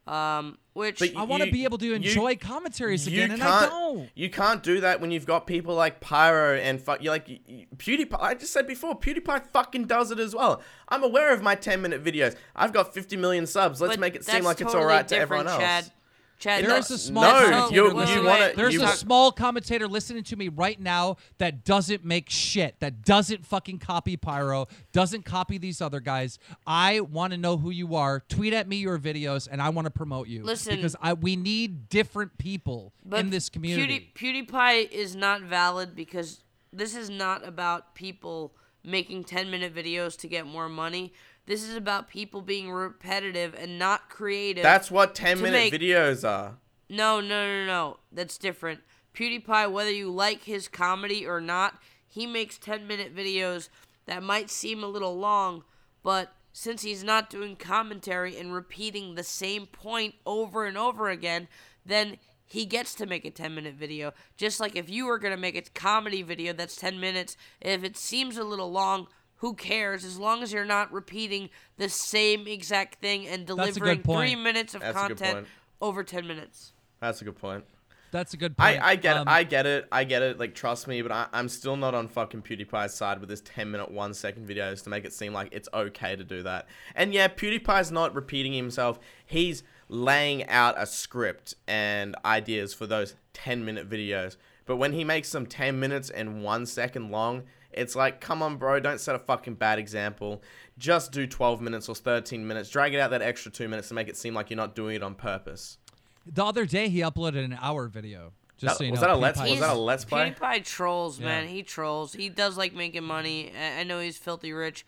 Um, 0.08 0.58
which 0.72 1.00
But 1.00 1.18
I 1.18 1.24
want 1.24 1.44
to 1.44 1.52
be 1.52 1.66
able 1.66 1.78
to 1.80 1.86
you- 1.88 1.96
enjoy 1.96 2.38
commentaries 2.38 3.06
you 3.10 3.22
again, 3.24 3.32
and 3.32 3.42
can't, 3.42 3.66
I 3.66 3.68
don't. 3.70 4.10
You 4.16 4.30
can't 4.30 4.64
do 4.64 4.80
that 4.80 5.02
when 5.02 5.12
you've 5.12 5.26
got 5.26 5.46
people 5.48 5.76
like 5.76 6.00
Pyro 6.00 6.56
and 6.56 6.82
fuck. 6.82 7.04
You're 7.04 7.12
like 7.12 7.28
you- 7.28 7.40
you- 7.46 7.66
PewDiePie. 7.76 8.18
I 8.18 8.34
just 8.36 8.54
said 8.54 8.68
before, 8.68 8.98
PewDiePie 8.98 9.48
fucking 9.52 9.84
does 9.84 10.12
it 10.12 10.20
as 10.20 10.34
well. 10.34 10.62
I'm 10.88 11.04
aware 11.04 11.34
of 11.34 11.42
my 11.42 11.56
10 11.56 11.82
minute 11.82 12.02
videos. 12.06 12.38
I've 12.56 12.72
got 12.72 12.94
50 12.94 13.18
million 13.18 13.46
subs. 13.46 13.82
Let's 13.82 13.96
but 13.96 14.00
make 14.00 14.16
it 14.16 14.24
seem 14.24 14.36
that's 14.36 14.46
like 14.46 14.62
it's 14.62 14.74
all 14.74 14.86
right 14.86 15.06
to 15.10 15.18
everyone 15.18 15.48
else. 15.50 15.60
Chad. 15.62 15.92
Chad, 16.40 16.64
There's 16.64 16.90
no- 16.90 16.96
a 16.96 17.00
small 17.00 17.24
no, 17.24 17.50
commentator 17.50 17.76
you- 17.76 17.94
listening- 17.94 18.18
you 18.24 18.30
wanna- 18.30 18.54
There's 18.56 18.74
you- 18.76 18.84
a 18.84 18.88
small 18.90 19.32
commentator 19.32 19.88
listening 19.88 20.24
to 20.26 20.36
me 20.36 20.50
right 20.50 20.80
now 20.80 21.18
that 21.40 21.66
doesn't 21.66 22.06
make 22.06 22.30
shit, 22.30 22.80
that 22.80 23.02
doesn't 23.04 23.46
fucking 23.46 23.80
copy 23.80 24.18
Pyro, 24.18 24.68
doesn't 24.92 25.24
copy 25.26 25.58
these 25.58 25.82
other 25.82 26.00
guys. 26.00 26.38
I 26.68 27.00
want 27.00 27.32
to 27.32 27.38
know 27.38 27.58
who 27.58 27.72
you 27.72 27.96
are. 27.96 28.20
Tweet 28.30 28.54
at 28.54 28.68
me 28.68 28.78
your 28.78 29.00
videos, 29.00 29.48
and 29.52 29.62
I 29.62 29.70
want 29.70 29.86
to 29.86 29.92
promote 29.92 30.28
you. 30.28 30.44
Listen- 30.44 30.76
because 30.76 30.96
I 31.02 31.14
we 31.14 31.36
need 31.36 31.90
different 31.90 32.38
people 32.38 32.94
in 33.12 33.32
this 33.32 33.50
community. 33.50 34.12
Pewdie, 34.16 34.46
PewDiePie 34.48 34.92
is 34.92 35.16
not 35.16 35.42
valid 35.42 35.96
because 35.96 36.44
this 36.72 36.96
is 36.96 37.10
not 37.10 37.48
about 37.48 37.96
people 37.96 38.54
making 38.84 39.24
10 39.24 39.50
minute 39.50 39.74
videos 39.74 40.16
to 40.20 40.28
get 40.28 40.46
more 40.46 40.70
money. 40.70 41.12
This 41.48 41.64
is 41.64 41.76
about 41.76 42.10
people 42.10 42.42
being 42.42 42.70
repetitive 42.70 43.56
and 43.58 43.80
not 43.80 44.10
creative. 44.10 44.64
That's 44.64 44.92
what 44.92 45.16
10 45.16 45.42
minute 45.42 45.72
make- 45.72 45.74
videos 45.74 46.28
are. 46.28 46.58
no, 46.90 47.22
no, 47.22 47.48
no, 47.48 47.66
no. 47.66 47.98
That's 48.12 48.38
different. 48.38 48.82
PewDiePie, 49.16 49.72
whether 49.72 49.92
you 49.92 50.12
like 50.12 50.44
his 50.44 50.68
comedy 50.68 51.26
or 51.26 51.42
not, 51.42 51.82
he 52.06 52.28
makes 52.28 52.58
10 52.58 52.86
minute 52.86 53.16
videos 53.16 53.70
that 54.06 54.22
might 54.22 54.50
seem 54.50 54.84
a 54.84 54.88
little 54.88 55.18
long, 55.18 55.64
but 56.04 56.34
since 56.54 56.82
he's 56.82 57.04
not 57.04 57.30
doing 57.30 57.56
commentary 57.56 58.38
and 58.38 58.54
repeating 58.54 59.16
the 59.16 59.24
same 59.24 59.68
point 59.68 60.16
over 60.26 60.66
and 60.66 60.78
over 60.78 61.10
again, 61.10 61.48
then 61.86 62.18
he 62.46 62.66
gets 62.66 62.96
to 62.96 63.06
make 63.06 63.26
a 63.26 63.32
10 63.32 63.54
minute 63.54 63.76
video. 63.76 64.14
Just 64.38 64.60
like 64.60 64.76
if 64.76 64.90
you 64.90 65.06
were 65.06 65.20
going 65.20 65.36
to 65.36 65.40
make 65.40 65.56
a 65.56 65.62
comedy 65.62 66.22
video 66.22 66.54
that's 66.54 66.76
10 66.76 67.00
minutes, 67.00 67.38
if 67.62 67.84
it 67.84 67.96
seems 67.98 68.38
a 68.38 68.44
little 68.44 68.72
long, 68.72 69.08
who 69.38 69.54
cares? 69.54 70.04
As 70.04 70.18
long 70.18 70.44
as 70.44 70.52
you're 70.52 70.66
not 70.66 70.92
repeating 70.92 71.50
the 71.78 71.90
same 71.90 72.48
exact 72.48 73.02
thing 73.02 73.28
and 73.28 73.46
delivering 73.46 74.02
three 74.04 74.36
minutes 74.36 74.74
of 74.76 74.82
That's 74.82 74.98
content 74.98 75.48
over 75.82 76.04
10 76.04 76.26
minutes. 76.28 76.74
That's 77.00 77.22
a 77.22 77.26
good 77.26 77.38
point. 77.38 77.64
That's 78.10 78.34
a 78.34 78.38
good 78.38 78.56
point. 78.58 78.82
I, 78.82 78.92
I 78.92 78.96
get 78.96 79.18
Um, 79.18 79.28
it. 79.28 79.32
I 79.32 79.44
get 79.44 79.66
it. 79.66 79.88
I 79.92 80.04
get 80.06 80.22
it. 80.22 80.40
Like, 80.40 80.56
trust 80.56 80.88
me, 80.88 81.02
but 81.02 81.12
I, 81.12 81.28
I'm 81.34 81.50
still 81.50 81.76
not 81.76 81.94
on 81.94 82.08
fucking 82.08 82.42
PewDiePie's 82.42 82.94
side 82.94 83.20
with 83.20 83.30
this 83.30 83.42
10 83.42 83.70
minute, 83.70 83.92
one 83.92 84.14
second 84.14 84.48
videos 84.48 84.82
to 84.86 84.90
make 84.90 85.04
it 85.06 85.12
seem 85.14 85.34
like 85.34 85.50
it's 85.52 85.68
okay 85.74 86.16
to 86.16 86.24
do 86.24 86.42
that. 86.44 86.68
And 86.96 87.14
yeah, 87.14 87.28
PewDiePie's 87.28 87.92
not 87.92 88.16
repeating 88.16 88.54
himself. 88.54 88.98
He's 89.26 89.62
laying 89.90 90.48
out 90.48 90.76
a 90.78 90.86
script 90.86 91.56
and 91.68 92.16
ideas 92.26 92.74
for 92.74 92.88
those 92.88 93.16
10 93.34 93.66
minute 93.66 93.90
videos. 93.90 94.38
But 94.66 94.78
when 94.78 94.94
he 94.94 95.04
makes 95.04 95.32
them 95.32 95.46
10 95.46 95.80
minutes 95.80 96.10
and 96.10 96.44
one 96.44 96.66
second 96.66 97.12
long, 97.12 97.44
it's 97.78 97.96
like, 97.96 98.20
come 98.22 98.42
on, 98.42 98.58
bro, 98.58 98.80
don't 98.80 99.00
set 99.00 99.16
a 99.16 99.20
fucking 99.20 99.56
bad 99.56 99.80
example. 99.80 100.42
Just 100.78 101.12
do 101.12 101.26
12 101.28 101.62
minutes 101.62 101.88
or 101.90 101.96
13 101.96 102.46
minutes. 102.48 102.70
Drag 102.70 102.94
it 102.94 103.00
out 103.00 103.12
that 103.12 103.22
extra 103.22 103.52
two 103.52 103.68
minutes 103.68 103.88
to 103.90 103.94
make 103.94 104.08
it 104.08 104.18
seem 104.18 104.34
like 104.34 104.50
you're 104.50 104.58
not 104.58 104.76
doing 104.76 104.96
it 104.96 105.04
on 105.04 105.16
purpose. 105.16 105.78
the 106.26 106.44
other 106.44 106.66
day 106.66 106.90
he 106.90 107.00
uploaded 107.00 107.46
an 107.46 107.58
hour 107.62 107.88
video. 107.88 108.34
Just 108.58 108.74
That- 108.74 108.78
so 108.80 108.84
you 108.84 108.92
was 108.92 109.00
know, 109.02 109.08
that 109.08 109.14
a 109.14 109.18
let's- 109.18 109.40
was 109.40 109.60
that 109.60 109.70
a 109.70 109.80
Let's 109.80 110.04
Play? 110.04 110.32
PewDiePie 110.32 110.66
trolls, 110.66 111.20
man. 111.20 111.46
Yeah. 111.46 111.50
He 111.52 111.64
trolls. 111.64 112.14
He 112.14 112.28
does 112.28 112.58
like 112.58 112.74
making 112.74 113.04
money. 113.04 113.52
I 113.56 113.80
I 113.80 113.84
know 113.84 114.00
he's 114.00 114.18
filthy 114.18 114.52
rich. 114.52 114.86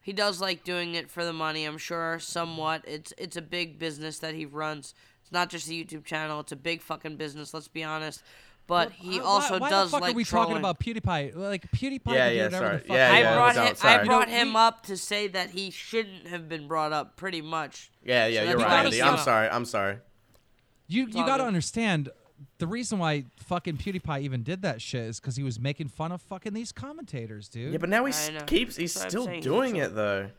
He 0.00 0.12
does 0.12 0.40
like 0.40 0.64
doing 0.64 0.94
it 0.96 1.08
for 1.10 1.24
the 1.24 1.32
money. 1.32 1.64
I'm 1.64 1.78
sure 1.78 2.18
somewhat. 2.18 2.82
It's 2.86 3.14
it's 3.16 3.36
a 3.36 3.42
big 3.42 3.78
business 3.78 4.18
that 4.18 4.34
he 4.34 4.44
runs. 4.44 4.92
It's 5.22 5.30
not 5.32 5.48
just 5.50 5.68
a 5.68 5.70
YouTube 5.70 6.04
channel. 6.04 6.40
It's 6.40 6.50
a 6.52 6.56
big 6.56 6.82
fucking 6.82 7.16
business. 7.16 7.54
Let's 7.54 7.68
be 7.68 7.84
honest. 7.84 8.22
But 8.68 8.92
he 8.92 9.18
uh, 9.18 9.22
Why- 9.22 9.28
also 9.28 9.58
why 9.58 9.70
does 9.70 9.90
the 9.90 9.96
fuck 9.96 10.00
like 10.02 10.12
are 10.12 10.16
we 10.16 10.24
trolling. 10.24 10.48
talking 10.48 10.58
about 10.58 10.78
PewDiePie? 10.80 11.36
Like 11.36 11.70
PewDiePie 11.72 12.00
Yeah, 12.06 12.28
can 12.28 12.30
do 12.30 12.36
yeah, 12.36 12.44
whatever 12.44 12.50
sorry. 12.66 12.76
the 12.76 12.82
fuck. 12.84 12.96
Yeah, 12.96 13.10
I 13.10 13.16
he 13.16 13.20
yeah, 13.22 13.34
brought 13.34 13.56
wants. 13.56 13.70
him. 13.70 13.76
sorry. 13.76 13.94
I 14.00 14.04
brought 14.04 14.28
him 14.28 14.56
up 14.56 14.82
to 14.86 14.96
say 14.96 15.26
that 15.28 15.50
he 15.50 15.70
shouldn't 15.70 16.28
have 16.28 16.48
been 16.48 16.68
brought 16.68 16.92
up. 16.92 17.16
Pretty 17.16 17.42
much. 17.42 17.90
Yeah, 18.04 18.26
yeah, 18.26 18.40
So 18.40 18.44
you're 18.44 18.52
that's 18.58 18.62
right, 18.62 18.68
gotta 18.70 18.84
Andy. 18.86 19.02
I'm 19.02 19.14
stop. 19.14 19.24
sorry. 19.24 19.48
I'm 19.48 19.64
sorry. 19.64 19.98
You 20.86 21.06
you 21.06 21.20
all 21.20 21.26
got 21.26 21.36
to 21.38 21.42
good. 21.42 21.48
understand 21.48 22.10
the 22.58 22.66
reason 22.66 22.98
why 22.98 23.24
fucking 23.46 23.76
PewDiePie 23.78 24.22
even 24.22 24.42
did 24.42 24.62
that 24.62 24.80
shit 24.80 25.02
is 25.02 25.20
because 25.20 25.36
he 25.36 25.42
was 25.42 25.58
making 25.60 25.88
fun 25.88 26.12
of 26.12 26.22
fucking 26.22 26.52
these 26.54 26.72
commentators, 26.72 27.48
dude. 27.48 27.72
Yeah, 27.72 27.78
but 27.78 27.88
now 27.88 28.04
he 28.04 28.12
I 28.12 28.16
s- 28.16 28.30
know. 28.30 28.40
keeps. 28.46 28.76
He's 28.76 28.94
That's 28.94 29.04
what 29.04 29.04
I'm 29.06 29.10
still 29.10 29.24
saying, 29.26 29.36
he's 29.36 29.44
doing 29.44 29.76
it 29.76 29.94
though. 29.94 30.30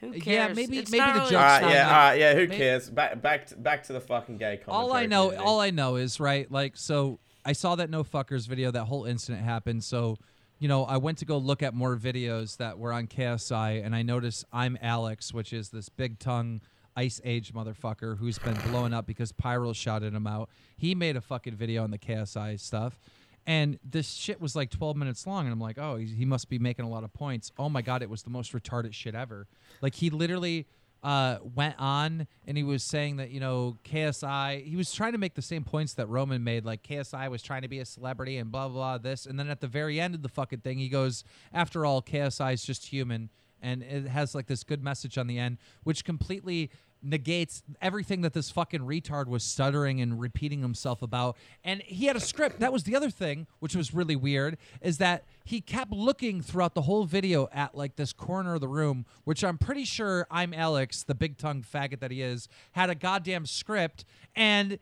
Who 0.00 0.12
Yeah, 0.12 0.20
cares? 0.20 0.56
maybe- 0.56 0.78
It's 0.78 0.90
maybe 0.92 1.00
not 1.00 1.06
the 1.14 1.18
really 1.20 1.30
joke's 1.32 1.34
All 1.34 1.40
right, 1.48 1.60
not 1.62 1.70
yeah, 1.70 1.84
good. 1.84 1.88
all 1.92 1.98
right, 1.98 2.14
yeah. 2.18 2.34
Who 2.34 2.46
May- 2.48 2.56
cares? 2.56 2.90
Back, 2.90 3.20
back, 3.20 3.46
to, 3.48 3.56
back 3.56 3.82
to 3.84 3.92
the 3.92 4.00
fucking 4.00 4.36
gay 4.38 4.58
commentary. 4.58 4.72
all 4.76 4.92
I 4.92 5.06
know, 5.06 5.24
community. 5.30 5.48
all 5.48 5.60
I 5.60 5.70
know 5.70 5.96
is 5.96 6.20
right. 6.20 6.50
Like, 6.52 6.76
so 6.76 7.18
I 7.48 7.52
saw 7.52 7.76
that 7.76 7.88
no 7.88 8.04
fuckers 8.04 8.46
video. 8.46 8.70
That 8.70 8.84
whole 8.84 9.06
incident 9.06 9.42
happened. 9.42 9.82
So, 9.82 10.18
you 10.58 10.68
know, 10.68 10.84
I 10.84 10.98
went 10.98 11.16
to 11.18 11.24
go 11.24 11.38
look 11.38 11.62
at 11.62 11.72
more 11.72 11.96
videos 11.96 12.58
that 12.58 12.78
were 12.78 12.92
on 12.92 13.06
KSI, 13.06 13.82
and 13.82 13.96
I 13.96 14.02
noticed 14.02 14.44
I'm 14.52 14.76
Alex, 14.82 15.32
which 15.32 15.54
is 15.54 15.70
this 15.70 15.88
big 15.88 16.18
tongue 16.18 16.60
Ice 16.94 17.22
Age 17.24 17.54
motherfucker 17.54 18.18
who's 18.18 18.38
been 18.38 18.58
blowing 18.68 18.92
up 18.92 19.06
because 19.06 19.32
Pyro 19.32 19.72
shouted 19.72 20.12
him 20.12 20.26
out. 20.26 20.50
He 20.76 20.94
made 20.94 21.16
a 21.16 21.22
fucking 21.22 21.54
video 21.54 21.84
on 21.84 21.90
the 21.90 21.96
KSI 21.96 22.60
stuff. 22.60 23.00
And 23.46 23.78
this 23.82 24.12
shit 24.12 24.42
was 24.42 24.54
like 24.54 24.68
12 24.68 24.98
minutes 24.98 25.26
long, 25.26 25.46
and 25.46 25.52
I'm 25.54 25.60
like, 25.60 25.78
oh, 25.78 25.96
he 25.96 26.26
must 26.26 26.50
be 26.50 26.58
making 26.58 26.84
a 26.84 26.90
lot 26.90 27.02
of 27.02 27.14
points. 27.14 27.50
Oh 27.58 27.70
my 27.70 27.80
god, 27.80 28.02
it 28.02 28.10
was 28.10 28.24
the 28.24 28.30
most 28.30 28.52
retarded 28.52 28.92
shit 28.92 29.14
ever. 29.14 29.46
Like 29.80 29.94
he 29.94 30.10
literally 30.10 30.66
uh, 31.02 31.38
went 31.42 31.76
on 31.78 32.26
and 32.46 32.56
he 32.56 32.62
was 32.62 32.82
saying 32.82 33.16
that 33.16 33.30
you 33.30 33.40
know 33.40 33.78
KSI. 33.84 34.64
He 34.64 34.76
was 34.76 34.92
trying 34.92 35.12
to 35.12 35.18
make 35.18 35.34
the 35.34 35.42
same 35.42 35.64
points 35.64 35.94
that 35.94 36.08
Roman 36.08 36.42
made. 36.42 36.64
Like 36.64 36.82
KSI 36.82 37.30
was 37.30 37.42
trying 37.42 37.62
to 37.62 37.68
be 37.68 37.78
a 37.78 37.84
celebrity 37.84 38.36
and 38.38 38.50
blah 38.50 38.68
blah, 38.68 38.74
blah 38.74 38.98
this, 38.98 39.26
and 39.26 39.38
then 39.38 39.48
at 39.48 39.60
the 39.60 39.68
very 39.68 40.00
end 40.00 40.14
of 40.14 40.22
the 40.22 40.28
fucking 40.28 40.60
thing, 40.60 40.78
he 40.78 40.88
goes, 40.88 41.24
after 41.52 41.86
all, 41.86 42.02
KSI 42.02 42.54
is 42.54 42.62
just 42.62 42.86
human, 42.86 43.30
and 43.62 43.82
it 43.82 44.08
has 44.08 44.34
like 44.34 44.46
this 44.46 44.64
good 44.64 44.82
message 44.82 45.18
on 45.18 45.26
the 45.26 45.38
end, 45.38 45.58
which 45.84 46.04
completely 46.04 46.70
negates 47.02 47.62
everything 47.80 48.22
that 48.22 48.32
this 48.32 48.50
fucking 48.50 48.80
retard 48.80 49.26
was 49.26 49.44
stuttering 49.44 50.00
and 50.00 50.20
repeating 50.20 50.60
himself 50.60 51.02
about. 51.02 51.36
And 51.64 51.82
he 51.82 52.06
had 52.06 52.16
a 52.16 52.20
script. 52.20 52.60
That 52.60 52.72
was 52.72 52.84
the 52.84 52.96
other 52.96 53.10
thing, 53.10 53.46
which 53.60 53.76
was 53.76 53.94
really 53.94 54.16
weird, 54.16 54.58
is 54.80 54.98
that 54.98 55.24
he 55.44 55.60
kept 55.60 55.92
looking 55.92 56.40
throughout 56.40 56.74
the 56.74 56.82
whole 56.82 57.04
video 57.04 57.48
at 57.52 57.74
like 57.74 57.96
this 57.96 58.12
corner 58.12 58.54
of 58.54 58.60
the 58.60 58.68
room, 58.68 59.06
which 59.24 59.44
I'm 59.44 59.58
pretty 59.58 59.84
sure 59.84 60.26
I'm 60.30 60.52
Alex, 60.52 61.02
the 61.02 61.14
big 61.14 61.38
tongue 61.38 61.62
faggot 61.62 62.00
that 62.00 62.10
he 62.10 62.22
is, 62.22 62.48
had 62.72 62.90
a 62.90 62.94
goddamn 62.94 63.46
script. 63.46 64.04
And 64.34 64.78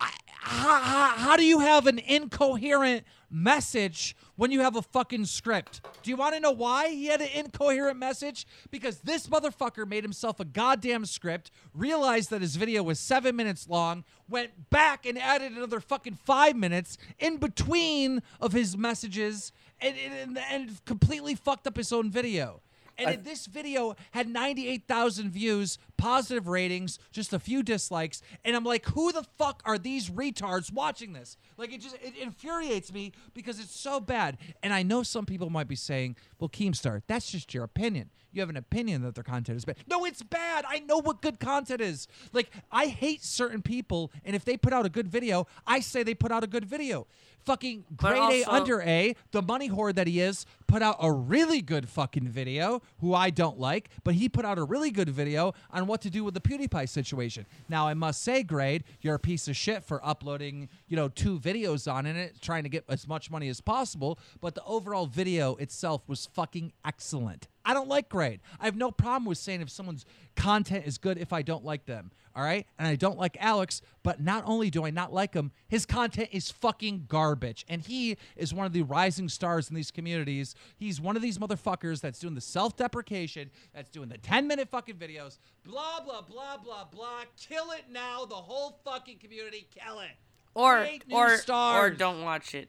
How, 0.00 0.80
how, 0.80 1.08
how 1.16 1.36
do 1.36 1.44
you 1.44 1.60
have 1.60 1.86
an 1.86 1.98
incoherent 1.98 3.04
message 3.30 4.16
when 4.36 4.50
you 4.50 4.60
have 4.60 4.74
a 4.74 4.82
fucking 4.82 5.26
script? 5.26 5.80
Do 6.02 6.10
you 6.10 6.16
want 6.16 6.34
to 6.34 6.40
know 6.40 6.50
why 6.50 6.88
he 6.88 7.06
had 7.06 7.20
an 7.20 7.28
incoherent 7.34 7.98
message? 7.98 8.46
Because 8.70 9.00
this 9.00 9.28
motherfucker 9.28 9.86
made 9.86 10.02
himself 10.02 10.40
a 10.40 10.44
goddamn 10.44 11.04
script, 11.04 11.50
realized 11.74 12.30
that 12.30 12.40
his 12.40 12.56
video 12.56 12.82
was 12.82 12.98
seven 12.98 13.36
minutes 13.36 13.68
long, 13.68 14.04
went 14.28 14.70
back 14.70 15.06
and 15.06 15.18
added 15.18 15.52
another 15.52 15.78
fucking 15.78 16.14
five 16.14 16.56
minutes 16.56 16.96
in 17.18 17.36
between 17.36 18.22
of 18.40 18.52
his 18.52 18.76
messages, 18.76 19.52
and, 19.80 19.94
and, 19.96 20.38
and 20.50 20.84
completely 20.84 21.34
fucked 21.34 21.66
up 21.66 21.76
his 21.76 21.92
own 21.92 22.10
video. 22.10 22.60
And 23.08 23.24
this 23.24 23.46
video 23.46 23.96
had 24.12 24.28
98,000 24.28 25.30
views, 25.30 25.78
positive 25.96 26.48
ratings, 26.48 26.98
just 27.12 27.32
a 27.32 27.38
few 27.38 27.62
dislikes, 27.62 28.22
and 28.44 28.56
I'm 28.56 28.64
like, 28.64 28.86
who 28.86 29.12
the 29.12 29.24
fuck 29.38 29.62
are 29.64 29.78
these 29.78 30.10
retards 30.10 30.72
watching 30.72 31.12
this? 31.12 31.36
Like 31.56 31.72
it 31.72 31.80
just 31.80 31.96
it 31.96 32.16
infuriates 32.16 32.92
me 32.92 33.12
because 33.34 33.60
it's 33.60 33.78
so 33.78 34.00
bad. 34.00 34.38
And 34.62 34.72
I 34.72 34.82
know 34.82 35.02
some 35.02 35.26
people 35.26 35.50
might 35.50 35.68
be 35.68 35.76
saying, 35.76 36.16
"Well, 36.38 36.48
Keemstar, 36.48 37.02
that's 37.06 37.30
just 37.30 37.52
your 37.52 37.64
opinion. 37.64 38.10
You 38.32 38.40
have 38.40 38.48
an 38.48 38.56
opinion 38.56 39.02
that 39.02 39.14
their 39.14 39.24
content 39.24 39.56
is 39.56 39.64
bad." 39.64 39.76
No, 39.86 40.04
it's 40.04 40.22
bad. 40.22 40.64
I 40.66 40.78
know 40.80 40.98
what 40.98 41.20
good 41.20 41.38
content 41.38 41.80
is. 41.80 42.08
Like 42.32 42.50
I 42.72 42.86
hate 42.86 43.22
certain 43.22 43.62
people, 43.62 44.10
and 44.24 44.34
if 44.34 44.44
they 44.44 44.56
put 44.56 44.72
out 44.72 44.86
a 44.86 44.90
good 44.90 45.08
video, 45.08 45.46
I 45.66 45.80
say 45.80 46.02
they 46.02 46.14
put 46.14 46.32
out 46.32 46.44
a 46.44 46.46
good 46.46 46.64
video. 46.64 47.06
Fucking 47.44 47.84
grade 47.96 48.44
A 48.44 48.50
under 48.50 48.82
A, 48.82 49.16
the 49.32 49.42
money 49.42 49.66
hoard 49.66 49.96
that 49.96 50.06
he 50.06 50.20
is, 50.20 50.46
put 50.66 50.82
out 50.82 50.96
a 51.00 51.10
really 51.10 51.60
good 51.62 51.88
fucking 51.88 52.28
video, 52.28 52.82
who 53.00 53.14
I 53.14 53.30
don't 53.30 53.58
like, 53.58 53.88
but 54.04 54.14
he 54.14 54.28
put 54.28 54.44
out 54.44 54.58
a 54.58 54.64
really 54.64 54.90
good 54.90 55.08
video 55.08 55.54
on 55.70 55.86
what 55.86 56.00
to 56.02 56.10
do 56.10 56.22
with 56.22 56.34
the 56.34 56.40
PewDiePie 56.40 56.88
situation. 56.88 57.46
Now, 57.68 57.88
I 57.88 57.94
must 57.94 58.22
say, 58.22 58.42
Grade, 58.42 58.84
you're 59.00 59.14
a 59.14 59.18
piece 59.18 59.48
of 59.48 59.56
shit 59.56 59.84
for 59.84 60.04
uploading, 60.06 60.68
you 60.86 60.96
know, 60.96 61.08
two 61.08 61.40
videos 61.40 61.90
on 61.92 62.06
it, 62.06 62.40
trying 62.40 62.62
to 62.62 62.68
get 62.68 62.84
as 62.88 63.08
much 63.08 63.30
money 63.30 63.48
as 63.48 63.60
possible, 63.60 64.18
but 64.40 64.54
the 64.54 64.64
overall 64.64 65.06
video 65.06 65.56
itself 65.56 66.02
was 66.08 66.26
fucking 66.26 66.72
excellent. 66.84 67.48
I 67.70 67.72
don't 67.72 67.88
like 67.88 68.08
Grade. 68.08 68.40
I 68.58 68.64
have 68.64 68.74
no 68.74 68.90
problem 68.90 69.26
with 69.26 69.38
saying 69.38 69.60
if 69.60 69.70
someone's 69.70 70.04
content 70.34 70.88
is 70.88 70.98
good 70.98 71.18
if 71.18 71.32
I 71.32 71.42
don't 71.42 71.64
like 71.64 71.86
them. 71.86 72.10
All 72.34 72.42
right. 72.42 72.66
And 72.80 72.88
I 72.88 72.96
don't 72.96 73.16
like 73.16 73.36
Alex, 73.38 73.80
but 74.02 74.20
not 74.20 74.42
only 74.44 74.70
do 74.70 74.84
I 74.84 74.90
not 74.90 75.12
like 75.12 75.34
him, 75.34 75.52
his 75.68 75.86
content 75.86 76.30
is 76.32 76.50
fucking 76.50 77.04
garbage. 77.06 77.64
And 77.68 77.80
he 77.80 78.16
is 78.34 78.52
one 78.52 78.66
of 78.66 78.72
the 78.72 78.82
rising 78.82 79.28
stars 79.28 79.70
in 79.70 79.76
these 79.76 79.92
communities. 79.92 80.56
He's 80.78 81.00
one 81.00 81.14
of 81.14 81.22
these 81.22 81.38
motherfuckers 81.38 82.00
that's 82.00 82.18
doing 82.18 82.34
the 82.34 82.40
self 82.40 82.76
deprecation, 82.76 83.52
that's 83.72 83.88
doing 83.88 84.08
the 84.08 84.18
10 84.18 84.48
minute 84.48 84.68
fucking 84.68 84.96
videos, 84.96 85.38
blah, 85.62 86.00
blah, 86.04 86.22
blah, 86.22 86.56
blah, 86.56 86.86
blah. 86.86 87.22
Kill 87.36 87.70
it 87.70 87.84
now. 87.88 88.24
The 88.24 88.34
whole 88.34 88.80
fucking 88.84 89.18
community, 89.18 89.68
kill 89.72 90.00
it. 90.00 90.10
Or 90.54 90.88
or 91.12 91.38
or 91.48 91.90
don't 91.90 92.22
watch 92.22 92.56
it. 92.56 92.68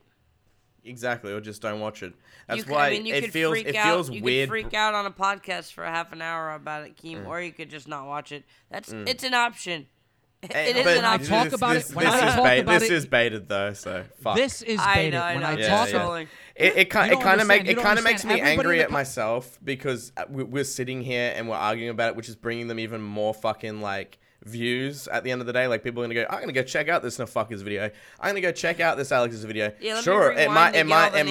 Exactly, 0.84 1.32
or 1.32 1.40
just 1.40 1.62
don't 1.62 1.78
watch 1.80 2.02
it. 2.02 2.12
That's 2.48 2.58
you, 2.58 2.64
c- 2.64 2.70
why 2.72 2.88
I 2.88 2.90
mean, 2.90 3.06
you 3.06 3.14
it 3.14 3.20
could 3.24 3.32
feels 3.32 3.52
freak 3.52 3.68
it 3.68 3.76
out. 3.76 3.86
feels 3.86 4.10
you 4.10 4.22
weird. 4.22 4.48
could 4.48 4.52
freak 4.52 4.74
out 4.74 4.94
on 4.94 5.06
a 5.06 5.10
podcast 5.12 5.72
for 5.72 5.84
a 5.84 5.90
half 5.90 6.12
an 6.12 6.20
hour 6.20 6.52
about 6.54 6.84
it, 6.84 6.96
Mm. 6.96 7.22
Keem, 7.22 7.26
or 7.28 7.40
you 7.40 7.52
could 7.52 7.70
just 7.70 7.86
not 7.86 8.06
watch 8.06 8.32
it. 8.32 8.44
That's 8.70 8.92
it's 8.92 9.22
an 9.24 9.34
option. 9.34 9.86
Eh, 10.50 10.70
it 10.70 10.76
is 10.76 10.82
but 10.84 10.96
an 10.98 11.04
I 11.04 11.14
option. 11.14 11.28
talk 11.28 11.52
about 11.52 11.74
this- 11.74 11.90
it- 11.90 11.94
when 11.94 12.04
this 12.04 12.14
I 12.16 12.28
is 12.28 12.34
talk 12.34 12.44
bait- 12.44 12.58
about 12.58 12.80
this 12.80 12.90
it- 12.90 12.94
is 12.94 13.06
baited 13.06 13.48
though, 13.48 13.72
so 13.74 14.02
fuck. 14.24 14.34
This 14.34 14.60
is 14.62 14.80
I 14.80 14.94
baited. 14.96 15.12
know, 15.14 15.22
I 15.22 15.32
when 15.34 15.42
know. 15.42 15.48
I 15.50 15.52
Yeah, 15.56 15.68
talk 15.68 15.88
yeah. 15.92 15.98
trolling. 15.98 16.28
It 16.56 16.76
it 16.78 16.84
kind 16.90 17.12
it 17.12 17.20
kind 17.20 17.40
of 17.40 17.46
make 17.46 17.64
it 17.68 17.78
kind 17.78 17.96
of 17.96 18.02
makes 18.04 18.24
me. 18.24 18.40
Everybody 18.40 18.50
angry 18.58 18.80
at 18.80 18.88
co- 18.88 18.92
myself 18.92 19.60
because 19.62 20.10
uh, 20.16 20.24
we're 20.28 20.64
sitting 20.64 21.00
here 21.00 21.32
and 21.36 21.48
we're 21.48 21.54
arguing 21.54 21.90
about 21.90 22.08
it, 22.08 22.16
which 22.16 22.28
is 22.28 22.34
bringing 22.34 22.66
them 22.66 22.80
even 22.80 23.00
more 23.00 23.32
fucking 23.32 23.80
like 23.82 24.18
views 24.44 25.08
at 25.08 25.24
the 25.24 25.30
end 25.30 25.40
of 25.40 25.46
the 25.46 25.52
day. 25.52 25.66
Like 25.66 25.82
people 25.82 26.02
are 26.02 26.06
gonna 26.06 26.14
go, 26.14 26.26
I'm 26.28 26.40
gonna 26.40 26.52
go 26.52 26.62
check 26.62 26.88
out 26.88 27.02
this 27.02 27.18
no 27.18 27.26
fuckers 27.26 27.62
video. 27.62 27.90
I'm 28.20 28.30
gonna 28.30 28.40
go 28.40 28.52
check 28.52 28.80
out 28.80 28.96
this 28.96 29.12
Alex's 29.12 29.44
video. 29.44 29.72
Yeah, 29.80 30.00
sure, 30.00 30.32
it 30.32 30.50
might 30.50 30.74
it 30.74 30.86
might 30.86 31.14
it, 31.14 31.26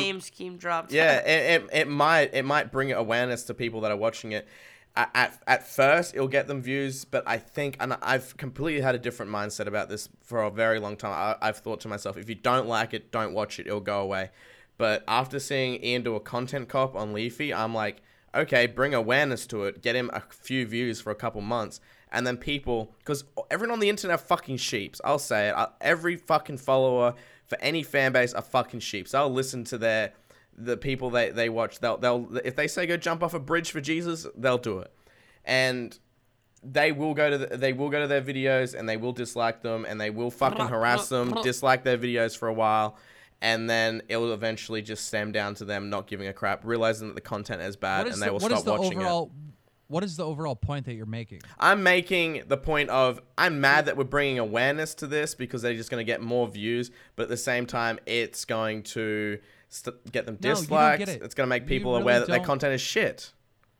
dropped. 0.57 0.91
yeah, 0.91 1.17
it, 1.25 1.63
it, 1.63 1.69
it 1.81 1.87
might 1.87 2.33
it 2.33 2.43
might 2.43 2.71
bring 2.71 2.91
awareness 2.91 3.43
to 3.43 3.53
people 3.53 3.81
that 3.81 3.91
are 3.91 3.97
watching 3.97 4.31
it. 4.31 4.47
at, 4.95 5.09
at, 5.13 5.41
at 5.47 5.67
first 5.67 6.13
it'll 6.13 6.27
get 6.27 6.47
them 6.47 6.61
views, 6.61 7.05
but 7.05 7.23
I 7.25 7.37
think, 7.37 7.77
and 7.79 7.97
I've 8.01 8.35
completely 8.37 8.81
had 8.81 8.95
a 8.95 8.99
different 8.99 9.31
mindset 9.31 9.67
about 9.67 9.89
this 9.89 10.09
for 10.21 10.43
a 10.43 10.51
very 10.51 10.79
long 10.79 10.97
time. 10.97 11.11
I, 11.13 11.47
I've 11.47 11.57
thought 11.57 11.79
to 11.81 11.87
myself, 11.87 12.17
if 12.17 12.27
you 12.27 12.35
don't 12.35 12.67
like 12.67 12.93
it, 12.93 13.11
don't 13.11 13.33
watch 13.33 13.59
it, 13.59 13.67
it'll 13.67 13.79
go 13.79 14.01
away. 14.01 14.31
But 14.77 15.03
after 15.07 15.39
seeing 15.39 15.83
Ian 15.83 16.03
do 16.03 16.15
a 16.15 16.19
content 16.19 16.67
cop 16.67 16.95
on 16.95 17.13
Leafy, 17.13 17.53
I'm 17.53 17.73
like, 17.73 18.01
okay, 18.33 18.65
bring 18.65 18.93
awareness 18.93 19.45
to 19.47 19.65
it, 19.65 19.81
get 19.81 19.95
him 19.95 20.09
a 20.13 20.21
few 20.29 20.65
views 20.65 20.99
for 20.99 21.11
a 21.11 21.15
couple 21.15 21.41
months, 21.41 21.79
and 22.11 22.27
then 22.27 22.37
people, 22.37 22.93
because 22.99 23.23
everyone 23.49 23.73
on 23.73 23.79
the 23.79 23.89
internet 23.89 24.19
are 24.19 24.23
fucking 24.23 24.57
sheeps. 24.57 24.99
I'll 25.03 25.19
say 25.19 25.49
it. 25.49 25.55
Uh, 25.55 25.67
every 25.79 26.17
fucking 26.17 26.57
follower 26.57 27.15
for 27.45 27.57
any 27.61 27.83
fan 27.83 28.11
base 28.11 28.33
are 28.33 28.41
fucking 28.41 28.81
sheeps. 28.81 29.13
I'll 29.13 29.31
listen 29.31 29.63
to 29.65 29.77
their 29.77 30.13
the 30.57 30.77
people 30.77 31.09
they, 31.09 31.29
they 31.29 31.49
watch. 31.49 31.79
They'll 31.79 31.97
they'll 31.97 32.37
if 32.43 32.55
they 32.55 32.67
say 32.67 32.85
go 32.85 32.97
jump 32.97 33.23
off 33.23 33.33
a 33.33 33.39
bridge 33.39 33.71
for 33.71 33.81
Jesus, 33.81 34.27
they'll 34.35 34.57
do 34.57 34.79
it, 34.79 34.93
and 35.45 35.97
they 36.63 36.91
will 36.91 37.13
go 37.13 37.29
to 37.29 37.37
the, 37.37 37.57
they 37.57 37.73
will 37.73 37.89
go 37.89 38.01
to 38.01 38.07
their 38.07 38.21
videos 38.21 38.77
and 38.77 38.87
they 38.87 38.97
will 38.97 39.13
dislike 39.13 39.61
them 39.61 39.85
and 39.87 39.99
they 39.99 40.11
will 40.11 40.29
fucking 40.29 40.67
harass 40.67 41.09
them, 41.09 41.33
dislike 41.41 41.83
their 41.83 41.97
videos 41.97 42.37
for 42.37 42.47
a 42.47 42.53
while, 42.53 42.97
and 43.41 43.69
then 43.69 44.03
it 44.07 44.17
will 44.17 44.33
eventually 44.33 44.81
just 44.81 45.07
stem 45.07 45.31
down 45.31 45.55
to 45.55 45.65
them 45.65 45.89
not 45.89 46.07
giving 46.07 46.27
a 46.27 46.33
crap, 46.33 46.61
realizing 46.63 47.07
that 47.07 47.15
the 47.15 47.21
content 47.21 47.61
is 47.61 47.75
bad, 47.75 48.07
and 48.07 48.21
they 48.21 48.27
the, 48.27 48.33
will 48.33 48.39
stop 48.39 48.63
the 48.63 48.71
watching 48.71 48.99
overall, 48.99 49.31
it. 49.47 49.50
What 49.91 50.05
is 50.05 50.15
the 50.15 50.25
overall 50.25 50.55
point 50.55 50.85
that 50.85 50.93
you're 50.93 51.05
making? 51.05 51.41
I'm 51.59 51.83
making 51.83 52.43
the 52.47 52.55
point 52.55 52.89
of 52.89 53.21
I'm 53.37 53.59
mad 53.59 53.87
that 53.87 53.97
we're 53.97 54.05
bringing 54.05 54.39
awareness 54.39 54.95
to 54.95 55.07
this 55.07 55.35
because 55.35 55.61
they're 55.61 55.73
just 55.73 55.91
going 55.91 55.99
to 55.99 56.09
get 56.09 56.21
more 56.21 56.47
views, 56.47 56.91
but 57.17 57.23
at 57.23 57.29
the 57.29 57.35
same 57.35 57.65
time, 57.65 57.99
it's 58.05 58.45
going 58.45 58.83
to 58.83 59.39
st- 59.67 60.11
get 60.11 60.25
them 60.25 60.37
disliked. 60.37 61.05
No, 61.05 61.13
it. 61.13 61.21
It's 61.21 61.35
going 61.35 61.45
to 61.45 61.49
make 61.49 61.67
people 61.67 61.91
really 61.91 62.03
aware 62.03 62.19
that 62.21 62.29
their 62.29 62.39
content 62.39 62.73
is 62.73 62.79
shit. 62.79 63.33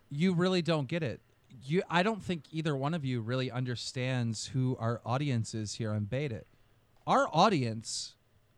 You 0.10 0.34
really 0.34 0.62
don't 0.62 0.89
get 0.89 1.02
it. 1.02 1.21
You, 1.63 1.82
I 1.89 2.04
don't 2.04 2.21
think 2.21 2.43
either 2.52 2.76
one 2.76 2.93
of 2.93 3.06
you 3.06 3.21
really 3.21 3.50
understands 3.50 4.47
who 4.47 4.76
our 4.82 5.00
audience 5.06 5.54
is 5.54 5.76
here 5.76 5.93
on 5.93 6.04
Baited. 6.04 6.43
Our 7.08 7.30
audience 7.32 8.15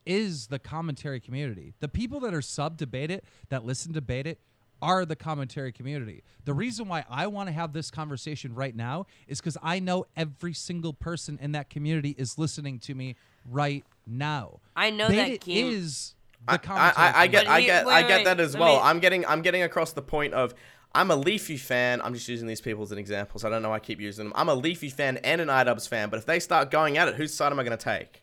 is 0.07 0.47
the 0.47 0.57
commentary 0.57 1.19
community. 1.19 1.75
The 1.81 1.87
people 1.87 2.19
that 2.21 2.33
are 2.33 2.41
sub 2.41 2.79
to 2.79 2.87
It, 2.91 3.23
that 3.49 3.63
listen 3.63 3.93
to 3.93 4.03
It, 4.07 4.39
are 4.83 5.05
the 5.05 5.15
commentary 5.15 5.71
community. 5.71 6.23
The 6.43 6.53
reason 6.53 6.89
why 6.89 7.05
I 7.09 7.27
want 7.27 7.47
to 7.47 7.53
have 7.53 7.71
this 7.71 7.89
conversation 7.89 8.53
right 8.53 8.75
now 8.75 9.05
is 9.27 9.39
because 9.39 9.57
I 9.63 9.79
know 9.79 10.05
every 10.17 10.53
single 10.53 10.91
person 10.91 11.39
in 11.41 11.53
that 11.53 11.69
community 11.69 12.13
is 12.17 12.37
listening 12.37 12.79
to 12.79 12.93
me 12.93 13.15
right 13.49 13.85
now. 14.05 14.59
I 14.75 14.89
know 14.89 15.07
Bait 15.07 15.15
that 15.15 15.29
It 15.29 15.41
Keem. 15.41 15.71
is 15.71 16.15
I, 16.45 16.59
I, 16.67 17.13
I, 17.15 17.27
get, 17.27 17.47
I 17.47 17.61
get, 17.61 17.87
I 17.87 18.05
get 18.05 18.25
that 18.25 18.41
as 18.41 18.57
well. 18.57 18.75
Me, 18.75 18.81
I'm 18.83 18.99
getting, 18.99 19.25
I'm 19.25 19.41
getting 19.41 19.63
across 19.63 19.93
the 19.93 20.01
point 20.01 20.33
of, 20.33 20.53
I'm 20.93 21.09
a 21.09 21.15
Leafy 21.15 21.55
fan. 21.55 22.01
I'm 22.01 22.13
just 22.13 22.27
using 22.27 22.47
these 22.47 22.59
people 22.59 22.83
as 22.83 22.91
an 22.91 22.97
example, 22.97 23.39
so 23.39 23.47
I 23.47 23.51
don't 23.51 23.61
know. 23.61 23.69
Why 23.69 23.77
I 23.77 23.79
keep 23.79 24.01
using 24.01 24.25
them. 24.25 24.33
I'm 24.35 24.49
a 24.49 24.53
Leafy 24.53 24.89
fan 24.89 25.17
and 25.17 25.39
an 25.39 25.47
iDubbbz 25.47 25.87
fan, 25.87 26.09
but 26.09 26.19
if 26.19 26.25
they 26.25 26.41
start 26.41 26.69
going 26.69 26.97
at 26.97 27.07
it, 27.07 27.15
whose 27.15 27.33
side 27.33 27.53
am 27.53 27.59
I 27.59 27.63
going 27.63 27.77
to 27.77 27.83
take? 27.83 28.21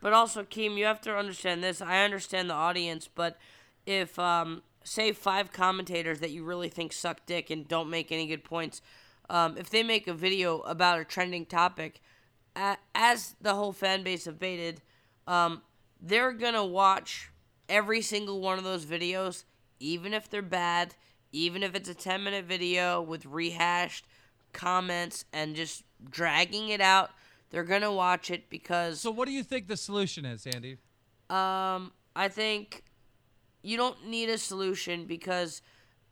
But 0.00 0.14
also, 0.14 0.42
Keem, 0.42 0.78
you 0.78 0.86
have 0.86 1.02
to 1.02 1.14
understand 1.14 1.62
this. 1.62 1.82
I 1.82 2.02
understand 2.02 2.48
the 2.48 2.54
audience, 2.54 3.08
but 3.14 3.38
if, 3.84 4.18
um, 4.18 4.62
say, 4.90 5.12
five 5.12 5.52
commentators 5.52 6.20
that 6.20 6.30
you 6.30 6.44
really 6.44 6.68
think 6.68 6.92
suck 6.92 7.24
dick 7.26 7.50
and 7.50 7.68
don't 7.68 7.88
make 7.88 8.10
any 8.10 8.26
good 8.26 8.42
points, 8.42 8.82
um, 9.28 9.56
if 9.56 9.70
they 9.70 9.82
make 9.82 10.08
a 10.08 10.14
video 10.14 10.60
about 10.60 10.98
a 10.98 11.04
trending 11.04 11.46
topic, 11.46 12.00
uh, 12.56 12.76
as 12.94 13.36
the 13.40 13.54
whole 13.54 13.72
fan 13.72 14.02
base 14.02 14.24
have 14.24 14.38
baited, 14.38 14.82
um, 15.28 15.62
they're 16.00 16.32
gonna 16.32 16.64
watch 16.64 17.30
every 17.68 18.02
single 18.02 18.40
one 18.40 18.58
of 18.58 18.64
those 18.64 18.84
videos, 18.84 19.44
even 19.78 20.12
if 20.12 20.28
they're 20.28 20.42
bad, 20.42 20.94
even 21.30 21.62
if 21.62 21.74
it's 21.74 21.88
a 21.88 21.94
10 21.94 22.24
minute 22.24 22.44
video 22.44 23.00
with 23.00 23.24
rehashed 23.26 24.06
comments 24.52 25.24
and 25.32 25.54
just 25.54 25.84
dragging 26.10 26.70
it 26.70 26.80
out, 26.80 27.10
they're 27.50 27.64
going 27.64 27.82
to 27.82 27.92
watch 27.92 28.30
it 28.30 28.50
because. 28.50 29.00
So, 29.00 29.10
what 29.10 29.26
do 29.26 29.32
you 29.32 29.42
think 29.42 29.68
the 29.68 29.76
solution 29.76 30.24
is, 30.24 30.46
Andy? 30.46 30.78
Um, 31.28 31.92
I 32.16 32.28
think 32.28 32.82
you 33.62 33.76
don't 33.76 34.06
need 34.06 34.28
a 34.28 34.38
solution 34.38 35.04
because 35.06 35.62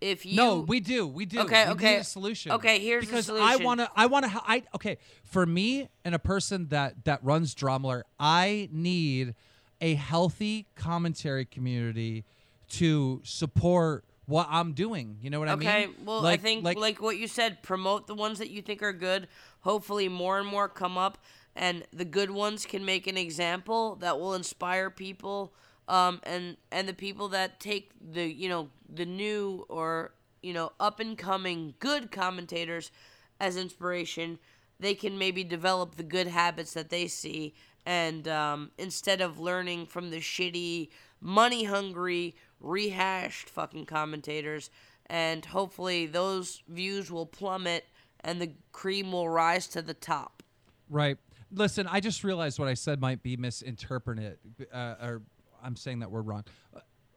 if 0.01 0.25
you 0.25 0.37
no 0.37 0.61
we 0.61 0.79
do 0.79 1.07
we 1.07 1.27
do 1.27 1.41
okay 1.41 1.67
we 1.67 1.73
okay 1.73 1.93
need 1.95 2.01
a 2.01 2.05
solution 2.05 2.53
okay 2.53 2.79
here's 2.79 3.05
because 3.05 3.27
the 3.27 3.37
solution. 3.37 3.61
i 3.61 3.65
want 3.65 3.81
to 3.81 3.91
i 3.97 4.07
want 4.07 4.25
to 4.25 4.43
i 4.47 4.63
okay 4.75 4.97
for 5.25 5.45
me 5.45 5.89
and 6.05 6.15
a 6.15 6.19
person 6.19 6.69
that 6.69 7.05
that 7.05 7.23
runs 7.25 7.55
DramaAlert 7.55 8.03
i 8.21 8.69
need 8.71 9.35
a 9.81 9.95
healthy 9.95 10.67
commentary 10.77 11.45
community 11.45 12.25
to 12.69 13.21
support 13.25 14.05
what 14.29 14.47
I'm 14.51 14.75
doing. 14.75 15.17
You 15.23 15.31
know 15.31 15.41
what 15.41 15.49
okay, 15.49 15.67
I 15.67 15.79
mean? 15.81 15.89
Okay, 15.89 16.03
well, 16.05 16.21
like, 16.21 16.41
I 16.41 16.43
think 16.43 16.65
like, 16.65 16.77
like 16.77 17.03
what 17.03 17.17
you 17.17 17.27
said, 17.27 17.63
promote 17.63 18.07
the 18.07 18.15
ones 18.15 18.39
that 18.39 18.51
you 18.51 18.61
think 18.61 18.83
are 18.83 18.93
good. 18.93 19.27
Hopefully, 19.61 20.09
more 20.09 20.39
and 20.39 20.47
more 20.47 20.69
come 20.69 20.99
up, 20.99 21.19
and 21.57 21.83
the 21.93 22.05
good 22.05 22.31
ones 22.31 22.67
can 22.67 22.85
make 22.85 23.07
an 23.07 23.17
example 23.17 23.97
that 23.97 24.21
will 24.21 24.35
inspire 24.35 24.91
people. 24.91 25.55
Um, 25.89 26.21
and 26.23 26.57
and 26.71 26.89
the 26.89 26.95
people 26.95 27.29
that 27.29 27.59
take 27.59 27.91
the 28.13 28.25
you 28.25 28.49
know 28.49 28.69
the 28.89 29.07
new 29.07 29.67
or 29.69 30.13
you 30.43 30.53
know 30.53 30.73
up 30.79 31.01
and 31.01 31.19
coming 31.19 31.75
good 31.81 32.13
commentators 32.13 32.93
as 33.41 33.57
inspiration, 33.57 34.39
they 34.79 34.95
can 34.95 35.19
maybe 35.19 35.43
develop 35.43 35.97
the 35.97 36.03
good 36.03 36.29
habits 36.29 36.75
that 36.75 36.91
they 36.91 37.09
see 37.09 37.55
and 37.89 38.29
um, 38.29 38.71
instead 38.77 39.23
of 39.23 39.39
learning 39.39 39.87
from 39.87 40.11
the 40.11 40.19
shitty, 40.19 40.91
money 41.23 41.65
hungry, 41.65 42.37
rehashed 42.61 43.49
fucking 43.49 43.87
commentators, 43.87 44.69
and 45.07 45.43
hopefully 45.47 46.05
those 46.05 46.63
views 46.69 47.11
will 47.11 47.25
plummet 47.25 47.87
and 48.21 48.43
the 48.43 48.53
cream 48.73 49.11
will 49.11 49.31
rise 49.31 49.67
to 49.69 49.81
the 49.81 49.95
top. 49.95 50.43
Right. 50.91 51.17
Listen, 51.51 51.87
I 51.87 52.01
just 52.01 52.25
realized 52.25 52.59
what 52.59 52.69
I 52.69 52.75
said 52.75 53.01
might 53.01 53.23
be 53.23 53.39
misinterpreted, 53.39 54.37
uh, 54.71 54.95
or 55.01 55.23
I'm 55.63 55.77
saying 55.77 56.01
that 56.01 56.11
word 56.11 56.27
wrong. 56.27 56.45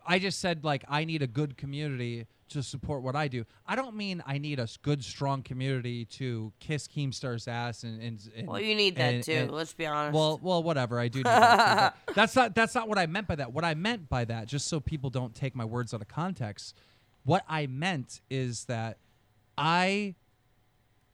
I 0.05 0.19
just 0.19 0.39
said 0.39 0.63
like 0.63 0.83
I 0.89 1.05
need 1.05 1.21
a 1.21 1.27
good 1.27 1.57
community 1.57 2.27
to 2.49 2.61
support 2.61 3.01
what 3.01 3.15
I 3.15 3.27
do. 3.27 3.45
I 3.65 3.75
don't 3.75 3.95
mean 3.95 4.21
I 4.25 4.37
need 4.37 4.59
a 4.59 4.67
good, 4.81 5.03
strong 5.03 5.41
community 5.41 6.05
to 6.05 6.51
kiss 6.59 6.87
Keemstar's 6.87 7.47
ass 7.47 7.83
and, 7.83 8.01
and, 8.01 8.29
and 8.35 8.47
well, 8.47 8.59
you 8.59 8.75
need 8.75 8.95
that 8.97 9.13
and, 9.13 9.23
too. 9.23 9.31
And, 9.31 9.51
let's 9.51 9.73
be 9.73 9.85
honest. 9.85 10.13
Well, 10.13 10.39
well, 10.41 10.61
whatever. 10.61 10.99
I 10.99 11.07
do. 11.07 11.19
Need 11.19 11.25
that 11.25 11.95
too, 12.07 12.13
that's 12.15 12.35
not 12.35 12.55
that's 12.55 12.75
not 12.75 12.87
what 12.87 12.97
I 12.97 13.05
meant 13.05 13.27
by 13.27 13.35
that. 13.35 13.53
What 13.53 13.63
I 13.63 13.73
meant 13.73 14.09
by 14.09 14.25
that, 14.25 14.47
just 14.47 14.67
so 14.67 14.79
people 14.79 15.09
don't 15.09 15.33
take 15.33 15.55
my 15.55 15.65
words 15.65 15.93
out 15.93 16.01
of 16.01 16.07
context, 16.07 16.75
what 17.23 17.43
I 17.47 17.67
meant 17.67 18.21
is 18.29 18.65
that 18.65 18.97
I 19.57 20.15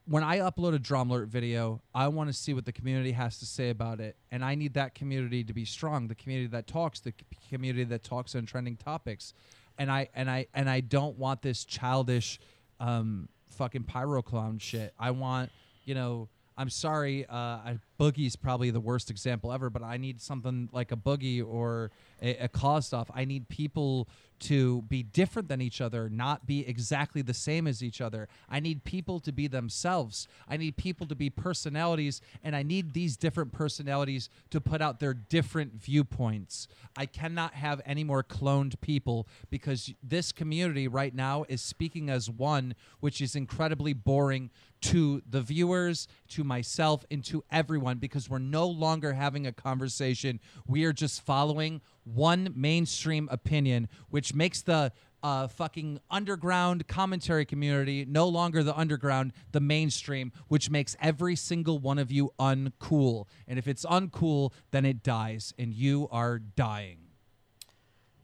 when 0.10 0.24
I 0.24 0.39
upload 0.39 0.74
a 0.74 0.80
DramaAlert 0.80 1.28
video, 1.28 1.82
I 1.93 2.08
want 2.08 2.30
to 2.30 2.34
see 2.34 2.54
what 2.54 2.65
the 2.65 2.72
community 2.72 3.12
has 3.12 3.39
to 3.39 3.46
say 3.46 3.70
about 3.70 4.00
it, 4.00 4.15
and 4.32 4.43
I 4.43 4.56
need 4.56 4.74
that 4.76 4.96
community 4.96 5.43
to 5.43 5.54
be 5.54 5.65
strong. 5.65 6.08
The 6.08 6.15
community 6.15 6.48
that 6.48 6.65
talks, 6.65 7.02
the 7.02 7.13
community 7.50 7.84
that 7.84 8.04
talks 8.04 8.34
on 8.34 8.46
trending 8.46 8.78
topics, 8.78 9.34
and 9.78 9.91
I 9.91 10.10
and 10.15 10.30
I 10.30 10.48
and 10.54 10.70
I 10.70 10.80
don't 10.80 11.17
want 11.17 11.41
this 11.41 11.65
childish, 11.65 12.39
um, 12.80 13.28
fucking 13.50 13.84
pyro 13.84 14.22
clown 14.22 14.60
shit. 14.60 14.93
I 14.98 15.12
want 15.12 15.52
you 15.86 15.93
know. 15.93 16.30
I'm 16.60 16.72
sorry, 16.72 17.24
uh, 17.30 17.76
Boogie's 17.99 18.36
probably 18.36 18.69
the 18.69 18.79
worst 18.79 19.10
example 19.10 19.51
ever, 19.51 19.69
but 19.69 19.83
I 19.83 19.97
need 19.97 20.21
something 20.21 20.69
like 20.71 20.91
a 20.91 20.95
Boogie 20.95 21.45
or 21.45 21.91
a, 22.21 22.38
a 22.38 22.47
Kostov. 22.47 23.10
I 23.13 23.25
need 23.25 23.49
people 23.49 24.07
to 24.39 24.83
be 24.83 25.01
different 25.01 25.47
than 25.47 25.62
each 25.62 25.81
other, 25.81 26.10
not 26.10 26.45
be 26.45 26.67
exactly 26.67 27.21
the 27.21 27.33
same 27.33 27.65
as 27.65 27.83
each 27.83 28.01
other. 28.01 28.27
I 28.49 28.60
need 28.60 28.83
people 28.83 29.19
to 29.21 29.31
be 29.31 29.47
themselves. 29.47 30.27
I 30.47 30.57
need 30.57 30.77
people 30.77 31.07
to 31.07 31.15
be 31.15 31.29
personalities, 31.29 32.21
and 32.43 32.55
I 32.55 32.62
need 32.62 32.93
these 32.93 33.17
different 33.17 33.51
personalities 33.51 34.29
to 34.51 34.62
put 34.62 34.81
out 34.81 34.99
their 34.99 35.15
different 35.15 35.81
viewpoints. 35.81 36.67
I 36.95 37.07
cannot 37.07 37.55
have 37.55 37.81
any 37.86 38.03
more 38.03 38.23
cloned 38.23 38.79
people 38.79 39.27
because 39.49 39.93
this 40.03 40.31
community 40.31 40.88
right 40.88 41.15
now 41.15 41.45
is 41.49 41.62
speaking 41.62 42.10
as 42.10 42.29
one, 42.29 42.75
which 42.99 43.21
is 43.21 43.36
incredibly 43.36 43.93
boring 43.93 44.51
to 44.79 45.23
the 45.27 45.41
viewers, 45.41 46.07
to 46.29 46.43
myself, 46.43 47.03
and 47.10 47.23
to 47.25 47.43
everyone 47.51 47.87
because 47.95 48.30
we're 48.30 48.39
no 48.39 48.67
longer 48.67 49.13
having 49.13 49.47
a 49.47 49.54
conversation. 49.54 50.41
We 50.67 50.84
are 50.84 50.93
just 50.93 51.21
following 51.21 51.82
one 52.04 52.54
mainstream 52.56 53.30
opinion, 53.32 53.88
which 54.10 54.34
makes 54.34 54.62
the 54.62 54.91
uh, 55.23 55.47
fucking 55.47 56.00
underground 56.12 56.88
commentary 56.88 57.45
community 57.45 58.06
no 58.06 58.28
longer 58.28 58.63
the 58.63 58.78
underground, 58.78 59.34
the 59.52 59.60
mainstream, 59.60 60.32
which 60.47 60.70
makes 60.70 60.95
every 61.01 61.36
single 61.36 61.80
one 61.80 61.97
of 61.97 62.11
you 62.11 62.32
uncool. 62.39 63.26
And 63.47 63.57
if 63.57 63.68
it's 63.68 63.86
uncool, 63.86 64.51
then 64.72 64.86
it 64.86 65.03
dies, 65.03 65.53
and 65.57 65.74
you 65.74 66.07
are 66.11 66.39
dying. 66.39 66.99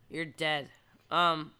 You're 0.09 0.25
dead. 0.25 0.69
Um, 1.09 1.51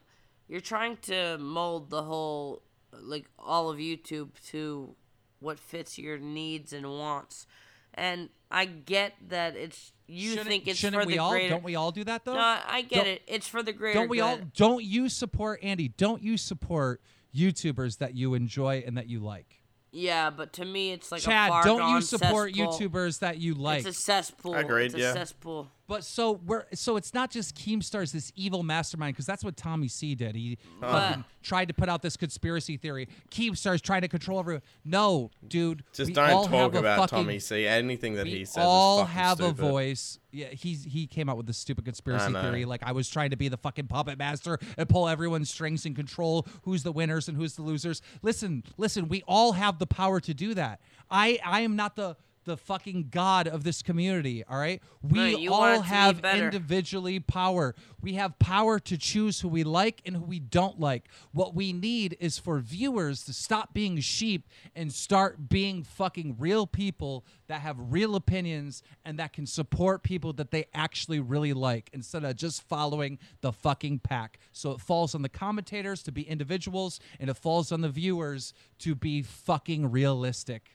you're 0.47 0.61
trying 0.61 0.97
to 1.03 1.37
mold 1.39 1.89
the 1.89 2.03
whole, 2.03 2.61
like 2.91 3.25
all 3.39 3.69
of 3.69 3.77
YouTube 3.77 4.29
to 4.51 4.95
what 5.39 5.59
fits 5.59 5.97
your 5.97 6.17
needs 6.17 6.71
and 6.73 6.89
wants 6.89 7.47
and 7.95 8.29
I 8.51 8.65
get 8.65 9.13
that 9.29 9.55
it's 9.55 9.91
you 10.07 10.31
shouldn't, 10.31 10.47
think 10.47 10.67
it's 10.67 10.77
shouldn't 10.79 11.01
for 11.01 11.07
we 11.07 11.13
the 11.13 11.19
all, 11.19 11.31
greater. 11.31 11.49
Don't 11.49 11.63
we 11.63 11.75
all 11.75 11.91
do 11.91 12.03
that 12.03 12.25
though? 12.25 12.35
No, 12.35 12.39
I 12.39 12.81
get 12.81 12.95
don't, 12.97 13.07
it. 13.07 13.21
It's 13.27 13.47
for 13.47 13.63
the 13.63 13.73
greater. 13.73 13.99
Don't 13.99 14.09
we 14.09 14.17
good. 14.17 14.23
all? 14.23 14.39
Don't 14.55 14.83
you 14.83 15.09
support 15.09 15.59
Andy? 15.63 15.87
Don't 15.87 16.21
you 16.21 16.37
support 16.37 17.01
YouTubers 17.35 17.97
that 17.97 18.15
you 18.15 18.33
enjoy 18.33 18.83
and 18.85 18.97
that 18.97 19.07
you 19.07 19.19
like. 19.19 19.63
Yeah, 19.91 20.31
but 20.31 20.53
to 20.53 20.65
me, 20.65 20.91
it's 20.91 21.11
like 21.11 21.21
Chad, 21.21 21.49
far 21.49 21.63
don't 21.63 21.91
you 21.91 22.01
support 22.01 22.55
cesspool. 22.55 22.73
YouTubers 22.73 23.19
that 23.19 23.37
you 23.37 23.53
like? 23.53 23.85
It's 23.85 23.99
a 23.99 24.01
cesspool. 24.01 24.55
Agreed, 24.55 24.85
It's 24.85 24.95
a 24.95 24.99
yeah. 24.99 25.13
cesspool. 25.13 25.69
But 25.87 26.05
so 26.05 26.39
we're 26.45 26.65
so 26.73 26.95
it's 26.95 27.13
not 27.13 27.29
just 27.29 27.55
Keemstar's 27.55 28.13
this 28.13 28.31
evil 28.35 28.63
mastermind 28.63 29.15
because 29.15 29.25
that's 29.25 29.43
what 29.43 29.57
Tommy 29.57 29.89
C 29.89 30.15
did. 30.15 30.35
He 30.35 30.57
uh-huh. 30.81 30.91
fucking 30.91 31.25
tried 31.41 31.67
to 31.67 31.73
put 31.73 31.89
out 31.89 32.01
this 32.01 32.15
conspiracy 32.15 32.77
theory. 32.77 33.09
Keemstar's 33.29 33.81
trying 33.81 34.01
to 34.01 34.07
control 34.07 34.39
everyone. 34.39 34.61
No, 34.85 35.29
dude. 35.45 35.83
Just 35.91 36.09
we 36.09 36.13
don't 36.13 36.49
talk 36.49 36.75
about 36.75 37.09
fucking, 37.09 37.25
Tommy 37.25 37.39
C. 37.39 37.67
Anything 37.67 38.13
that 38.13 38.27
he 38.27 38.45
says 38.45 38.63
all 38.65 39.01
is 39.01 39.07
fucking 39.07 39.15
We 39.15 39.21
all 39.21 39.27
have 39.27 39.39
a 39.41 39.51
voice. 39.51 40.19
Yeah, 40.31 40.47
he's 40.47 40.85
he 40.85 41.05
came 41.05 41.27
out 41.27 41.35
with 41.35 41.47
this 41.47 41.57
stupid 41.57 41.83
conspiracy 41.83 42.31
theory. 42.31 42.63
Like 42.63 42.81
I 42.83 42.93
was 42.93 43.09
trying 43.09 43.31
to 43.31 43.37
be 43.37 43.49
the 43.49 43.57
fucking 43.57 43.87
puppet 43.87 44.17
master 44.17 44.59
and 44.77 44.87
pull 44.87 45.09
everyone's 45.09 45.49
strings 45.49 45.85
and 45.85 45.95
control 45.95 46.47
who's 46.61 46.83
the 46.83 46.93
winners 46.93 47.27
and 47.27 47.35
who's 47.35 47.55
the 47.55 47.61
losers. 47.61 48.01
Listen, 48.21 48.63
listen. 48.77 49.09
We 49.09 49.21
all 49.27 49.51
have 49.51 49.79
the 49.79 49.87
power 49.87 50.21
to 50.21 50.33
do 50.33 50.53
that. 50.53 50.79
I 51.11 51.39
I 51.43 51.59
am 51.61 51.75
not 51.75 51.97
the 51.97 52.15
the 52.45 52.57
fucking 52.57 53.09
god 53.09 53.47
of 53.47 53.63
this 53.63 53.81
community. 53.81 54.43
All 54.43 54.57
right, 54.57 54.81
we 55.01 55.19
Right, 55.19 55.39
you 55.39 55.51
want 55.51 55.73
it 55.73 55.75
all 55.75 55.83
to 55.83 55.83
be 55.83 55.89
have 55.89 56.25
individually 56.25 57.19
power. 57.19 57.75
We 58.01 58.13
have 58.13 58.37
power 58.39 58.79
to 58.79 58.97
choose 58.97 59.41
who 59.41 59.47
we 59.47 59.63
like 59.63 60.01
and 60.05 60.17
who 60.17 60.23
we 60.23 60.39
don't 60.39 60.79
like. 60.79 61.07
What 61.31 61.55
we 61.55 61.73
need 61.73 62.17
is 62.19 62.37
for 62.37 62.59
viewers 62.59 63.23
to 63.25 63.33
stop 63.33 63.73
being 63.73 63.99
sheep 63.99 64.47
and 64.75 64.91
start 64.91 65.49
being 65.49 65.83
fucking 65.83 66.37
real 66.39 66.67
people 66.67 67.25
that 67.47 67.61
have 67.61 67.77
real 67.79 68.15
opinions 68.15 68.83
and 69.05 69.19
that 69.19 69.33
can 69.33 69.45
support 69.45 70.03
people 70.03 70.33
that 70.33 70.51
they 70.51 70.65
actually 70.73 71.19
really 71.19 71.53
like 71.53 71.89
instead 71.93 72.23
of 72.23 72.35
just 72.35 72.61
following 72.63 73.19
the 73.41 73.51
fucking 73.51 73.99
pack. 73.99 74.39
So 74.51 74.71
it 74.71 74.81
falls 74.81 75.15
on 75.15 75.21
the 75.21 75.29
commentators 75.29 76.03
to 76.03 76.11
be 76.11 76.23
individuals 76.23 76.99
and 77.19 77.29
it 77.29 77.35
falls 77.35 77.71
on 77.71 77.81
the 77.81 77.89
viewers 77.89 78.53
to 78.79 78.95
be 78.95 79.21
fucking 79.21 79.91
realistic. 79.91 80.71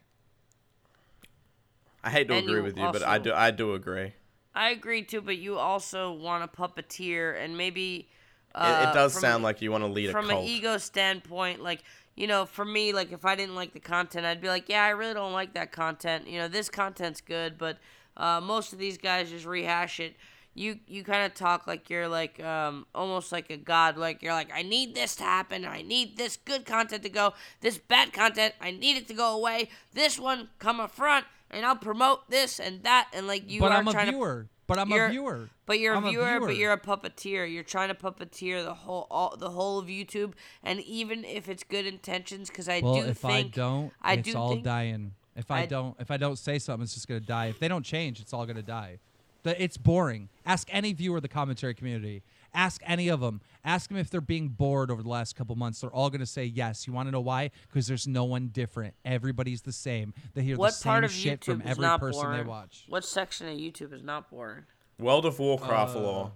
I 2.04 2.10
hate 2.10 2.28
to 2.28 2.34
And 2.34 2.44
agree 2.44 2.58
you 2.58 2.62
with 2.62 2.76
you, 2.78 2.88
but 2.92 3.02
I 3.02 3.18
do. 3.18 3.32
I 3.32 3.50
do 3.50 3.74
agree. 3.74 4.14
I 4.54 4.70
agree 4.70 5.02
too, 5.02 5.20
but 5.20 5.36
you 5.36 5.56
also 5.58 6.12
want 6.12 6.44
a 6.44 6.48
puppeteer, 6.48 7.42
and 7.42 7.56
maybe. 7.56 8.08
It, 8.54 8.60
Uh, 8.60 8.86
it 8.90 8.94
does 8.94 9.12
from- 9.12 9.20
sound 9.20 9.44
like 9.44 9.60
you 9.60 9.70
want 9.70 9.84
to 9.84 9.88
lead 9.88 10.08
a 10.08 10.12
from 10.12 10.30
an 10.30 10.38
ego 10.38 10.78
standpoint, 10.78 11.62
like 11.62 11.82
you 12.16 12.26
know, 12.26 12.46
for 12.46 12.64
me, 12.64 12.92
like 12.92 13.12
if 13.12 13.24
I 13.24 13.36
didn't 13.36 13.54
like 13.54 13.72
the 13.72 13.78
content, 13.80 14.26
I'd 14.26 14.40
be 14.40 14.48
like, 14.48 14.68
yeah, 14.68 14.82
I 14.82 14.88
really 14.88 15.14
don't 15.14 15.32
like 15.32 15.52
that 15.54 15.70
content. 15.70 16.26
You 16.26 16.38
know, 16.38 16.48
this 16.48 16.68
content's 16.68 17.20
good, 17.20 17.56
but 17.56 17.78
uh, 18.16 18.40
most 18.40 18.72
of 18.72 18.80
these 18.80 18.98
guys 18.98 19.30
just 19.30 19.46
rehash 19.46 20.00
it. 20.00 20.16
You 20.54 20.80
you 20.88 21.04
kind 21.04 21.24
of 21.24 21.34
talk 21.34 21.68
like 21.68 21.88
you're 21.88 22.08
like 22.08 22.42
um, 22.42 22.86
almost 22.92 23.30
like 23.30 23.50
a 23.50 23.56
god. 23.56 23.96
Like 23.96 24.20
you're 24.22 24.32
like, 24.32 24.50
I 24.52 24.62
need 24.62 24.96
this 24.96 25.14
to 25.16 25.22
happen. 25.22 25.64
I 25.64 25.82
need 25.82 26.16
this 26.16 26.36
good 26.36 26.66
content 26.66 27.04
to 27.04 27.08
go. 27.08 27.34
This 27.60 27.78
bad 27.78 28.12
content, 28.12 28.54
I 28.60 28.72
need 28.72 28.96
it 28.96 29.06
to 29.08 29.14
go 29.14 29.36
away. 29.36 29.68
This 29.92 30.18
one 30.18 30.48
come 30.58 30.80
up 30.80 30.90
front, 30.90 31.26
and 31.50 31.64
I'll 31.66 31.76
promote 31.76 32.28
this 32.30 32.58
and 32.60 32.82
that, 32.84 33.08
and 33.12 33.26
like 33.26 33.50
you 33.50 33.60
but 33.60 33.72
are 33.72 33.78
I'm 33.78 33.88
a 33.88 33.92
trying 33.92 34.06
to 34.06 34.12
viewer. 34.12 34.46
But 34.66 34.78
I'm 34.78 34.92
a 34.92 35.08
viewer. 35.08 35.48
but 35.64 35.78
you're 35.80 35.94
a 35.94 35.96
I'm 35.96 36.08
viewer, 36.10 36.40
but 36.40 36.56
you're 36.56 36.72
a 36.72 36.78
puppeteer. 36.80 37.50
You're 37.50 37.62
trying 37.62 37.88
to 37.88 37.94
puppeteer 37.94 38.62
the 38.62 38.74
whole 38.74 39.06
all, 39.10 39.34
the 39.36 39.48
whole 39.50 39.78
of 39.78 39.86
YouTube, 39.86 40.34
and 40.62 40.80
even 40.80 41.24
if 41.24 41.48
it's 41.48 41.64
good 41.64 41.86
intentions, 41.86 42.48
because 42.50 42.68
I 42.68 42.80
Well, 42.80 42.96
do 43.00 43.06
if 43.08 43.16
think 43.18 43.32
I 43.32 43.42
don't, 43.56 43.92
I 44.02 44.12
it's 44.14 44.30
do 44.30 44.36
all 44.36 44.50
think, 44.50 44.64
dying. 44.64 45.12
If 45.36 45.50
I, 45.50 45.60
I- 45.60 45.66
don't, 45.66 45.96
if 45.98 46.10
I 46.10 46.16
don't 46.18 46.36
say 46.38 46.58
something, 46.58 46.82
it's 46.82 46.92
just 46.94 47.08
gonna 47.08 47.20
die. 47.20 47.46
If 47.46 47.58
they 47.60 47.68
don't 47.68 47.84
change, 47.84 48.20
it's 48.20 48.34
all 48.34 48.44
gonna 48.44 48.60
die. 48.60 48.98
The, 49.44 49.62
it's 49.62 49.76
boring. 49.78 50.28
Ask 50.44 50.68
any 50.70 50.92
viewer 50.92 51.16
of 51.16 51.22
the 51.22 51.28
commentary 51.28 51.72
community. 51.72 52.22
Ask 52.58 52.82
any 52.84 53.06
of 53.06 53.20
them. 53.20 53.40
Ask 53.64 53.88
them 53.88 53.96
if 53.98 54.10
they're 54.10 54.20
being 54.20 54.48
bored 54.48 54.90
over 54.90 55.00
the 55.00 55.08
last 55.08 55.36
couple 55.36 55.54
months. 55.54 55.80
They're 55.80 55.90
all 55.90 56.10
gonna 56.10 56.26
say 56.26 56.44
yes. 56.44 56.88
You 56.88 56.92
want 56.92 57.06
to 57.06 57.12
know 57.12 57.20
why? 57.20 57.52
Because 57.68 57.86
there's 57.86 58.08
no 58.08 58.24
one 58.24 58.48
different. 58.48 58.94
Everybody's 59.04 59.62
the 59.62 59.72
same. 59.72 60.12
They 60.34 60.42
hear 60.42 60.56
What 60.56 60.70
the 60.70 60.72
same 60.78 60.90
part 60.90 61.04
of 61.04 61.12
shit 61.12 61.40
YouTube 61.40 61.44
from 61.44 61.60
is 61.62 61.70
every 61.70 61.82
not 61.82 62.00
person 62.00 62.22
boring? 62.22 62.38
they 62.38 62.48
watch. 62.48 62.84
What 62.88 63.04
section 63.04 63.46
of 63.48 63.54
YouTube 63.56 63.92
is 63.92 64.02
not 64.02 64.28
boring? 64.28 64.64
World 64.98 65.24
of 65.24 65.38
Warcraft 65.38 65.94
Uh, 65.94 66.00
lore. 66.00 66.32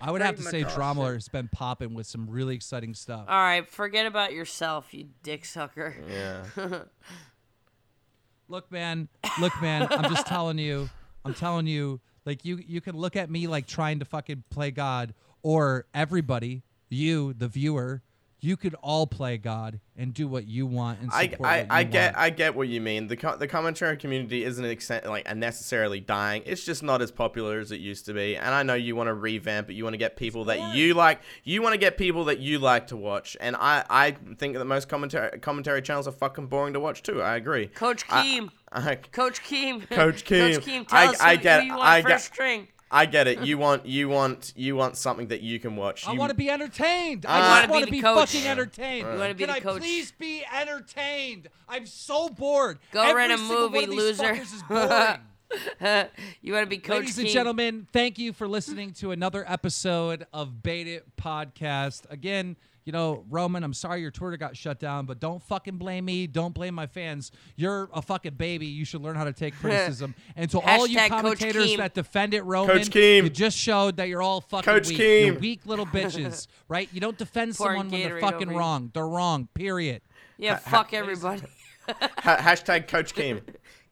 I 0.00 0.12
would 0.12 0.22
have 0.22 0.36
to 0.36 0.42
say 0.42 0.62
much 0.62 0.70
all 0.70 0.76
drama 0.76 1.12
has 1.14 1.26
been 1.26 1.48
popping 1.48 1.94
with 1.94 2.06
some 2.06 2.30
really 2.30 2.54
exciting 2.54 2.94
stuff. 2.94 3.24
All 3.28 3.36
right, 3.42 3.68
forget 3.68 4.06
about 4.06 4.32
yourself, 4.32 4.94
you 4.94 5.08
dick 5.24 5.44
sucker. 5.44 5.96
Yeah. 6.08 6.44
look 8.48 8.70
man 8.72 9.08
look 9.40 9.52
man 9.62 9.86
i'm 9.92 10.10
just 10.10 10.26
telling 10.28 10.58
you 10.58 10.90
i'm 11.24 11.32
telling 11.34 11.68
you 11.68 12.00
like 12.24 12.44
you 12.44 12.60
you 12.66 12.80
can 12.80 12.96
look 12.96 13.16
at 13.16 13.30
me 13.30 13.46
like 13.46 13.66
trying 13.66 13.98
to 13.98 14.04
fucking 14.04 14.44
play 14.50 14.70
god 14.70 15.14
or 15.42 15.86
everybody 15.94 16.62
you 16.88 17.32
the 17.32 17.48
viewer 17.48 18.02
you 18.42 18.56
could 18.56 18.74
all 18.82 19.06
play 19.06 19.36
god 19.36 19.80
and 19.96 20.14
do 20.14 20.26
what 20.26 20.46
you 20.46 20.64
want 20.66 20.98
and 21.00 21.10
I, 21.12 21.28
support 21.28 21.48
I, 21.48 21.56
what 21.58 21.66
you 21.66 21.72
I 21.72 21.82
get 21.84 22.14
want. 22.14 22.16
I 22.16 22.30
get 22.30 22.54
what 22.56 22.68
you 22.68 22.80
mean. 22.80 23.06
The 23.06 23.16
co- 23.18 23.36
the 23.36 23.46
commentary 23.46 23.98
community 23.98 24.44
isn't 24.44 24.64
exce- 24.64 25.06
like 25.06 25.36
necessarily 25.36 26.00
dying. 26.00 26.42
It's 26.46 26.64
just 26.64 26.82
not 26.82 27.02
as 27.02 27.10
popular 27.10 27.58
as 27.58 27.70
it 27.70 27.80
used 27.80 28.06
to 28.06 28.14
be. 28.14 28.36
And 28.36 28.54
I 28.54 28.62
know 28.62 28.72
you 28.72 28.96
want 28.96 29.08
to 29.08 29.12
revamp 29.14 29.68
it. 29.68 29.74
You 29.74 29.84
want 29.84 29.92
to 29.92 29.98
get 29.98 30.16
people 30.16 30.46
that 30.46 30.74
you 30.74 30.94
like. 30.94 31.20
You 31.44 31.60
want 31.60 31.74
to 31.74 31.78
get 31.78 31.98
people 31.98 32.24
that 32.24 32.38
you 32.38 32.58
like 32.58 32.86
to 32.86 32.96
watch. 32.96 33.36
And 33.42 33.54
I, 33.56 33.84
I 33.90 34.12
think 34.38 34.56
that 34.56 34.64
most 34.64 34.88
commentary 34.88 35.38
commentary 35.40 35.82
channels 35.82 36.08
are 36.08 36.12
fucking 36.12 36.46
boring 36.46 36.72
to 36.72 36.80
watch 36.80 37.02
too. 37.02 37.20
I 37.20 37.36
agree. 37.36 37.66
Coach 37.66 38.04
I- 38.08 38.24
Keem, 38.24 38.48
I, 38.48 38.52
Coach 39.12 39.42
Keem, 39.42 39.88
Coach 39.90 40.24
Keem. 40.24 40.54
Coach 40.54 40.64
Keem, 40.66 40.86
tell 40.88 40.98
I- 40.98 41.06
us 41.12 41.20
I 41.20 41.36
who, 41.36 41.42
get- 41.42 41.60
who 41.60 41.66
you 41.66 41.72
want 41.74 41.82
I 41.88 42.02
first 42.02 42.08
get- 42.12 42.20
string. 42.34 42.68
I 42.92 43.06
get 43.06 43.28
it. 43.28 43.42
You 43.42 43.56
want 43.56 43.86
you 43.86 44.08
want 44.08 44.52
you 44.56 44.74
want 44.74 44.96
something 44.96 45.28
that 45.28 45.42
you 45.42 45.60
can 45.60 45.76
watch. 45.76 46.08
I 46.08 46.12
want 46.14 46.30
to 46.30 46.34
be 46.36 46.50
entertained. 46.50 47.24
Uh, 47.24 47.28
I 47.28 47.38
You 47.38 47.60
just 47.62 47.70
wanna 47.70 47.86
be 47.86 47.90
be, 47.92 48.00
fucking 48.00 48.46
entertained. 48.48 49.06
You 49.12 49.18
wanna 49.18 49.34
be 49.34 49.44
Can 49.44 49.52
the 49.52 49.54
I 49.54 49.60
coach. 49.60 49.80
please 49.80 50.10
be 50.10 50.42
entertained? 50.52 51.48
I'm 51.68 51.86
so 51.86 52.28
bored. 52.28 52.80
Go 52.90 53.00
Every 53.02 53.14
rent 53.28 53.32
a 53.32 53.36
movie, 53.38 53.84
of 53.84 53.90
these 53.90 53.96
loser. 53.96 54.24
fuckers 54.24 54.54
is 54.54 56.06
you 56.42 56.52
want 56.52 56.64
to 56.64 56.68
be 56.68 56.78
Coach 56.78 56.98
Ladies 57.00 57.18
and 57.18 57.28
gentlemen, 57.28 57.86
thank 57.92 58.18
you 58.18 58.32
for 58.32 58.48
listening 58.48 58.92
to 58.94 59.12
another 59.12 59.44
episode 59.48 60.26
of 60.32 60.60
Baited 60.62 61.02
Podcast. 61.20 62.02
Again, 62.10 62.56
you 62.84 62.92
know, 62.92 63.24
Roman, 63.28 63.62
I'm 63.62 63.74
sorry 63.74 64.00
your 64.00 64.10
Twitter 64.10 64.36
got 64.36 64.56
shut 64.56 64.78
down, 64.80 65.06
but 65.06 65.20
don't 65.20 65.42
fucking 65.42 65.76
blame 65.76 66.04
me. 66.06 66.26
Don't 66.26 66.54
blame 66.54 66.74
my 66.74 66.86
fans. 66.86 67.30
You're 67.56 67.88
a 67.92 68.00
fucking 68.02 68.34
baby. 68.34 68.66
You 68.66 68.84
should 68.84 69.02
learn 69.02 69.16
how 69.16 69.24
to 69.24 69.32
take 69.32 69.54
criticism. 69.60 70.14
and 70.36 70.50
to 70.50 70.60
all 70.60 70.86
you 70.86 70.96
Hashtag 70.98 71.08
Coach 71.08 71.10
commentators 71.10 71.66
Keem. 71.70 71.76
that 71.78 71.94
defend 71.94 72.34
it, 72.34 72.42
Roman, 72.42 72.76
Coach 72.78 72.90
Keem. 72.90 73.24
you 73.24 73.30
just 73.30 73.56
showed 73.58 73.96
that 73.98 74.08
you're 74.08 74.22
all 74.22 74.40
fucking 74.40 74.64
Coach 74.64 74.88
weak. 74.88 74.98
Keem. 74.98 75.26
You're 75.26 75.38
weak 75.38 75.66
little 75.66 75.86
bitches, 75.86 76.46
right? 76.68 76.88
You 76.92 77.00
don't 77.00 77.18
defend 77.18 77.54
Pouring 77.56 77.80
someone 77.82 77.90
when 77.90 78.02
they're 78.02 78.16
Gatorade 78.18 78.20
fucking 78.20 78.42
over 78.48 78.52
you. 78.52 78.58
wrong. 78.58 78.90
They're 78.94 79.08
wrong. 79.08 79.48
Period. 79.54 80.02
Yeah, 80.38 80.56
fuck 80.56 80.94
everybody. 80.94 81.42
ha- 81.88 82.36
hashtag 82.38 82.88
Coach 82.88 83.14
Keem. 83.14 83.42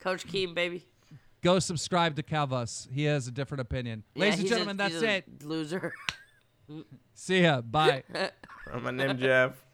Coach 0.01 0.26
Keem, 0.26 0.55
baby. 0.55 0.86
Go 1.43 1.59
subscribe 1.61 2.16
to 2.16 2.22
Calvus. 2.22 2.89
He 2.91 3.05
has 3.05 3.28
a 3.28 3.30
different 3.30 3.61
opinion. 3.61 4.03
Yeah, 4.14 4.20
Ladies 4.22 4.34
and 4.34 4.43
he's 4.43 4.51
a- 4.51 4.55
gentlemen, 4.55 4.76
that's 4.78 4.95
he's 4.95 5.03
a 5.03 5.16
it. 5.18 5.24
Loser. 5.45 5.93
See 7.19 7.43
ya. 7.43 7.61
Bye. 7.61 8.05
My 8.81 8.93
name 8.93 9.19
Jeff. 9.19 9.68